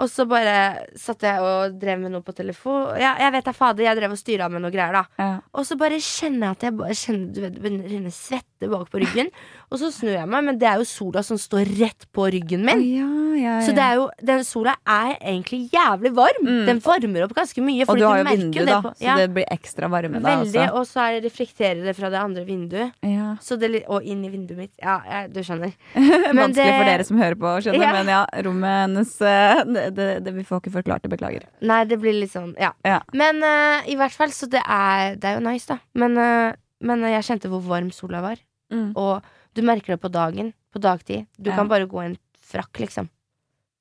Og 0.00 0.08
så 0.08 0.24
bare 0.24 0.86
satt 0.96 1.24
jeg 1.24 1.40
og 1.44 1.74
drev 1.80 1.98
med 2.00 2.14
noe 2.14 2.24
på 2.24 2.32
telefon. 2.36 2.94
Ja, 3.00 3.12
jeg 3.20 3.32
vet 3.34 3.48
da 3.48 3.52
fader, 3.56 3.84
jeg 3.84 3.98
drev 3.98 4.14
og 4.14 4.20
styra 4.20 4.48
med 4.52 4.64
noe 4.64 4.72
greier, 4.72 4.92
da. 4.96 5.02
Ja. 5.20 5.34
Og 5.52 5.66
så 5.68 5.76
bare 5.80 5.98
kjenner 6.00 6.48
jeg 6.48 6.56
at 6.56 6.64
jeg 6.68 6.76
bare 6.78 6.96
kjenner 6.96 7.26
du 7.32 7.40
vet, 7.44 7.56
det 7.56 7.60
begynner 7.64 7.88
å 7.88 7.92
renne 7.92 8.12
svette 8.16 8.51
bak 8.70 8.90
på 8.92 9.00
ryggen. 9.02 9.30
Og 9.72 9.78
så 9.80 9.88
snur 9.90 10.12
jeg 10.14 10.28
meg, 10.28 10.44
men 10.44 10.58
det 10.60 10.68
er 10.68 10.76
jo 10.82 10.84
sola 10.84 11.22
som 11.24 11.38
står 11.40 11.64
rett 11.80 12.06
på 12.12 12.26
ryggen 12.30 12.64
min. 12.68 12.82
ja, 12.92 13.06
ja, 13.08 13.18
ja. 13.42 13.66
Så 13.66 13.72
det 13.74 13.80
er 13.82 13.94
jo, 13.96 14.10
den 14.22 14.42
sola 14.44 14.74
er 14.86 15.16
egentlig 15.18 15.70
jævlig 15.72 16.12
varm. 16.14 16.42
Mm. 16.44 16.66
Den 16.68 16.80
varmer 16.84 17.24
opp 17.24 17.32
ganske 17.34 17.62
mye. 17.64 17.86
og 17.88 17.96
du 17.98 18.04
har 18.04 18.18
jo 18.20 18.24
vindu, 18.28 18.60
da, 18.68 18.80
på- 18.84 18.92
så 19.00 19.16
det 19.16 19.28
blir 19.34 19.46
ekstra 19.50 19.88
varme 19.90 20.20
da 20.20 20.36
Veldig, 20.42 20.66
og 20.76 20.84
så 20.86 21.00
er 21.08 21.20
det 21.20 21.30
reflekterer 21.32 21.82
det 21.84 21.96
fra 21.96 22.10
det 22.12 22.18
andre 22.20 22.44
vinduet. 22.44 22.92
Ja. 23.02 23.36
Så 23.40 23.56
det, 23.58 23.84
og 23.88 24.04
inn 24.04 24.22
i 24.24 24.28
vinduet 24.28 24.58
mitt. 24.58 24.72
Ja, 24.82 25.26
du 25.32 25.40
skjønner. 25.40 25.72
Vanskelig 25.96 26.54
det- 26.54 26.76
for 26.76 26.84
dere 26.92 27.04
som 27.08 27.18
hører 27.18 27.34
på, 27.40 27.54
skjønner, 27.64 27.92
men 28.02 28.12
ja, 28.12 28.22
rommet 28.44 28.78
hennes 28.84 29.14
eh, 29.22 29.64
det, 29.90 30.34
Vi 30.34 30.44
får 30.44 30.60
ikke 30.62 30.74
forklart 30.82 31.02
det, 31.02 31.10
beklager. 31.16 31.48
Nei, 31.62 31.84
det 31.88 31.98
blir 32.02 32.12
litt 32.20 32.32
sånn, 32.32 32.52
ja. 32.60 32.72
Ja. 32.84 33.00
Men 33.16 33.40
uh, 33.42 33.80
i 33.88 33.96
hvert 33.96 34.12
fall, 34.12 34.28
så 34.34 34.46
det 34.50 34.60
er, 34.66 35.16
det 35.16 35.24
er 35.32 35.40
jo 35.40 35.44
nice, 35.48 35.66
da. 35.68 35.78
Men, 35.98 36.16
uh, 36.18 36.52
men 36.84 37.00
jeg 37.08 37.24
kjente 37.24 37.48
hvor 37.52 37.62
varm 37.64 37.90
sola 37.94 38.20
var. 38.24 38.36
Mm. 38.72 38.92
Og 38.96 39.22
du 39.54 39.62
merker 39.68 39.94
det 39.94 40.00
på 40.02 40.10
dagen. 40.12 40.52
På 40.72 40.80
dagtid. 40.80 41.26
Du 41.38 41.50
Ja. 41.50 41.56
kan 41.56 41.68
bare 41.68 41.86
gå 41.86 42.00
i 42.02 42.06
en 42.06 42.18
frakk, 42.40 42.72
liksom. 42.80 43.08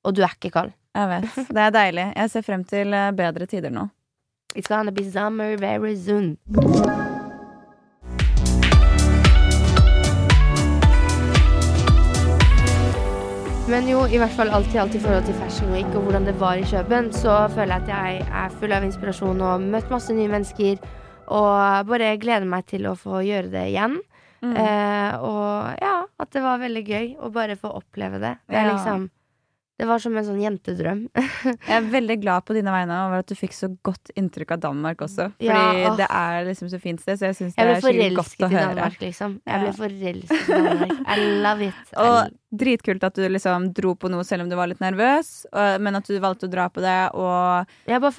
Og 0.03 0.13
du 0.15 0.21
er 0.23 0.33
ikke 0.35 0.51
kald. 0.51 0.73
Jeg 0.95 1.07
vet. 1.07 1.47
Det 1.55 1.61
er 1.63 1.71
deilig. 1.71 2.07
Jeg 2.17 2.29
ser 2.33 2.41
frem 2.43 2.63
til 2.67 2.93
eh, 2.93 3.11
bedre 3.15 3.47
tider 3.47 3.71
nå. 3.71 3.89
It's 4.55 4.67
gonna 4.67 4.91
be 4.91 5.05
summer 5.09 5.55
very 5.57 5.95
soon. 5.95 6.37
Men 13.71 13.87
jo, 13.87 14.01
i 14.11 14.17
hvert 14.19 14.33
fall 14.35 14.49
alt 14.51 14.73
i 14.75 14.79
alt 14.81 14.95
i 14.97 14.99
forhold 14.99 15.27
til 15.29 15.37
Fashion 15.39 15.69
Week 15.71 15.87
og 15.95 16.03
hvordan 16.03 16.25
det 16.27 16.33
var 16.41 16.59
i 16.59 16.65
Kjøben, 16.67 17.07
så 17.15 17.45
føler 17.53 17.77
jeg 17.77 17.83
at 17.85 17.91
jeg 17.93 18.25
er 18.41 18.55
full 18.59 18.73
av 18.75 18.83
inspirasjon 18.83 19.43
og 19.47 19.63
møtt 19.63 19.91
masse 19.93 20.11
nye 20.15 20.27
mennesker. 20.31 20.81
Og 21.31 21.87
bare 21.87 22.09
gleder 22.19 22.47
meg 22.51 22.65
til 22.67 22.89
å 22.89 22.97
få 22.99 23.21
gjøre 23.23 23.51
det 23.53 23.63
igjen. 23.69 23.95
Mm. 24.41 24.55
Eh, 24.57 25.15
og 25.21 25.81
ja, 25.81 25.95
at 26.19 26.31
det 26.33 26.41
var 26.41 26.57
veldig 26.61 26.81
gøy 26.87 27.09
å 27.21 27.29
bare 27.33 27.55
få 27.61 27.69
oppleve 27.77 28.17
det. 28.19 28.35
Det, 28.49 28.55
er 28.57 28.65
Ja. 28.65 28.71
liksom, 28.73 29.09
det 29.81 29.87
var 29.89 29.97
som 30.03 30.13
en 30.19 30.25
sånn 30.27 30.37
jentedrøm. 30.43 30.99
Jeg 31.67 31.73
er 31.73 31.85
veldig 31.89 32.17
glad 32.21 32.45
på 32.45 32.53
dine 32.53 32.69
vegne 32.69 32.97
over 33.07 33.23
at 33.23 33.29
du 33.31 33.33
fikk 33.33 33.55
så 33.57 33.71
godt 33.81 34.11
inntrykk 34.19 34.51
av 34.53 34.59
Danmark 34.67 35.01
også. 35.01 35.31
Fordi 35.41 35.47
Ja, 35.81 35.95
det 35.97 36.05
er 36.05 36.45
liksom 36.45 36.69
så 36.69 36.77
fint 36.83 37.01
sted, 37.01 37.17
så 37.17 37.31
jeg 37.31 37.37
syns 37.39 37.55
det 37.57 37.65
er 37.65 37.81
skikkelig 37.81 38.11
godt 38.19 38.45
å 38.45 38.49
høre. 38.51 38.67
Danmark, 38.75 38.99
liksom. 39.01 39.33
Jeg 39.49 39.63
ble 39.63 39.73
forelsket 39.79 40.45
i 40.45 40.59
Danmark. 40.69 40.93
I 41.09 41.17
love 41.47 41.65
it. 41.71 41.81
Og 42.05 42.37
dritkult 42.61 43.03
at 43.09 43.17
du 43.17 43.25
liksom 43.31 43.69
dro 43.73 43.95
på 43.97 44.09
noe 44.11 44.25
selv 44.27 44.43
om 44.45 44.49
du 44.51 44.55
var 44.59 44.67
litt 44.69 44.81
nervøs, 44.83 45.33
og, 45.49 45.81
men 45.81 45.97
at 45.97 46.05
du 46.11 46.17
valgte 46.21 46.49
å 46.49 46.51
dra 46.51 46.65
på 46.69 46.83
det, 46.83 46.97
og 47.17 47.69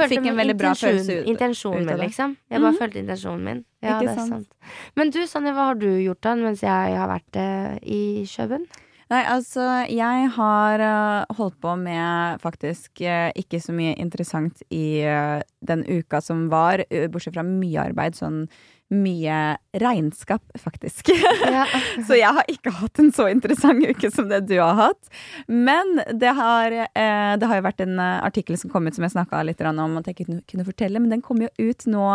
Fikk 0.03 0.27
en 0.33 0.38
veldig 0.42 0.57
bra 0.59 0.70
følelse 0.75 1.18
ut- 1.22 1.29
intensjonen 1.37 1.85
min, 1.87 2.01
liksom. 2.09 2.35
Jeg 2.51 2.59
bare 2.64 2.72
Mhm. 2.72 2.79
følte 2.83 3.03
intensjonen 3.05 3.44
min. 3.44 3.64
Ja, 3.83 3.98
Ikke 4.01 4.07
det 4.07 4.11
er 4.11 4.16
sant? 4.16 4.48
sant. 4.48 4.72
Men 4.96 5.11
du, 5.14 5.20
Sonja, 5.29 5.53
hva 5.53 5.68
har 5.70 5.75
du 5.79 5.87
gjort 6.01 6.20
da 6.25 6.35
mens 6.38 6.62
jeg 6.64 6.96
har 6.98 7.09
vært 7.12 7.37
eh, 7.38 7.79
i 7.83 8.25
Kjøben? 8.27 8.66
Nei, 9.12 9.27
altså, 9.29 9.64
jeg 9.92 10.29
har 10.38 10.81
eh, 10.81 11.35
holdt 11.37 11.59
på 11.61 11.75
med 11.77 12.40
faktisk 12.40 13.03
eh, 13.05 13.29
ikke 13.37 13.59
så 13.61 13.75
mye 13.77 13.92
interessant 14.01 14.62
i 14.72 15.03
eh, 15.05 15.42
den 15.61 15.83
uka 15.85 16.22
som 16.25 16.46
var, 16.48 16.81
bortsett 17.12 17.37
fra 17.37 17.44
mye 17.44 17.90
arbeid, 17.90 18.16
sånn 18.16 18.46
mye 18.92 19.57
regnskap, 19.81 20.42
faktisk. 20.61 21.09
Ja. 21.52 21.64
så 22.07 22.16
jeg 22.18 22.28
har 22.37 22.48
ikke 22.50 22.72
hatt 22.76 23.00
en 23.00 23.09
så 23.14 23.26
interessant 23.33 23.85
uke 23.88 24.11
som 24.12 24.28
det 24.28 24.42
du 24.50 24.59
har 24.61 24.76
hatt. 24.76 25.11
Men 25.48 26.02
det 26.12 26.35
har, 26.37 26.72
eh, 26.72 27.33
det 27.40 27.48
har 27.48 27.59
jo 27.59 27.64
vært 27.64 27.81
en 27.87 27.96
eh, 28.02 28.18
artikkel 28.26 28.59
som 28.61 28.72
kom 28.72 28.87
ut 28.87 28.96
som 28.96 29.07
jeg 29.07 29.14
snakka 29.14 29.40
litt 29.48 29.62
om 29.62 29.96
at 30.00 30.11
jeg 30.11 30.18
kunne, 30.20 30.42
kunne 30.48 30.66
fortelle, 30.66 31.00
men 31.00 31.12
den 31.14 31.24
kom 31.24 31.40
jo 31.40 31.48
ut 31.59 31.87
nå 31.88 32.09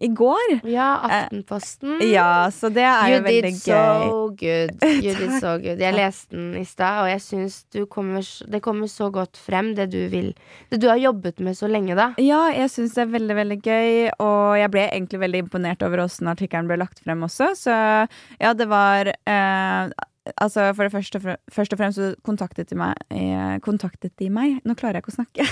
i 0.00 0.08
går. 0.08 0.62
ja, 0.70 0.88
Aftenposten. 1.02 2.00
Ja, 2.08 2.48
så 2.54 2.70
det 2.72 2.86
er 2.86 3.10
You 3.10 3.18
jo 3.18 3.24
veldig 3.26 3.52
did 3.52 3.68
gøy. 3.68 4.06
so 4.08 4.28
good. 4.40 4.72
You 5.04 5.14
did 5.18 5.36
so 5.42 5.56
good. 5.60 5.82
Jeg 5.82 5.96
leste 5.98 6.36
den 6.36 6.56
i 6.56 6.64
stad, 6.68 7.02
og 7.04 7.10
jeg 7.12 7.24
syns 7.26 7.60
kommer, 7.92 8.24
det 8.48 8.62
kommer 8.64 8.88
så 8.88 9.10
godt 9.12 9.36
frem, 9.40 9.74
det 9.76 9.90
du 9.92 10.00
vil 10.12 10.32
Det 10.70 10.80
du 10.80 10.88
har 10.88 10.96
jobbet 11.00 11.40
med 11.44 11.56
så 11.58 11.68
lenge, 11.68 11.96
da. 11.98 12.12
Ja, 12.22 12.46
jeg 12.54 12.70
syns 12.72 12.96
det 12.96 13.04
er 13.04 13.12
veldig 13.18 13.36
veldig 13.36 13.60
gøy, 13.60 13.92
og 14.22 14.56
jeg 14.60 14.72
ble 14.72 14.86
egentlig 14.88 15.20
veldig 15.26 15.44
imponert 15.44 15.84
over 15.84 16.06
åssen 16.06 16.21
artikkelen 16.30 16.70
ble 16.70 16.78
lagt 16.82 17.02
frem 17.02 17.24
også. 17.26 17.52
Så 17.58 17.74
ja, 17.74 18.52
det 18.54 18.68
var 18.70 19.10
eh, 19.10 19.92
Altså, 20.38 20.68
for 20.76 20.86
det 20.86 20.92
første, 20.92 21.18
først 21.50 21.72
og 21.74 21.78
fremst 21.80 21.98
så 21.98 22.12
kontaktet 22.22 22.68
de 22.70 22.76
meg 22.78 22.98
eh, 23.10 23.56
Kontaktet 23.64 24.12
de 24.20 24.28
meg? 24.30 24.60
Nå 24.62 24.76
klarer 24.78 25.00
jeg 25.00 25.02
ikke 25.02 25.10
å 25.10 25.16
snakke. 25.16 25.46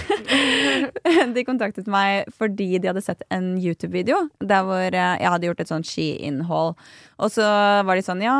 de 1.34 1.42
kontaktet 1.46 1.88
meg 1.90 2.28
fordi 2.38 2.78
de 2.78 2.90
hadde 2.92 3.02
sett 3.02 3.24
en 3.34 3.56
YouTube-video 3.58 4.20
der 4.38 4.62
hvor 4.68 4.84
eh, 4.86 5.16
jeg 5.18 5.32
hadde 5.34 5.48
gjort 5.48 5.62
et 5.64 5.72
sånt 5.72 5.88
ski-innhold. 5.90 6.78
Og 7.18 7.32
så 7.34 7.46
var 7.86 7.98
de 7.98 8.04
sånn 8.06 8.22
Ja, 8.22 8.36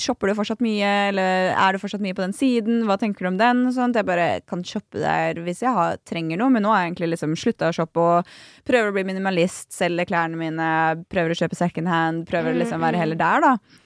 shopper 0.00 0.30
du 0.30 0.38
fortsatt 0.38 0.64
mye, 0.64 0.92
eller 1.10 1.52
er 1.52 1.76
du 1.76 1.82
fortsatt 1.82 2.04
mye 2.04 2.16
på 2.16 2.24
den 2.24 2.32
siden? 2.36 2.86
Hva 2.88 2.96
tenker 3.00 3.26
du 3.26 3.32
om 3.34 3.40
den? 3.40 3.66
Og 3.68 3.76
sånt. 3.76 3.98
Jeg 4.00 4.08
bare 4.08 4.30
kan 4.48 4.64
shoppe 4.64 5.02
der 5.02 5.42
hvis 5.44 5.60
jeg 5.66 5.74
har, 5.76 6.00
trenger 6.08 6.40
noe, 6.40 6.54
men 6.54 6.64
nå 6.64 6.72
har 6.72 6.86
jeg 6.86 6.94
egentlig 6.94 7.10
liksom 7.18 7.36
slutta 7.36 7.68
å 7.68 7.76
shoppe 7.76 8.00
og 8.00 8.32
prøver 8.68 8.88
å 8.88 8.96
bli 8.96 9.04
minimalist, 9.10 9.68
selge 9.76 10.08
klærne 10.08 10.40
mine, 10.40 10.70
prøver 11.12 11.36
å 11.36 11.38
kjøpe 11.42 11.60
second 11.60 11.92
hand, 11.92 12.24
prøver 12.30 12.56
å 12.56 12.62
liksom 12.62 12.80
være 12.86 13.04
heller 13.04 13.20
der, 13.20 13.44
da. 13.44 13.84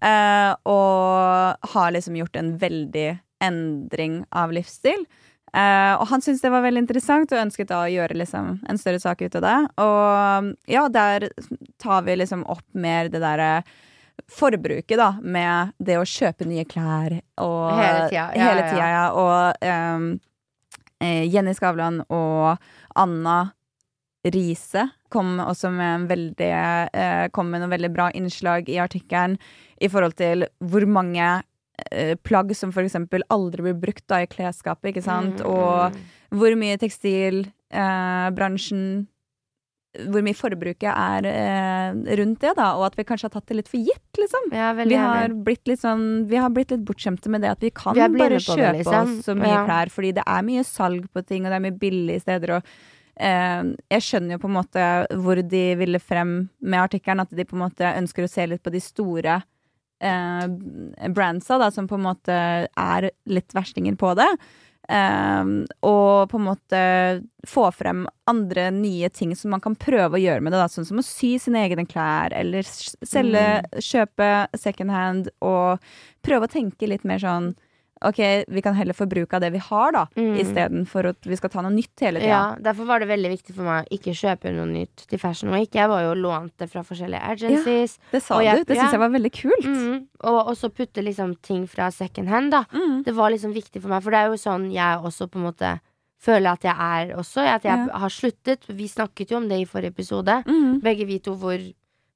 Eh, 0.00 0.52
og 0.64 1.72
har 1.74 1.90
liksom 1.92 2.16
gjort 2.16 2.36
en 2.40 2.54
veldig 2.58 3.08
endring 3.44 4.22
av 4.30 4.52
livsstil. 4.52 5.04
Eh, 5.52 5.92
og 5.98 6.06
han 6.08 6.22
syntes 6.22 6.44
det 6.44 6.52
var 6.52 6.62
veldig 6.62 6.84
interessant 6.84 7.32
og 7.34 7.42
ønsket 7.42 7.72
da 7.72 7.82
å 7.82 7.90
gjøre 7.90 8.16
liksom 8.20 8.52
en 8.70 8.80
større 8.80 9.02
sak 9.02 9.22
ut 9.24 9.38
av 9.40 9.46
det. 9.46 9.58
Og 9.82 10.50
ja, 10.70 10.86
der 10.92 11.30
tar 11.82 12.04
vi 12.06 12.16
liksom 12.20 12.46
opp 12.48 12.66
mer 12.72 13.10
det 13.12 13.22
derre 13.22 13.62
forbruket, 14.30 14.98
da, 15.00 15.14
med 15.22 15.72
det 15.80 15.96
å 15.98 16.06
kjøpe 16.06 16.44
nye 16.46 16.66
klær 16.68 17.16
og 17.40 17.70
Hele 17.72 18.10
tida, 18.10 18.16
ja, 18.20 18.26
hele 18.36 18.60
ja, 18.60 18.66
ja. 18.66 18.70
tida, 18.70 18.88
ja. 18.92 19.06
Og 19.16 20.20
eh, 21.00 21.24
Jenny 21.32 21.54
Skavlan 21.56 22.02
og 22.12 22.60
Anna 23.00 23.38
Riise 24.28 24.90
kom 25.12 25.38
også 25.42 25.70
med 25.74 25.90
en 25.94 26.08
veldig 26.10 26.50
eh, 26.94 27.26
Kom 27.34 27.50
med 27.52 27.60
noen 27.62 27.74
veldig 27.74 27.92
bra 27.94 28.06
innslag 28.16 28.68
i 28.70 28.78
artikkelen 28.82 29.36
i 29.80 29.88
forhold 29.90 30.14
til 30.18 30.44
hvor 30.60 30.84
mange 30.88 31.42
eh, 31.90 32.14
plagg 32.26 32.56
som 32.56 32.70
eksempel 32.70 33.22
aldri 33.32 33.62
blir 33.68 33.78
brukt 33.80 34.06
da 34.10 34.16
i 34.22 34.26
klesskapet, 34.30 34.90
ikke 34.92 35.06
sant? 35.06 35.36
Mm, 35.40 35.46
Og 35.48 35.92
mm. 35.94 35.98
hvor 36.36 36.52
mye 36.60 36.76
tekstilbransjen 36.82 38.84
Hvor 40.12 40.22
mye 40.22 40.38
forbruket 40.38 40.92
er 40.92 41.26
eh, 41.26 41.90
rundt 42.20 42.40
det, 42.44 42.52
da, 42.60 42.68
og 42.78 42.84
at 42.90 42.96
vi 43.00 43.04
kanskje 43.08 43.26
har 43.26 43.34
tatt 43.34 43.48
det 43.50 43.56
litt 43.58 43.70
for 43.72 43.80
gitt, 43.82 44.12
liksom. 44.20 44.42
Ja, 44.54 44.68
Vi 44.78 44.94
har 44.94 45.28
blitt 45.34 45.66
litt 45.66 45.82
sånn 45.82 46.28
Vi 46.30 46.36
har 46.38 46.50
blitt 46.54 46.70
litt 46.76 46.86
bortskjemte 46.86 47.28
med 47.32 47.40
det 47.42 47.50
at 47.56 47.62
vi 47.64 47.70
kan 47.74 47.94
Vi 47.98 48.06
bare 48.20 48.38
kjøpe 48.38 48.60
det, 48.60 48.72
liksom. 48.84 49.06
oss 49.18 49.24
så 49.26 49.32
mye 49.34 49.56
Ja. 49.56 49.64
klær, 49.66 49.88
fordi 49.90 50.10
det 50.20 50.24
er 50.26 50.42
mye 50.46 50.62
salg 50.68 51.02
på 51.10 51.20
ting, 51.26 51.42
og 51.44 51.50
det 51.50 51.56
er 51.58 51.66
mye 51.66 51.80
billige 51.80 52.20
steder, 52.28 52.48
og 52.60 52.62
eh, 52.62 52.68
jeg 53.20 54.04
skjønner 54.06 54.36
jo 54.36 54.40
på 54.40 54.48
en 54.48 54.56
måte 54.56 54.84
hvor 55.20 55.40
de 55.44 55.64
ville 55.76 56.00
frem 56.00 56.34
med 56.64 56.80
artikkelen, 56.80 57.20
at 57.20 57.34
de 57.36 57.44
på 57.44 57.56
en 57.58 57.64
måte 57.66 57.90
ønsker 57.98 58.24
å 58.24 58.30
se 58.30 58.46
litt 58.48 58.62
på 58.64 58.72
de 58.72 58.80
store 58.80 59.40
eh, 60.00 60.46
brandsa, 61.12 61.58
da, 61.60 61.70
som 61.70 61.88
på 61.88 61.98
en 61.98 62.06
måte 62.08 62.40
er 62.66 63.10
litt 63.28 63.54
verstinger 63.56 63.98
på 64.00 64.14
det. 64.18 64.28
Eh, 64.90 65.44
og 65.86 66.30
på 66.30 66.40
en 66.40 66.46
måte 66.48 66.82
få 67.46 67.68
frem 67.76 68.06
andre 68.30 68.70
nye 68.74 69.10
ting 69.14 69.36
som 69.38 69.52
man 69.54 69.62
kan 69.62 69.76
prøve 69.78 70.18
å 70.18 70.22
gjøre 70.22 70.42
med 70.44 70.54
det. 70.54 70.62
Da, 70.62 70.68
sånn 70.72 70.88
som 70.88 71.02
å 71.02 71.06
sy 71.06 71.36
sine 71.42 71.64
egne 71.66 71.86
klær, 71.88 72.34
eller 72.36 72.66
selge, 72.66 73.46
mm. 73.60 73.80
kjøpe 73.90 74.30
second 74.58 74.94
hand, 74.94 75.34
og 75.44 75.92
prøve 76.26 76.48
å 76.48 76.52
tenke 76.52 76.90
litt 76.90 77.06
mer 77.08 77.22
sånn 77.22 77.52
Ok, 78.02 78.16
vi 78.48 78.62
kan 78.64 78.72
heller 78.74 78.94
forbruke 78.96 79.34
av 79.36 79.42
det 79.42 79.50
vi 79.52 79.58
har, 79.58 79.92
da, 79.92 80.06
Mm. 80.16 80.36
istedenfor 80.40 81.04
at 81.10 81.20
vi 81.28 81.36
skal 81.36 81.50
ta 81.50 81.60
noe 81.60 81.70
nytt 81.70 82.00
hele 82.00 82.18
tida. 82.20 82.28
Ja, 82.28 82.56
derfor 82.56 82.86
var 82.86 82.98
det 83.00 83.08
veldig 83.08 83.28
viktig 83.30 83.54
for 83.54 83.62
meg 83.62 83.84
å 83.84 83.92
ikke 83.98 84.14
kjøpe 84.16 84.54
noe 84.56 84.64
nytt 84.66 85.04
til 85.06 85.18
Fashion 85.18 85.50
Week. 85.52 85.70
Jeg 85.74 85.86
var 85.88 86.00
jo 86.02 86.14
lånt 86.14 86.52
det 86.56 86.70
fra 86.70 86.80
forskjellige 86.82 87.20
agencies. 87.20 87.98
Det 88.10 88.22
sa 88.22 88.38
jeg- 88.40 88.56
du. 88.56 88.64
Det 88.64 88.76
ja. 88.76 88.90
jeg 88.90 88.98
var 88.98 89.10
veldig 89.10 89.32
kult. 89.32 89.64
Mm, 89.66 90.06
og 90.24 90.46
også 90.48 90.70
putte 90.72 91.04
liksom 91.04 91.36
ting 91.42 91.66
fra 91.66 91.90
second 91.90 92.28
hand, 92.28 92.52
da. 92.52 92.64
Mm. 92.72 93.04
Det 93.04 93.14
var 93.14 93.30
liksom 93.30 93.52
viktig 93.52 93.82
for 93.82 93.88
meg, 93.88 94.02
for 94.02 94.10
det 94.10 94.16
er 94.18 94.28
jo 94.28 94.36
sånn 94.36 94.72
jeg 94.72 94.98
også 95.04 95.28
på 95.30 95.36
en 95.36 95.52
måte 95.52 95.80
føler 96.22 96.52
at 96.52 96.62
jeg 96.62 96.76
er 96.78 97.16
også. 97.16 97.44
At 97.46 97.62
jeg 97.64 97.86
Ja. 97.88 97.98
har 97.98 98.08
sluttet. 98.08 98.64
Vi 98.66 98.88
snakket 98.88 99.28
jo 99.30 99.36
om 99.36 99.48
det 99.48 99.60
i 99.60 99.64
forrige 99.66 99.92
episode. 99.92 100.42
Mm. 100.46 100.80
Begge 100.80 101.06
vi 101.06 101.18
to 101.18 101.34
hvor, 101.34 101.58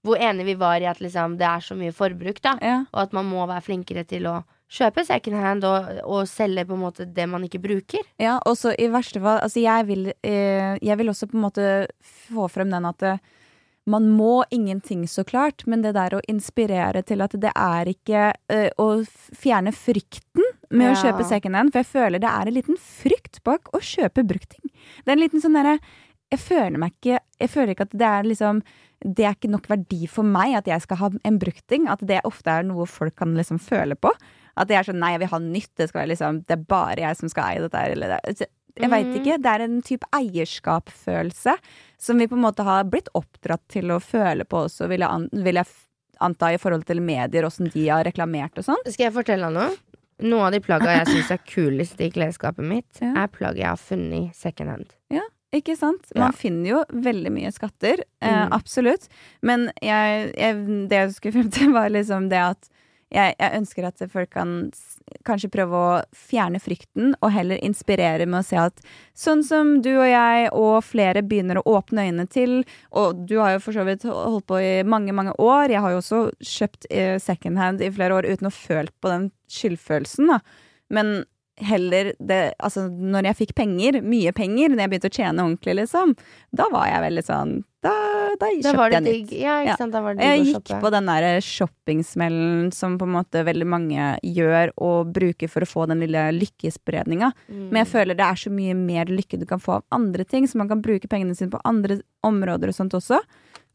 hvor 0.03 0.17
enige 0.17 0.45
vi 0.47 0.55
var 0.55 0.77
i 0.81 0.85
at 0.87 0.99
liksom 1.01 1.37
det 1.37 1.45
er 1.47 1.61
så 1.61 1.77
mye 1.77 1.93
forbruk, 1.93 2.41
da. 2.41 2.57
Ja. 2.63 2.85
Og 2.95 3.03
at 3.03 3.13
man 3.13 3.27
må 3.27 3.47
være 3.47 3.63
flinkere 3.63 4.07
til 4.07 4.23
å 4.25 4.45
kjøpe 4.73 5.05
second 5.07 5.39
hand 5.39 5.65
og, 5.69 5.91
og 6.03 6.29
selge 6.29 6.65
på 6.67 6.77
en 6.77 6.83
måte 6.83 7.07
det 7.07 7.27
man 7.31 7.45
ikke 7.47 7.63
bruker. 7.63 8.03
Ja, 8.23 8.39
og 8.47 8.57
så 8.59 8.75
i 8.75 8.89
verste 8.93 9.23
fall 9.23 9.43
Altså, 9.45 9.63
jeg 9.63 9.87
vil, 9.91 10.11
eh, 10.27 10.75
jeg 10.81 10.99
vil 11.01 11.13
også 11.13 11.29
på 11.31 11.39
en 11.39 11.47
måte 11.47 11.71
få 12.03 12.49
frem 12.53 12.73
den 12.73 12.89
at 12.89 13.05
eh, 13.07 13.23
man 13.85 14.09
må 14.17 14.47
ingenting, 14.49 15.03
så 15.09 15.27
klart, 15.29 15.67
men 15.69 15.83
det 15.85 15.93
der 15.93 16.17
å 16.17 16.23
inspirere 16.31 17.03
til 17.05 17.21
at 17.21 17.35
det 17.37 17.51
er 17.53 17.91
ikke 17.91 18.31
eh, 18.49 18.71
Å 18.81 18.87
fjerne 19.37 19.75
frykten 19.77 20.47
med 20.73 20.89
å 20.89 20.95
kjøpe 20.97 21.21
kjøpe 21.21 21.29
secondhand, 21.29 21.71
for 21.71 21.83
jeg 21.83 21.91
føler 21.93 22.23
det 22.23 22.31
er 22.31 22.49
en 22.49 22.57
liten 22.57 22.81
frykt 22.81 23.43
bak 23.45 23.69
å 23.77 23.83
kjøpe 23.85 24.25
bruktting. 24.27 24.73
Det 25.05 25.13
er 25.13 25.19
en 25.19 25.23
liten 25.23 25.45
sånn 25.45 25.55
derre 25.59 25.77
jeg 26.33 26.41
føler 26.43 26.81
meg 26.81 26.95
ikke 26.97 27.21
Jeg 27.41 27.51
føler 27.53 27.75
ikke 27.75 27.87
at 27.87 27.99
det 28.01 28.07
er 28.09 28.29
liksom 28.29 28.63
Det 29.05 29.27
er 29.27 29.37
ikke 29.37 29.53
nok 29.53 29.69
verdi 29.71 30.07
for 30.11 30.27
meg 30.27 30.57
at 30.59 30.71
jeg 30.71 30.85
skal 30.87 31.01
ha 31.03 31.11
en 31.29 31.39
brukting. 31.39 31.85
At 31.93 32.01
det 32.09 32.23
ofte 32.25 32.51
er 32.51 32.65
noe 32.65 32.87
folk 32.89 33.17
kan 33.21 33.35
liksom 33.37 33.61
føle 33.61 33.99
på. 34.01 34.09
At 34.57 34.69
det 34.69 34.77
er 34.77 34.85
sånn 34.87 35.01
nei, 35.03 35.13
jeg 35.13 35.21
vil 35.25 35.33
ha 35.35 35.39
nytt. 35.39 35.71
Det 35.77 35.89
skal 35.89 36.03
være 36.05 36.13
liksom 36.15 36.45
Det 36.47 36.59
er 36.59 36.65
bare 36.71 36.97
jeg 37.03 37.17
som 37.17 37.29
skal 37.29 37.45
eie 37.51 37.61
dette 37.65 37.77
her. 37.81 37.91
Eller 37.97 38.09
det. 38.25 38.49
Jeg 38.77 38.91
veit 38.91 39.07
Mhm. 39.07 39.17
ikke. 39.21 39.39
Det 39.43 39.47
er 39.55 39.61
en 39.65 39.83
type 39.83 40.07
eierskapsfølelse 40.13 41.57
som 41.99 42.19
vi 42.19 42.27
på 42.27 42.35
en 42.37 42.43
måte 42.43 42.65
har 42.67 42.85
blitt 42.85 43.09
oppdratt 43.15 43.63
til 43.69 43.91
å 43.95 44.01
føle 44.03 44.45
på 44.45 44.65
også, 44.67 44.89
vil 44.91 45.01
jeg, 45.05 45.09
an, 45.11 45.29
vil 45.33 45.55
jeg 45.61 45.67
anta, 46.21 46.53
i 46.55 46.59
forhold 46.59 46.85
til 46.87 47.01
medier, 47.01 47.45
åssen 47.47 47.71
de 47.73 47.89
har 47.89 48.05
reklamert 48.05 48.57
og 48.59 48.65
sånn. 48.65 48.83
Skal 48.91 49.07
jeg 49.11 49.15
fortelle 49.15 49.47
deg 49.49 49.55
noe? 49.55 49.77
Noen 50.25 50.47
av 50.47 50.53
de 50.53 50.61
plagga 50.61 50.93
jeg 51.05 51.07
syns 51.11 51.31
er 51.35 51.39
kulest 51.39 52.01
i 52.01 52.11
klesskapet 52.11 52.63
mitt, 52.65 53.01
Ja. 53.01 53.25
er 53.25 53.29
plagg 53.29 53.57
jeg 53.57 53.67
har 53.67 53.77
funnet 53.77 54.35
second 54.35 54.71
hand. 54.71 54.93
Ikke 55.55 55.77
sant? 55.79 56.03
Ja. 56.17 56.21
Man 56.25 56.33
finner 56.33 56.67
jo 56.69 56.85
veldig 56.91 57.31
mye 57.31 57.53
skatter. 57.55 58.01
Eh, 58.21 58.29
Mm. 58.47 58.51
absolutt. 58.51 59.07
Men 59.41 59.71
jeg, 59.81 60.35
jeg, 60.37 60.89
det 60.89 60.91
jeg 60.91 61.11
skulle 61.15 61.33
frem 61.33 61.51
til, 61.53 61.73
var 61.73 61.91
liksom 61.91 62.29
det 62.29 62.41
at 62.43 62.69
jeg, 63.15 63.37
jeg 63.39 63.61
ønsker 63.61 63.87
at 63.89 64.05
folk 64.13 64.33
kan 64.35 64.57
kanskje 65.29 65.53
prøve 65.53 65.79
å 65.79 65.99
fjerne 66.17 66.59
frykten, 66.63 67.13
og 67.21 67.33
heller 67.35 67.61
inspirere 67.63 68.27
med 68.27 68.41
å 68.41 68.47
se 68.47 68.59
at 68.61 68.83
sånn 69.17 69.45
som 69.47 69.77
du 69.85 69.93
og 69.93 70.09
jeg 70.09 70.49
og 70.57 70.79
flere 70.87 71.23
begynner 71.23 71.61
å 71.61 71.79
åpne 71.79 72.09
øynene 72.09 72.27
til, 72.31 72.63
og 72.91 73.25
du 73.29 73.37
har 73.39 73.55
jo 73.55 73.63
for 73.65 73.77
så 73.77 73.85
vidt 73.87 74.07
holdt 74.09 74.49
på 74.51 74.59
i 74.59 74.73
mange, 74.89 75.15
mange 75.17 75.37
år, 75.39 75.71
jeg 75.71 75.85
har 75.85 75.95
jo 75.95 76.03
også 76.03 76.23
kjøpt 76.41 76.89
secondhand 77.23 77.55
second 77.55 77.59
hand 77.59 77.83
i 77.83 77.93
flere 77.93 78.15
år 78.15 78.29
uten 78.29 78.49
å 78.49 78.55
føle 78.55 78.91
på 79.01 79.11
den 79.13 79.31
skyldfølelsen, 79.53 80.33
da. 80.33 80.41
Men 80.93 81.25
heller 81.57 82.13
det 82.19 82.55
Altså, 82.59 82.89
når 82.91 83.29
jeg 83.31 83.37
fikk 83.37 83.53
penger, 83.55 84.01
mye 84.03 84.33
penger, 84.35 84.73
når 84.73 84.85
jeg 84.85 84.91
begynte 84.91 85.11
å 85.11 85.15
tjene 85.15 85.45
ordentlig, 85.45 85.75
liksom, 85.83 86.17
da 86.51 86.67
var 86.73 86.89
jeg 86.91 87.05
veldig 87.05 87.25
sånn 87.25 87.53
Da, 87.85 87.93
da 88.41 88.49
kjøpte 88.73 88.89
det 88.91 88.97
jeg 88.97 89.05
nytt. 89.05 89.33
Ja, 89.39 89.55
Ja. 89.63 89.77
Jeg 90.25 90.45
gikk 90.49 90.73
på 90.83 90.91
den 90.91 91.07
der 91.07 91.41
shoppingsmellen 91.45 92.73
som 92.73 92.99
på 92.99 93.05
en 93.07 93.15
måte 93.15 93.45
veldig 93.45 93.67
mange 93.69 94.09
gjør 94.25 94.73
og 94.81 95.13
bruker 95.15 95.49
for 95.53 95.63
å 95.63 95.69
få 95.69 95.87
den 95.91 96.01
lille 96.01 96.23
lykkespredninga. 96.33 97.31
Mm. 97.49 97.69
Men 97.71 97.85
jeg 97.85 97.91
føler 97.93 98.17
det 98.19 98.25
er 98.27 98.41
så 98.41 98.51
mye 98.51 98.75
mer 98.75 99.05
lykke 99.13 99.39
du 99.39 99.47
kan 99.47 99.61
få 99.61 99.79
av 99.79 99.85
andre 99.93 100.25
ting, 100.25 100.49
så 100.49 100.57
man 100.57 100.69
kan 100.69 100.83
bruke 100.83 101.09
pengene 101.09 101.37
sine 101.37 101.53
på 101.53 101.61
andre 101.65 102.01
områder 102.25 102.73
og 102.73 102.75
sånt 102.75 102.97
også. 102.97 103.21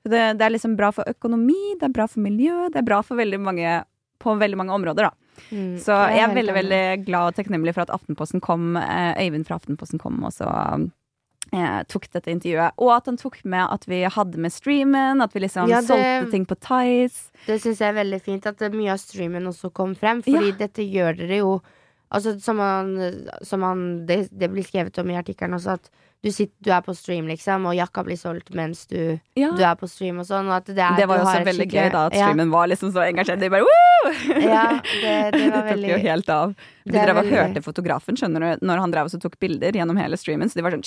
Så 0.02 0.10
Det, 0.10 0.38
det 0.40 0.46
er 0.46 0.56
liksom 0.56 0.76
bra 0.80 0.92
for 0.96 1.04
økonomi, 1.08 1.76
det 1.80 1.90
er 1.90 1.96
bra 1.96 2.08
for 2.08 2.20
miljø, 2.24 2.70
det 2.74 2.82
er 2.82 2.88
bra 2.88 3.02
for 3.04 3.20
veldig 3.20 3.40
mange 3.40 3.84
på 4.20 4.34
veldig 4.36 4.58
mange 4.58 4.74
områder, 4.76 5.08
da. 5.08 5.12
Mm. 5.52 5.76
Så 5.82 5.96
jeg 6.14 6.24
er 6.26 6.36
veldig 6.36 6.56
veldig 6.58 6.84
glad 7.08 7.32
og 7.32 7.36
takknemlig 7.40 7.74
for 7.76 7.86
at 7.86 7.94
Aftenposten 7.96 8.42
kom, 8.42 8.76
eh, 8.78 9.14
Øyvind 9.26 9.48
fra 9.48 9.60
Aftenposten 9.60 10.00
kom 10.02 10.22
og 10.24 10.34
så 10.36 10.50
eh, 11.54 11.82
tok 11.90 12.10
dette 12.14 12.30
intervjuet. 12.32 12.76
Og 12.78 12.92
at 12.94 13.10
han 13.10 13.18
tok 13.18 13.40
med 13.46 13.66
at 13.74 13.88
vi 13.90 14.04
hadde 14.04 14.38
med 14.38 14.54
streamen, 14.54 15.22
at 15.24 15.34
vi 15.34 15.40
liksom 15.46 15.70
Ja, 15.70 15.82
det- 15.82 15.88
solgte 15.90 16.32
ting 16.32 16.46
på 16.46 16.56
Tice. 16.60 17.32
Det 17.48 17.62
syns 17.62 17.80
jeg 17.80 17.90
er 17.90 18.04
veldig 18.04 18.22
fint 18.22 18.46
at 18.46 18.60
mye 18.72 18.92
av 18.92 19.00
streamen 19.00 19.48
også 19.48 19.74
kom 19.74 19.96
frem, 19.96 20.22
fordi 20.22 20.58
dette 20.58 20.86
gjør 20.86 21.18
dere 21.18 21.38
jo 21.44 21.60
Altså, 22.12 22.40
som 22.42 22.58
han, 22.58 23.28
som 23.44 23.62
han 23.62 24.06
det, 24.08 24.30
det 24.34 24.50
blir 24.50 24.66
skrevet 24.66 24.98
om 24.98 25.12
i 25.12 25.18
artikkelen 25.20 25.54
også, 25.54 25.76
at 25.78 25.90
du, 26.24 26.32
sitter, 26.32 26.56
du 26.62 26.72
er 26.76 26.82
på 26.82 26.94
stream, 26.96 27.28
liksom, 27.28 27.66
og 27.70 27.76
jakka 27.78 28.04
blir 28.04 28.18
solgt 28.20 28.52
mens 28.54 28.86
du, 28.88 29.20
Ja. 29.40 29.52
du 29.56 29.64
er 29.64 29.76
på 29.80 29.88
stream 29.88 30.20
og 30.20 30.26
sånn. 30.28 30.50
Og 30.52 30.66
det, 30.66 30.78
er, 30.78 30.98
Det 30.98 31.08
var 31.08 31.18
jo 31.18 31.24
også 31.24 31.46
veldig 31.46 31.68
skikkelig- 31.68 31.86
gøy 31.86 31.92
da 31.92 32.06
at 32.08 32.14
Ja. 32.14 32.26
streamen 32.28 32.52
var 32.52 32.68
liksom 32.68 32.92
så 32.92 33.06
engasjert. 33.08 33.40
De 33.40 33.50
bare 33.50 33.64
Woo! 33.70 34.12
Ja, 34.42 34.80
det, 35.02 35.32
det 35.34 35.52
var 35.54 35.64
tok 35.72 35.90
jo 35.90 35.98
helt 35.98 36.30
av. 36.30 36.56
Vi 36.86 36.92
drev 36.98 37.18
og 37.18 37.26
hørte 37.26 37.62
fotografen 37.64 38.16
skjønner 38.18 38.60
du, 38.60 38.66
når 38.66 38.80
han 38.80 38.92
drev 38.92 39.06
og 39.06 39.12
så 39.12 39.20
tok 39.22 39.40
bilder 39.40 39.72
gjennom 39.72 39.98
hele 40.00 40.18
streamen. 40.18 40.50
Så 40.50 40.56
de 40.56 40.62
var 40.66 40.72
sånn 40.72 40.84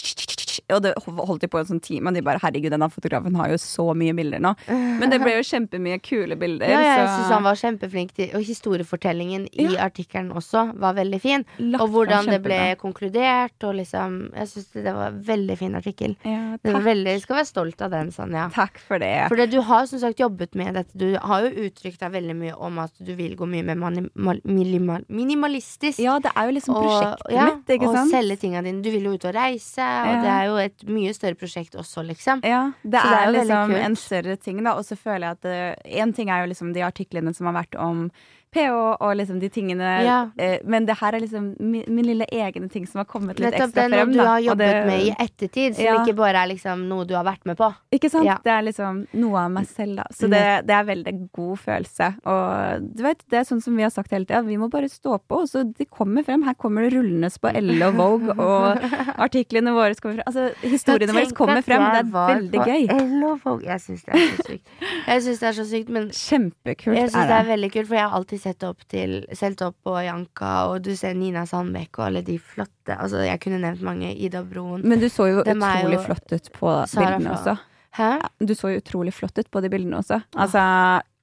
Og 0.73 0.81
det 0.83 0.93
holdt 1.05 1.41
de 1.43 1.49
på 1.49 1.59
en 1.59 1.67
sånn 1.67 1.81
time, 1.83 2.09
og 2.09 2.15
de 2.15 2.21
bare 2.25 2.39
herregud, 2.41 2.71
denne 2.73 2.89
fotografen 2.93 3.35
har 3.37 3.49
jo 3.53 3.57
så 3.61 3.93
mye 3.97 4.13
bilder 4.17 4.41
nå. 4.41 4.55
Men 4.69 5.11
det 5.11 5.19
ble 5.21 5.33
jo 5.37 5.43
kjempemye 5.45 5.99
kule 6.05 6.37
bilder. 6.39 6.69
Ja, 6.69 6.81
jeg 6.81 7.09
så 7.09 7.17
syns 7.19 7.33
han 7.33 7.43
var 7.45 7.55
kjempeflink 7.61 8.13
til 8.17 8.31
Og 8.37 8.43
historiefortellingen 8.45 9.49
i 9.53 9.67
Ja. 9.75 9.89
artikkelen 9.89 10.31
også 10.33 10.75
var 10.79 10.95
veldig 10.95 11.21
fin. 11.21 11.45
lagt 11.59 11.83
Og 11.83 11.91
hvordan 11.91 12.27
det 12.31 12.43
ble 12.43 12.77
konkludert, 12.81 13.57
og 13.65 13.75
liksom 13.77 14.33
Jeg 14.35 14.47
syns 14.49 14.69
det 14.73 14.95
var 14.95 15.11
veldig 15.27 15.57
fin 15.59 15.75
artikkel. 15.79 16.17
Ja, 16.25 16.57
veldig, 16.63 17.15
skal 17.23 17.37
være 17.41 17.47
stolt 17.49 17.83
av 17.83 17.91
den, 17.95 18.11
Sanja. 18.15 18.49
takk 18.55 18.79
for 18.79 18.99
det. 19.03 19.29
For 19.29 19.47
du 19.47 19.61
har 19.63 19.87
som 19.87 19.99
sagt 20.03 20.19
jobbet 20.21 20.55
med 20.55 20.75
dette. 20.75 20.93
Du 20.99 21.17
har 21.19 21.43
jo 21.47 21.67
uttrykt 21.69 21.99
deg 22.01 22.13
veldig 22.13 22.37
mye 22.37 22.55
om 22.59 22.79
at 22.79 22.93
du 22.99 23.15
vil 23.15 23.37
gå 23.37 23.47
mye 23.49 23.63
mer 23.65 23.77
minimal- 23.77 25.05
minimalistisk. 25.09 25.99
Ja, 26.03 26.19
det 26.23 26.33
er 26.37 26.49
jo 26.49 26.57
liksom 26.59 26.77
og, 26.77 26.83
prosjektet 26.87 27.33
ja, 27.37 27.47
mitt, 27.53 27.73
ikke 27.77 27.89
og 27.89 27.97
sant? 27.97 28.11
selge 28.13 28.37
tinga 28.43 28.63
dine. 28.63 28.83
Du 28.83 28.91
vil 28.91 29.03
jo 29.09 29.15
ut 29.17 29.25
og 29.25 29.35
reise, 29.35 29.81
og 29.83 30.13
Ja. 30.13 30.21
det 30.23 30.33
er 30.33 30.45
jo 30.47 30.57
et 30.57 30.85
mye 30.87 31.15
større 31.15 31.35
prosjekt 31.35 31.75
også, 31.75 32.05
liksom. 32.07 32.41
Ja, 32.45 32.73
det 32.83 33.01
Så 33.01 33.09
det 33.09 33.19
er 33.19 33.23
er 33.23 33.27
jo 33.27 33.39
liksom 33.41 33.75
en 33.87 33.97
større 33.97 34.37
ting, 34.37 34.63
da. 34.65 34.73
Og 34.75 34.85
så 34.85 34.97
føler 34.97 35.21
jeg 35.21 35.39
at 35.39 35.87
én 35.87 36.15
ting 36.15 36.29
er 36.31 36.45
jo 36.45 36.53
liksom 36.53 36.73
de 36.75 36.81
artiklene 36.81 37.35
som 37.35 37.47
har 37.47 37.65
vært 37.65 37.79
om 37.79 38.11
PH 38.53 38.73
og 39.01 39.13
liksom 39.17 39.39
de 39.41 39.49
tingene. 39.53 39.91
Ja. 40.05 40.17
Eh, 40.37 40.59
men 40.69 40.85
det 40.89 40.99
her 41.01 41.15
er 41.17 41.21
liksom 41.25 41.55
min, 41.59 41.85
min 41.89 42.05
lille 42.07 42.27
egne 42.33 42.69
ting 42.73 42.87
som 42.87 43.01
har 43.01 43.07
kommet 43.09 43.39
litt 43.41 43.51
Nettopp 43.55 43.71
ekstra 43.71 43.89
det 43.89 43.99
er 43.99 44.07
noe 44.07 44.13
du 44.13 44.21
har 44.29 44.41
jobbet 44.45 44.73
det- 44.73 44.87
med 44.87 45.01
i 45.07 45.15
ettertid, 45.25 45.75
som 45.77 45.85
Ja. 45.85 45.95
ikke 46.05 46.15
bare 46.17 46.43
er 46.43 46.49
liksom 46.53 46.87
noe 46.89 47.05
du 47.09 47.15
har 47.15 47.25
vært 47.25 47.47
med 47.49 47.57
på. 47.57 47.71
Ikke 47.93 48.11
sant? 48.11 48.27
Ja. 48.29 48.37
Det 48.45 48.53
er 48.53 48.63
liksom 48.69 49.07
noe 49.15 49.37
av 49.45 49.51
meg 49.51 49.67
selv, 49.67 49.97
da. 49.97 50.05
Så 50.13 50.29
det, 50.29 50.43
det 50.67 50.75
er 50.77 50.85
veldig 50.85 51.15
god 51.33 51.59
følelse. 51.59 52.11
Og 52.27 52.95
du 52.97 53.03
vet, 53.03 53.25
det 53.31 53.39
er 53.41 53.45
sånn 53.49 53.63
som 53.63 53.77
vi 53.77 53.83
har 53.83 53.91
sagt 53.91 54.11
hele 54.13 54.27
tida, 54.27 54.43
vi 54.43 54.57
må 54.61 54.69
bare 54.71 54.89
stå 54.93 55.19
på. 55.27 55.43
Og 55.43 55.49
så 55.49 55.65
de 55.73 55.85
kommer 55.87 56.25
frem. 56.25 56.43
Her 56.45 56.55
kommer 56.55 56.83
det 56.85 56.93
rullende 56.97 57.31
på 57.41 57.49
Elle 57.55 57.83
og 57.89 57.95
Vogue, 57.97 58.37
og 58.39 58.79
artiklene 59.19 59.73
våre 59.73 59.95
kommer 59.97 60.21
frem. 60.21 60.29
Altså, 60.29 60.51
historiene 60.63 61.13
våre 61.17 61.33
kommer 61.33 61.63
frem, 61.65 61.83
det 61.89 62.03
er 62.05 62.13
veldig 62.13 62.67
gøy. 62.69 62.87
Elle 62.99 63.33
og 63.33 63.41
Vogue. 63.45 63.65
Jeg 63.67 63.81
syns 63.81 64.05
det 64.05 64.15
er 64.15 64.29
så 64.37 64.47
sykt. 64.51 64.67
Jeg 65.07 65.23
syns 65.27 65.41
det 65.43 65.49
er 65.49 65.57
så 65.63 65.67
sykt, 65.73 65.89
men 65.97 66.09
Kjempekult 66.13 66.97
jeg 66.99 67.11
syns 67.13 67.29
det 67.33 67.39
er 67.41 67.49
veldig 67.49 67.73
kult, 67.73 67.89
for 67.89 67.97
jeg 67.97 68.07
har 68.09 68.17
alltid 68.19 68.42
sett 68.43 68.63
opp 68.67 68.83
til 68.91 69.21
Selv 69.39 69.63
opp 69.69 69.77
på 69.87 69.97
Janka, 70.05 70.53
og 70.71 70.83
du 70.85 70.93
ser 70.99 71.15
Nina 71.19 71.47
Sandbeck 71.49 71.99
og 71.99 72.09
alle 72.11 72.23
de 72.27 72.39
flotte 72.43 72.97
Altså, 72.99 73.23
jeg 73.27 73.41
kunne 73.45 73.61
nevnt 73.63 73.83
mange. 73.87 74.11
Ida 74.15 74.43
Broen. 74.45 74.83
Men 74.85 75.01
du 75.03 75.09
så 75.13 75.29
jo 75.31 75.45
Dem 75.47 75.63
utrolig 75.63 75.99
jo- 76.01 76.07
flott 76.09 76.33
ut 76.35 76.51
på 76.59 76.73
Sara 76.91 77.13
bildene 77.17 77.37
også. 77.39 77.59
Hæ? 77.93 78.07
Du 78.41 78.55
så 78.57 78.71
jo 78.73 78.79
utrolig 78.81 79.13
flott 79.13 79.37
ut 79.37 79.51
på 79.53 79.61
de 79.61 79.69
bildene 79.69 79.99
også. 80.01 80.17
Altså, 80.41 80.61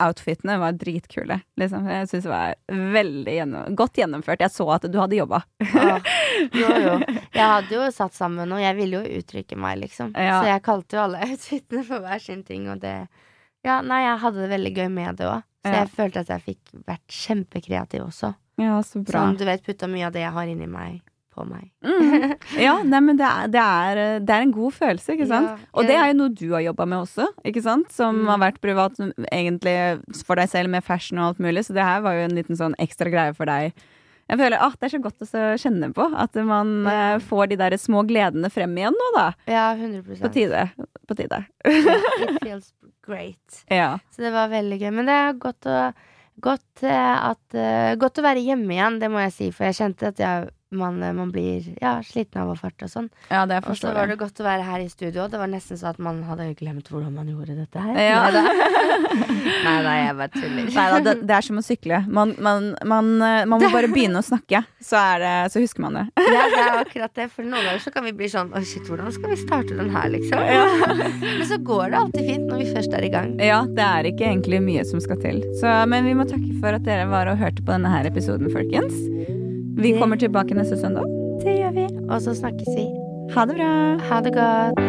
outfitene 0.06 0.60
var 0.62 0.76
dritkule. 0.78 1.40
Liksom. 1.58 1.88
Jeg 1.90 2.06
syns 2.12 2.28
det 2.28 2.30
var 2.30 2.54
veldig 2.70 3.34
gjennom, 3.40 3.74
godt 3.80 3.98
gjennomført. 3.98 4.44
Jeg 4.46 4.54
så 4.54 4.68
at 4.76 4.86
du 4.86 5.00
hadde 5.02 5.18
jobba. 5.18 5.40
Åh, 5.66 6.12
jo, 6.54 6.70
jo. 6.86 6.94
Jeg 7.40 7.48
hadde 7.56 7.74
jo 7.74 7.88
satt 7.96 8.14
sammen 8.14 8.46
noe. 8.54 8.62
Jeg 8.62 8.78
ville 8.78 9.02
jo 9.02 9.18
uttrykke 9.18 9.58
meg, 9.58 9.80
liksom. 9.82 10.14
Ja. 10.14 10.44
Så 10.44 10.52
jeg 10.54 10.62
kalte 10.70 10.98
jo 11.00 11.02
alle 11.08 11.24
outfitene 11.32 11.84
for 11.90 12.06
hver 12.06 12.22
sin 12.22 12.44
ting, 12.46 12.70
og 12.70 12.80
det 12.86 12.96
Ja, 13.66 13.82
nei, 13.82 14.04
jeg 14.06 14.20
hadde 14.22 14.40
det 14.46 14.50
veldig 14.54 14.76
gøy 14.78 14.88
med 14.94 15.18
det 15.20 15.26
òg. 15.28 15.42
Så 15.66 15.74
jeg 15.76 15.90
følte 15.92 16.22
at 16.24 16.30
jeg 16.32 16.42
fikk 16.46 16.74
vært 16.88 17.08
kjempekreativ 17.12 18.06
også. 18.06 18.34
Ja, 18.60 18.78
så 18.84 19.02
bra. 19.04 19.26
Sånn, 19.28 19.38
du 19.40 19.46
vet, 19.48 19.64
putta 19.66 19.88
mye 19.92 20.08
av 20.08 20.14
det 20.16 20.22
jeg 20.24 20.32
har 20.36 20.48
inni 20.52 20.68
meg, 20.72 21.02
på 21.36 21.44
meg. 21.48 21.70
Mm. 21.84 22.34
Ja, 22.60 22.78
nei, 22.84 23.00
men 23.04 23.20
det 23.20 23.28
er, 23.28 23.48
det, 23.52 23.62
er, 23.64 24.20
det 24.24 24.34
er 24.36 24.46
en 24.48 24.52
god 24.56 24.74
følelse, 24.76 25.14
ikke 25.16 25.28
sant? 25.30 25.52
Ja, 25.52 25.70
Og 25.76 25.86
det 25.88 25.96
er 26.00 26.08
jo 26.12 26.18
noe 26.22 26.34
du 26.36 26.46
har 26.56 26.64
jobba 26.66 26.88
med 26.90 27.04
også, 27.06 27.28
ikke 27.48 27.64
sant? 27.64 27.92
Som 27.96 28.24
Mm. 28.24 28.28
har 28.34 28.42
vært 28.48 28.60
privat 28.64 29.00
egentlig 29.32 29.78
for 30.26 30.36
deg 30.40 30.50
selv 30.52 30.70
med 30.74 30.84
fashion 30.84 31.20
og 31.20 31.30
alt 31.34 31.40
mulig, 31.44 31.64
så 31.68 31.76
det 31.78 31.84
her 31.88 32.02
var 32.04 32.14
jo 32.18 32.26
en 32.28 32.36
liten 32.40 32.56
sånn 32.60 32.76
ekstra 32.80 33.12
greie 33.14 33.36
for 33.36 33.46
deg. 33.52 33.74
Jeg 34.30 34.38
føler 34.38 34.62
at 34.62 34.76
det 34.80 34.86
er 34.88 34.94
så 34.94 35.02
godt 35.02 35.24
å 35.26 35.44
kjenne 35.58 35.90
på, 35.98 36.06
at 36.22 36.36
man 36.46 36.74
Ja. 36.86 37.16
eh, 37.16 37.24
får 37.26 37.50
de 37.50 37.56
der 37.58 37.76
små 37.82 38.04
gledene 38.06 38.52
frem 38.54 38.76
igjen 38.78 38.94
nå, 38.94 39.08
da. 39.16 39.28
Ja, 39.50 39.74
100% 39.76 40.22
På 40.22 40.30
tide. 40.34 40.68
På 41.10 41.18
tide. 41.18 41.42
It 41.66 42.38
feels 42.44 42.72
great. 43.02 43.64
Ja. 43.74 43.98
Så 44.14 44.22
det 44.22 44.32
var 44.36 44.52
veldig 44.54 44.78
gøy. 44.84 44.92
Men 44.94 45.10
det 45.10 45.18
er 45.18 45.34
godt 45.34 45.66
å 45.70 45.82
Godt, 46.40 46.84
eh, 46.88 47.18
at, 47.34 47.42
eh, 47.52 47.98
godt 48.00 48.22
å 48.22 48.24
være 48.24 48.40
hjemme 48.40 48.72
igjen, 48.72 49.00
det 49.02 49.10
må 49.12 49.20
jeg 49.26 49.34
si. 49.36 49.48
For 49.52 49.66
jeg 49.68 49.76
kjente 49.76 50.08
at 50.14 50.22
jeg, 50.24 50.46
man, 50.72 51.04
eh, 51.04 51.14
man 51.14 51.32
blir 51.32 51.66
ja, 51.82 51.98
sliten 52.06 52.42
av 52.42 52.52
å 52.52 52.56
farte 52.58 52.86
og 52.86 52.92
sånn. 52.92 53.10
ja, 53.30 53.46
det 53.50 53.62
Og 53.66 53.78
så 53.78 53.94
var 53.94 54.10
det 54.10 54.20
godt 54.20 54.40
å 54.42 54.46
være 54.46 54.66
her 54.68 54.84
i 54.84 54.90
studio. 54.90 55.28
Det 55.30 55.40
var 55.42 55.50
nesten 55.50 55.80
sånn 55.80 55.96
at 55.96 56.02
man 56.04 56.22
hadde 56.28 56.52
glemt 56.60 56.90
hvordan 56.92 57.14
man 57.16 57.30
gjorde 57.32 57.56
dette 57.58 57.82
her. 57.82 57.98
Ja. 57.98 58.20
Nei 58.30 59.78
da, 59.86 59.96
jeg 60.04 60.16
bare 60.20 60.30
tuller. 60.36 61.02
Det, 61.06 61.16
det 61.26 61.38
er 61.40 61.48
som 61.48 61.62
å 61.62 61.66
sykle. 61.66 62.04
Man, 62.08 62.36
man, 62.38 62.74
man, 62.86 63.12
eh, 63.18 63.48
man 63.50 63.64
må 63.64 63.72
bare 63.74 63.90
begynne 63.92 64.22
å 64.22 64.26
snakke, 64.26 64.62
så, 64.78 65.02
det, 65.22 65.34
så 65.54 65.64
husker 65.64 65.86
man 65.88 65.98
det. 65.98 66.06
Ja, 66.30 66.46
det 66.54 66.62
er 66.62 66.78
akkurat 66.84 67.16
det. 67.18 67.30
For 67.34 67.46
noen 67.48 67.66
ganger 67.66 67.84
så 67.84 67.94
kan 67.96 68.06
vi 68.06 68.14
bli 68.16 68.30
sånn 68.30 68.54
Å, 68.54 68.62
shit, 68.66 68.86
hvordan 68.90 69.10
skal 69.16 69.34
vi 69.34 69.40
starte 69.42 69.78
den 69.78 69.90
her, 69.94 70.10
liksom? 70.14 70.46
Men 71.24 71.46
så 71.50 71.60
går 71.66 71.90
det 71.90 72.00
alltid 72.04 72.30
fint 72.30 72.48
når 72.50 72.64
vi 72.64 72.70
først 72.76 72.96
er 73.00 73.08
i 73.08 73.12
gang. 73.14 73.34
Ja, 73.42 73.64
det 73.66 73.86
er 73.86 74.12
ikke 74.12 74.30
egentlig 74.30 74.62
mye 74.66 74.86
som 74.88 75.02
skal 75.04 75.20
til. 75.24 75.42
Så, 75.62 75.74
men 75.90 76.06
vi 76.08 76.16
må 76.18 76.28
takke 76.30 76.54
for 76.62 76.78
at 76.78 76.86
dere 76.86 77.10
var 77.10 77.32
og 77.32 77.42
hørte 77.42 77.66
på 77.66 77.74
denne 77.74 77.92
her 77.94 78.10
episoden, 78.10 78.52
folkens. 78.54 79.39
Vi 79.80 80.00
kommer 80.00 80.18
tilbake 80.18 80.56
neste 80.56 80.78
søndag. 80.78 81.06
Det 81.44 81.54
gjør 81.56 81.72
vi. 81.72 81.86
Og 82.10 82.22
så 82.22 82.34
snakkes 82.36 82.68
vi. 82.76 82.88
Ha 83.36 83.46
det 83.48 83.56
bra! 83.56 83.74
Ha 84.10 84.22
det 84.26 84.34
godt. 84.36 84.80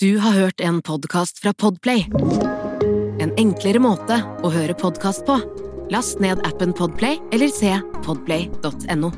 Du 0.00 0.16
har 0.18 0.32
hørt 0.32 0.60
en 0.60 0.80
podkast 0.82 1.42
fra 1.42 1.52
Podplay. 1.52 2.06
En 3.20 3.34
enklere 3.36 3.82
måte 3.84 4.22
å 4.40 4.48
høre 4.54 4.72
podkast 4.72 5.26
på. 5.28 5.36
Last 5.92 6.24
ned 6.24 6.40
appen 6.48 6.72
Podplay 6.72 7.20
eller 7.36 7.52
se 7.52 7.76
podplay.no. 8.06 9.12